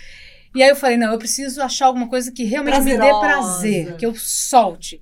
E 0.55 0.62
aí 0.62 0.69
eu 0.69 0.77
falei, 0.77 0.97
não, 0.97 1.11
eu 1.12 1.19
preciso 1.19 1.61
achar 1.61 1.87
alguma 1.87 2.07
coisa 2.09 2.31
que 2.31 2.45
realmente 2.45 2.79
me 2.83 2.93
dê 2.93 2.97
Prazerosa. 2.99 3.21
prazer, 3.21 3.97
que 3.97 4.07
eu 4.07 4.14
solte. 4.14 5.01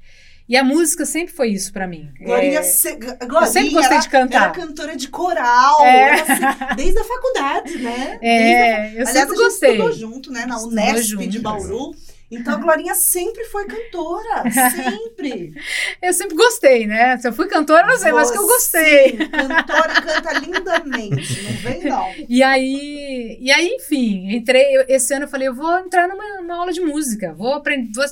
E 0.49 0.57
a 0.57 0.65
música 0.65 1.05
sempre 1.07 1.35
foi 1.35 1.49
isso 1.51 1.73
pra 1.73 1.87
mim. 1.87 2.11
Glorinha, 2.21 2.59
É, 2.59 2.63
se- 2.63 2.97
Glorinha 2.97 3.47
sempre 3.53 3.71
gostei 3.71 3.93
era, 3.93 4.03
de 4.03 4.09
cantar. 4.09 4.43
Era 4.43 4.51
cantora 4.53 4.97
de 4.97 5.09
coral. 5.09 5.85
É. 5.85 6.13
assim, 6.15 6.75
desde 6.77 6.99
a 6.99 7.05
faculdade, 7.05 7.79
né? 7.79 8.19
Desde 8.21 8.27
a 8.27 8.29
é, 8.29 8.87
eu 8.87 8.89
Aliás, 9.07 9.09
sempre 9.11 9.21
a 9.23 9.27
gente 9.29 9.37
gostei. 9.45 9.71
estudou 9.73 9.93
junto, 9.93 10.33
né? 10.33 10.45
Na 10.47 10.59
Unesp 10.63 11.05
junto. 11.11 11.29
de 11.29 11.39
Bauru. 11.39 11.95
Então, 12.33 12.55
a 12.55 12.57
Glorinha 12.57 12.95
sempre 12.95 13.45
foi 13.45 13.67
cantora. 13.67 14.43
Sempre. 14.51 15.53
Eu 16.01 16.13
sempre 16.15 16.35
gostei, 16.35 16.87
né? 16.87 17.17
Se 17.19 17.29
eu 17.29 17.33
fui 17.33 17.47
cantora, 17.47 17.87
não 17.87 17.97
sei, 17.99 18.11
mas 18.11 18.31
que 18.31 18.39
eu 18.39 18.47
gostei. 18.47 19.19
Cantora 19.29 20.01
canta 20.01 20.33
lindamente. 20.39 21.43
Não 21.43 21.53
vem, 21.59 21.85
não. 21.89 22.13
E 22.29 22.43
aí, 22.43 23.37
e 23.41 23.51
aí, 23.53 23.69
enfim, 23.77 24.35
entrei. 24.35 24.77
eu- 24.77 24.85
esse 24.89 25.13
ano 25.15 25.27
eu 25.27 25.29
falei, 25.29 25.47
eu 25.49 25.55
vou 25.55 25.79
entrar 25.79 26.09
numa, 26.09 26.41
numa 26.41 26.57
aula 26.57 26.73
de 26.73 26.81
música, 26.81 27.35
vou 27.35 27.53
aprender, 27.55 27.91
vou 27.95 28.05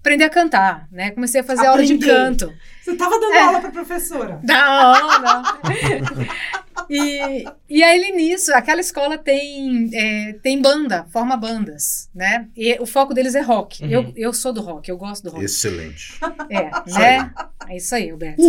aprender 0.00 0.24
a 0.24 0.30
cantar, 0.30 0.86
né? 0.92 1.10
Comecei 1.12 1.40
a 1.40 1.44
fazer 1.44 1.66
aula 1.66 1.82
de 1.84 1.96
canto. 1.98 2.52
Você 2.84 2.94
tava 2.94 3.18
dando 3.18 3.32
É. 3.32 3.40
aula 3.40 3.60
pra 3.60 3.70
professora. 3.70 4.38
Não, 4.44 5.20
não. 5.20 5.42
E, 6.88 7.44
e 7.68 7.82
aí, 7.82 8.12
nisso, 8.12 8.52
aquela 8.54 8.80
escola 8.80 9.18
tem, 9.18 9.90
é, 9.92 10.32
tem 10.42 10.60
banda, 10.60 11.04
forma 11.12 11.36
bandas, 11.36 12.08
né? 12.14 12.48
E 12.56 12.78
o 12.80 12.86
foco 12.86 13.14
deles 13.14 13.34
é 13.34 13.40
rock. 13.40 13.82
Uhum. 13.82 13.90
Eu, 13.90 14.12
eu 14.16 14.32
sou 14.32 14.52
do 14.52 14.60
rock, 14.60 14.88
eu 14.88 14.96
gosto 14.96 15.24
do 15.24 15.30
rock. 15.30 15.44
Excelente. 15.44 16.18
É, 16.48 16.70
né? 16.98 17.32
É 17.68 17.76
isso 17.76 17.94
aí, 17.94 18.10
Roberto. 18.10 18.40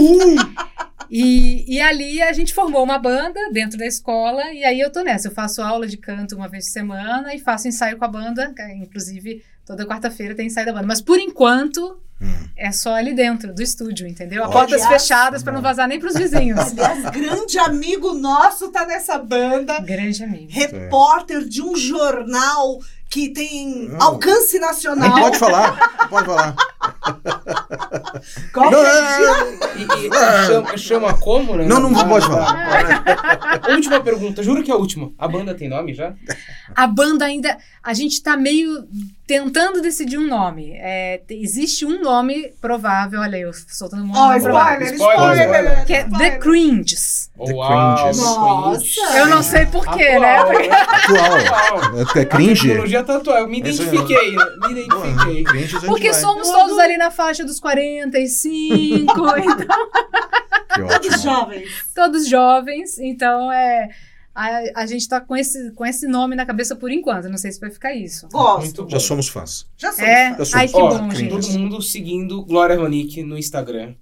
E, 1.09 1.75
e 1.75 1.79
ali 1.79 2.21
a 2.21 2.33
gente 2.33 2.53
formou 2.53 2.83
uma 2.83 2.99
banda 2.99 3.39
dentro 3.51 3.77
da 3.77 3.85
escola, 3.85 4.51
e 4.53 4.63
aí 4.63 4.79
eu 4.79 4.91
tô 4.91 5.01
nessa. 5.03 5.29
Eu 5.29 5.31
faço 5.31 5.61
aula 5.61 5.87
de 5.87 5.97
canto 5.97 6.35
uma 6.35 6.49
vez 6.49 6.65
por 6.65 6.71
semana 6.71 7.33
e 7.33 7.39
faço 7.39 7.67
ensaio 7.67 7.97
com 7.97 8.05
a 8.05 8.09
banda, 8.09 8.53
que, 8.53 8.61
inclusive 8.73 9.41
toda 9.67 9.85
quarta-feira 9.85 10.33
tem 10.33 10.47
ensaio 10.47 10.65
da 10.65 10.73
banda. 10.73 10.87
Mas 10.87 11.01
por 11.01 11.19
enquanto 11.19 11.99
Hum. 12.19 12.33
é 12.57 12.71
só 12.71 12.95
ali 12.95 13.13
dentro 13.13 13.53
do 13.53 13.61
estúdio, 13.61 14.07
entendeu? 14.07 14.43
A 14.43 14.49
portas 14.49 14.83
fechadas 14.87 15.43
para 15.43 15.53
não 15.53 15.61
vazar 15.61 15.87
nem 15.87 15.99
pros 15.99 16.15
vizinhos. 16.15 16.57
Aliás, 16.73 17.03
grande 17.11 17.59
amigo 17.59 18.11
nosso 18.15 18.69
tá 18.69 18.87
nessa 18.87 19.19
banda. 19.19 19.79
Grande 19.81 20.23
amigo. 20.23 20.47
Repórter 20.49 21.43
de 21.47 21.61
um 21.61 21.75
jornal 21.75 22.79
que 23.09 23.29
tem 23.29 23.87
Não. 23.89 24.01
alcance 24.01 24.57
nacional. 24.57 25.11
Pode 25.19 25.37
falar, 25.37 26.07
pode 26.09 26.25
falar. 26.25 26.47
Não, 26.47 26.55
é, 28.55 28.59
o 28.59 28.69
dia? 28.69 29.57
E, 29.77 30.07
e- 30.07 30.45
chama, 30.47 30.77
chama 30.77 31.13
como, 31.19 31.55
né? 31.55 31.65
Não, 31.65 31.79
não 31.79 31.97
Ah, 31.99 32.05
pode 32.05 32.25
falar. 32.25 33.67
Última 33.69 33.99
pergunta, 33.99 34.41
juro 34.43 34.63
que 34.63 34.71
é 34.71 34.73
a 34.73 34.77
última. 34.77 35.11
A 35.17 35.27
banda 35.27 35.53
tem 35.53 35.69
nome 35.69 35.93
já? 35.93 36.13
A 36.75 36.87
banda 36.87 37.25
ainda. 37.25 37.57
A 37.83 37.93
gente 37.93 38.21
tá 38.21 38.35
meio 38.35 38.85
tentando 39.25 39.81
decidir 39.81 40.17
um 40.17 40.27
nome. 40.27 40.71
É, 40.75 41.19
te- 41.25 41.35
existe 41.41 41.85
um 41.85 42.01
nome 42.01 42.51
provável, 42.61 43.21
olha, 43.21 43.37
eu 43.37 43.51
soltando 43.53 44.03
um 44.03 44.07
nome 44.07 44.41
provável. 44.41 44.87
spoiler, 44.87 44.93
Spoiler, 44.95 45.43
spoiler. 45.45 45.63
spoiler. 45.71 45.85
Que 45.85 45.93
é 45.93 46.03
The. 46.31 46.37
Cringes. 46.37 47.29
The 47.45 47.53
Uau, 47.53 47.95
Cringes. 47.95 48.17
Nossa. 48.23 49.17
Eu 49.17 49.27
não 49.27 49.43
sei 49.43 49.65
porquê, 49.67 50.03
Atual, 50.07 50.21
né? 50.21 50.69
Atual. 50.69 51.35
Atual. 51.37 51.99
É 52.15 52.21
A 52.21 52.25
cringe? 52.25 52.61
tecnologia 52.67 53.03
tá 53.03 53.17
atual. 53.17 53.37
Eu 53.39 53.47
me 53.47 53.59
identifiquei, 53.59 54.31
né? 54.35 54.45
me 54.67 54.71
identifiquei. 54.71 55.45
A 55.47 55.53
gente 55.57 55.85
Porque 55.85 56.13
somos 56.13 56.49
todos 56.49 56.76
ali 56.79 56.97
na 56.97 57.11
faixa 57.11 57.43
dos 57.43 57.59
45, 57.59 59.13
então, 59.37 60.87
Todos 60.87 61.21
jovens. 61.21 61.69
todos 61.95 62.27
jovens, 62.27 62.99
então 62.99 63.51
é. 63.51 63.89
A, 64.39 64.81
a 64.83 64.85
gente 64.85 65.09
tá 65.09 65.19
com 65.19 65.35
esse, 65.35 65.71
com 65.71 65.83
esse 65.83 66.07
nome 66.07 66.35
na 66.35 66.45
cabeça 66.45 66.75
por 66.75 66.91
enquanto. 66.91 67.27
Não 67.27 67.39
sei 67.39 67.51
se 67.51 67.59
vai 67.59 67.71
ficar 67.71 67.95
isso. 67.95 68.27
Gosto. 68.31 68.59
Muito 68.59 68.83
bom. 68.83 68.89
Já 68.91 68.99
somos 68.99 69.27
fãs. 69.27 69.65
Já 69.75 69.91
somos 69.91 70.07
É, 70.07 70.35
fãs. 70.35 70.53
Eu 70.53 70.59
ai 70.59 70.67
sou- 70.67 70.89
que 70.89 70.95
Ó, 70.95 70.99
bom, 70.99 71.09
gente. 71.09 71.29
Todo 71.31 71.49
mundo 71.59 71.81
seguindo 71.81 72.45
Glória 72.45 72.77
Manique 72.79 73.23
no 73.23 73.35
Instagram. 73.35 73.95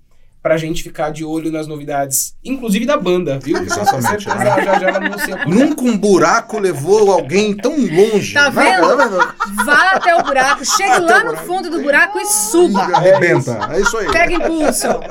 Pra 0.45 0.57
gente 0.57 0.83
ficar 0.83 1.09
de 1.09 1.25
olho 1.25 1.51
nas 1.51 1.65
novidades, 1.65 2.35
inclusive 2.45 2.85
da 2.85 2.95
banda, 2.95 3.39
viu? 3.39 3.57
Exatamente, 3.65 4.25
Com 4.27 4.31
certeza 4.37 4.43
é. 4.59 4.63
já 4.63 4.79
já 4.79 4.95
anuncia 4.97 5.45
Nunca 5.47 5.81
um 5.81 5.97
buraco 5.97 6.59
levou 6.59 7.11
alguém 7.11 7.51
tão 7.55 7.71
longe. 7.75 8.35
Tá 8.35 8.51
Né? 8.51 8.63
vendo? 8.77 9.17
Vá 9.65 9.89
até 9.93 10.13
o 10.15 10.21
buraco, 10.23 10.61
o 10.61 11.03
lá 11.03 11.17
no 11.23 11.25
buraco. 11.31 11.47
fundo 11.47 11.71
do 11.71 11.81
buraco 11.81 12.19
e 12.19 12.25
suba. 12.27 12.79
Arrebenta. 12.95 13.57
É 13.71 13.79
isso 13.81 13.97
aí. 13.97 14.11
Pega 14.11 14.33
impulso. 14.33 14.87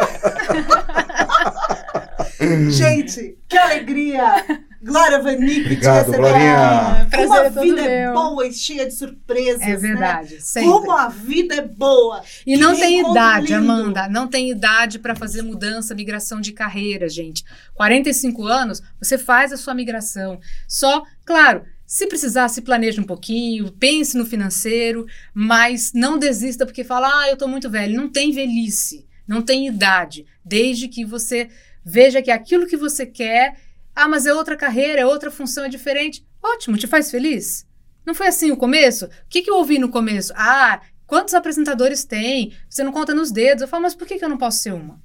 Gente, 2.71 3.37
que 3.49 3.59
alegria! 3.59 4.45
Glória 4.85 5.19
Vanik, 5.23 5.61
Obrigado, 5.63 6.05
te 6.05 6.11
receber 6.11 6.17
Glorinha. 6.19 7.07
Prazer 7.11 7.27
Como 7.29 7.35
a 7.35 7.45
é 7.45 7.51
todo 7.51 7.63
vida 7.63 7.81
é 7.81 8.05
meu. 8.05 8.15
boa 8.15 8.47
e 8.47 8.53
cheia 8.53 8.87
de 8.87 8.93
surpresas, 8.95 9.63
É 9.63 9.67
né? 9.69 9.77
verdade. 9.77 10.41
Sempre. 10.43 10.69
Como 10.71 10.93
a 10.93 11.09
vida 11.09 11.55
é 11.55 11.63
boa. 11.63 12.23
E 12.47 12.57
não 12.57 12.77
tem 12.77 13.01
idade, 13.01 13.47
lindo. 13.55 13.57
Amanda. 13.73 14.09
Não 14.09 14.29
tem 14.29 14.51
idade 14.51 14.99
para 14.99 15.15
fazer 15.15 15.43
mudança, 15.43 15.95
migração 15.95 16.41
de 16.41 16.53
carreira, 16.53 17.09
gente. 17.09 17.43
45 17.75 18.45
anos, 18.47 18.83
você 19.01 19.17
faz 19.17 19.53
a 19.53 19.57
sua 19.57 19.73
migração. 19.75 20.39
Só, 20.69 21.03
claro, 21.25 21.63
se 21.87 22.07
precisar, 22.07 22.49
se 22.49 22.61
planeje 22.61 23.01
um 23.01 23.05
pouquinho, 23.05 23.73
pense 23.73 24.17
no 24.19 24.27
financeiro, 24.27 25.07
mas 25.33 25.93
não 25.95 26.19
desista 26.19 26.67
porque 26.67 26.85
fala, 26.85 27.09
ah, 27.23 27.29
eu 27.31 27.37
tô 27.37 27.49
muito 27.49 27.71
velho. 27.71 27.97
Não 27.97 28.09
tem 28.11 28.33
velhice, 28.33 29.07
não 29.27 29.41
tem 29.41 29.67
idade. 29.67 30.27
Desde 30.45 30.89
que 30.89 31.05
você 31.05 31.49
veja 31.85 32.23
que 32.23 32.31
aquilo 32.31 32.67
que 32.67 32.77
você 32.77 33.05
quer, 33.05 33.57
ah, 33.95 34.09
mas 34.09 34.27
é 34.27 34.35
outra 34.35 34.57
carreira, 34.57 35.01
é 35.01 35.07
outra 35.07 35.31
função, 35.31 35.65
é 35.65 35.69
diferente. 35.69 36.27
Ótimo, 36.43 36.77
te 36.77 36.87
faz 36.87 37.11
feliz? 37.11 37.67
Não 38.05 38.15
foi 38.15 38.27
assim 38.27 38.51
o 38.51 38.57
começo? 38.57 39.07
O 39.07 39.11
que, 39.29 39.43
que 39.43 39.51
eu 39.51 39.57
ouvi 39.57 39.79
no 39.79 39.89
começo? 39.89 40.33
Ah, 40.37 40.81
quantos 41.07 41.35
apresentadores 41.35 42.05
tem? 42.05 42.53
Você 42.69 42.83
não 42.83 42.93
conta 42.93 43.15
nos 43.15 43.31
dedos. 43.31 43.63
Eu 43.63 43.69
falo, 43.69 43.85
mas 43.85 43.95
por 43.95 44.07
que, 44.07 44.19
que 44.19 44.25
eu 44.25 44.29
não 44.29 44.37
posso 44.37 44.59
ser 44.59 44.73
uma? 44.73 45.01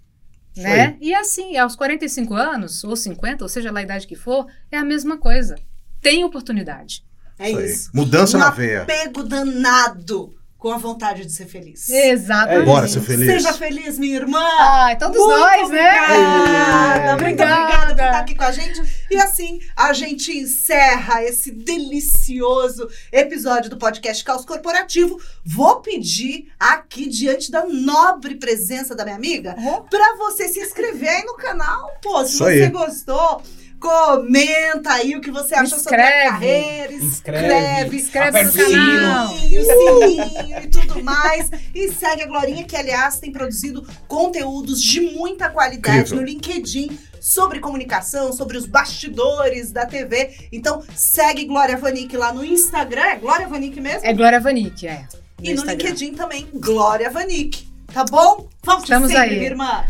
Isso 0.55 0.63
Né? 0.63 0.97
E 0.99 1.13
assim, 1.13 1.57
aos 1.57 1.75
45 1.75 2.33
anos, 2.33 2.83
ou 2.83 2.95
50, 2.95 3.43
ou 3.45 3.49
seja 3.49 3.71
lá 3.71 3.79
a 3.79 3.83
idade 3.83 4.07
que 4.07 4.15
for, 4.15 4.47
é 4.71 4.77
a 4.77 4.83
mesma 4.83 5.17
coisa. 5.17 5.55
Tem 6.01 6.23
oportunidade. 6.23 7.05
É 7.37 7.51
Isso 7.51 7.61
isso. 7.61 7.91
Mudança 7.93 8.37
um 8.37 8.39
na 8.41 8.49
veia. 8.49 8.81
apego 8.81 9.23
danado 9.23 10.38
com 10.59 10.69
a 10.71 10.77
vontade 10.77 11.25
de 11.25 11.31
ser 11.31 11.45
feliz. 11.47 11.89
Exatamente. 11.89 12.65
Bora 12.65 12.85
ser 12.87 12.99
feliz. 13.01 13.25
Seja 13.31 13.53
feliz, 13.53 13.97
minha 13.97 14.17
irmã. 14.17 14.43
Ai, 14.59 14.97
todos 14.97 15.17
Muito 15.17 15.29
nós, 15.39 15.69
né? 15.69 15.93
obrigada, 16.01 17.11
muito 17.11 17.13
Obrigada. 17.13 17.61
obrigada 17.63 17.95
por 17.95 18.03
estar 18.03 18.19
aqui 18.19 18.35
com 18.35 18.43
a 18.43 18.51
gente. 18.51 19.05
E 19.09 19.15
assim, 19.17 19.59
a 19.75 19.93
gente 19.93 20.37
encerra 20.37 21.23
esse 21.23 21.49
delicioso 21.51 22.89
episódio 23.11 23.69
do 23.69 23.77
podcast 23.77 24.23
Caos 24.23 24.43
Corporativo. 24.43 25.17
Vou 25.45 25.79
pedir 25.81 26.51
aqui, 26.59 27.07
diante 27.07 27.49
da 27.51 27.65
nobre 27.65 28.35
presença 28.35 28.93
da 28.93 29.03
minha 29.05 29.15
amiga, 29.15 29.55
Oh. 29.57 29.81
pra 29.83 30.15
você 30.17 30.49
se 30.49 30.59
inscrever 30.59 31.09
aí 31.09 31.23
no 31.23 31.35
canal. 31.35 31.89
Pô, 32.01 32.23
se 32.25 32.31
Isso 32.33 32.43
você 32.43 32.63
aí. 32.63 32.69
gostou, 32.69 33.41
comenta 33.79 34.91
aí 34.93 35.15
o 35.15 35.21
que 35.21 35.31
você 35.31 35.55
achou 35.55 35.79
sobre 35.79 36.01
a 36.01 36.05
Inscreve. 36.05 36.29
carreira. 36.29 36.93
Inscreve, 36.93 37.97
Inscreve 37.97 38.27
aperta 38.39 38.57
no 38.63 38.71
canal. 38.71 39.27
sininho, 39.29 39.65
sininho 39.65 40.63
e 40.63 40.67
tudo 40.67 41.03
mais. 41.03 41.49
E 41.73 41.91
segue 41.93 42.23
a 42.23 42.27
Glorinha, 42.27 42.63
que 42.63 42.75
aliás 42.75 43.19
tem 43.19 43.31
produzido 43.31 43.87
conteúdos 44.07 44.81
de 44.81 45.01
muita 45.01 45.49
qualidade 45.49 45.99
Incrível. 45.99 46.17
no 46.17 46.23
LinkedIn 46.23 46.99
sobre 47.21 47.59
comunicação, 47.59 48.31
sobre 48.33 48.57
os 48.57 48.65
bastidores 48.65 49.71
da 49.71 49.85
TV. 49.85 50.47
Então 50.51 50.83
segue 50.95 51.45
Glória 51.45 51.77
Vanik 51.77 52.15
lá 52.17 52.33
no 52.33 52.43
Instagram. 52.43 53.01
É 53.03 53.15
Glória 53.15 53.47
Vanik 53.47 53.79
mesmo? 53.79 54.05
É 54.05 54.13
Glória 54.13 54.39
Vanik, 54.39 54.87
é. 54.87 55.05
e 55.41 55.49
no 55.49 55.55
Instagram. 55.55 55.85
LinkedIn 55.89 56.13
também, 56.15 56.47
Glória 56.53 57.09
Vanik. 57.09 57.67
Tá 57.93 58.03
bom? 58.05 58.47
Vamos 58.63 58.83
Estamos 58.83 59.07
sempre, 59.07 59.23
aí. 59.23 59.35
minha 59.37 59.45
irmã. 59.49 59.83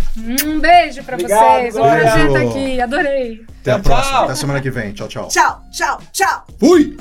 Um 0.45 0.59
beijo 0.59 1.03
pra 1.03 1.15
Obrigado, 1.15 1.59
vocês. 1.59 1.75
Um 1.75 1.79
Glória. 1.79 2.01
prazer 2.03 2.27
estar 2.27 2.41
aqui. 2.41 2.81
Adorei. 2.81 3.48
Até 3.61 3.71
a 3.71 3.79
próxima. 3.79 4.17
tchau. 4.17 4.23
Até 4.25 4.35
semana 4.35 4.61
que 4.61 4.69
vem. 4.71 4.93
Tchau, 4.93 5.07
tchau. 5.07 5.27
Tchau, 5.27 5.61
tchau, 5.71 6.01
tchau. 6.11 6.45
Fui! 6.59 6.97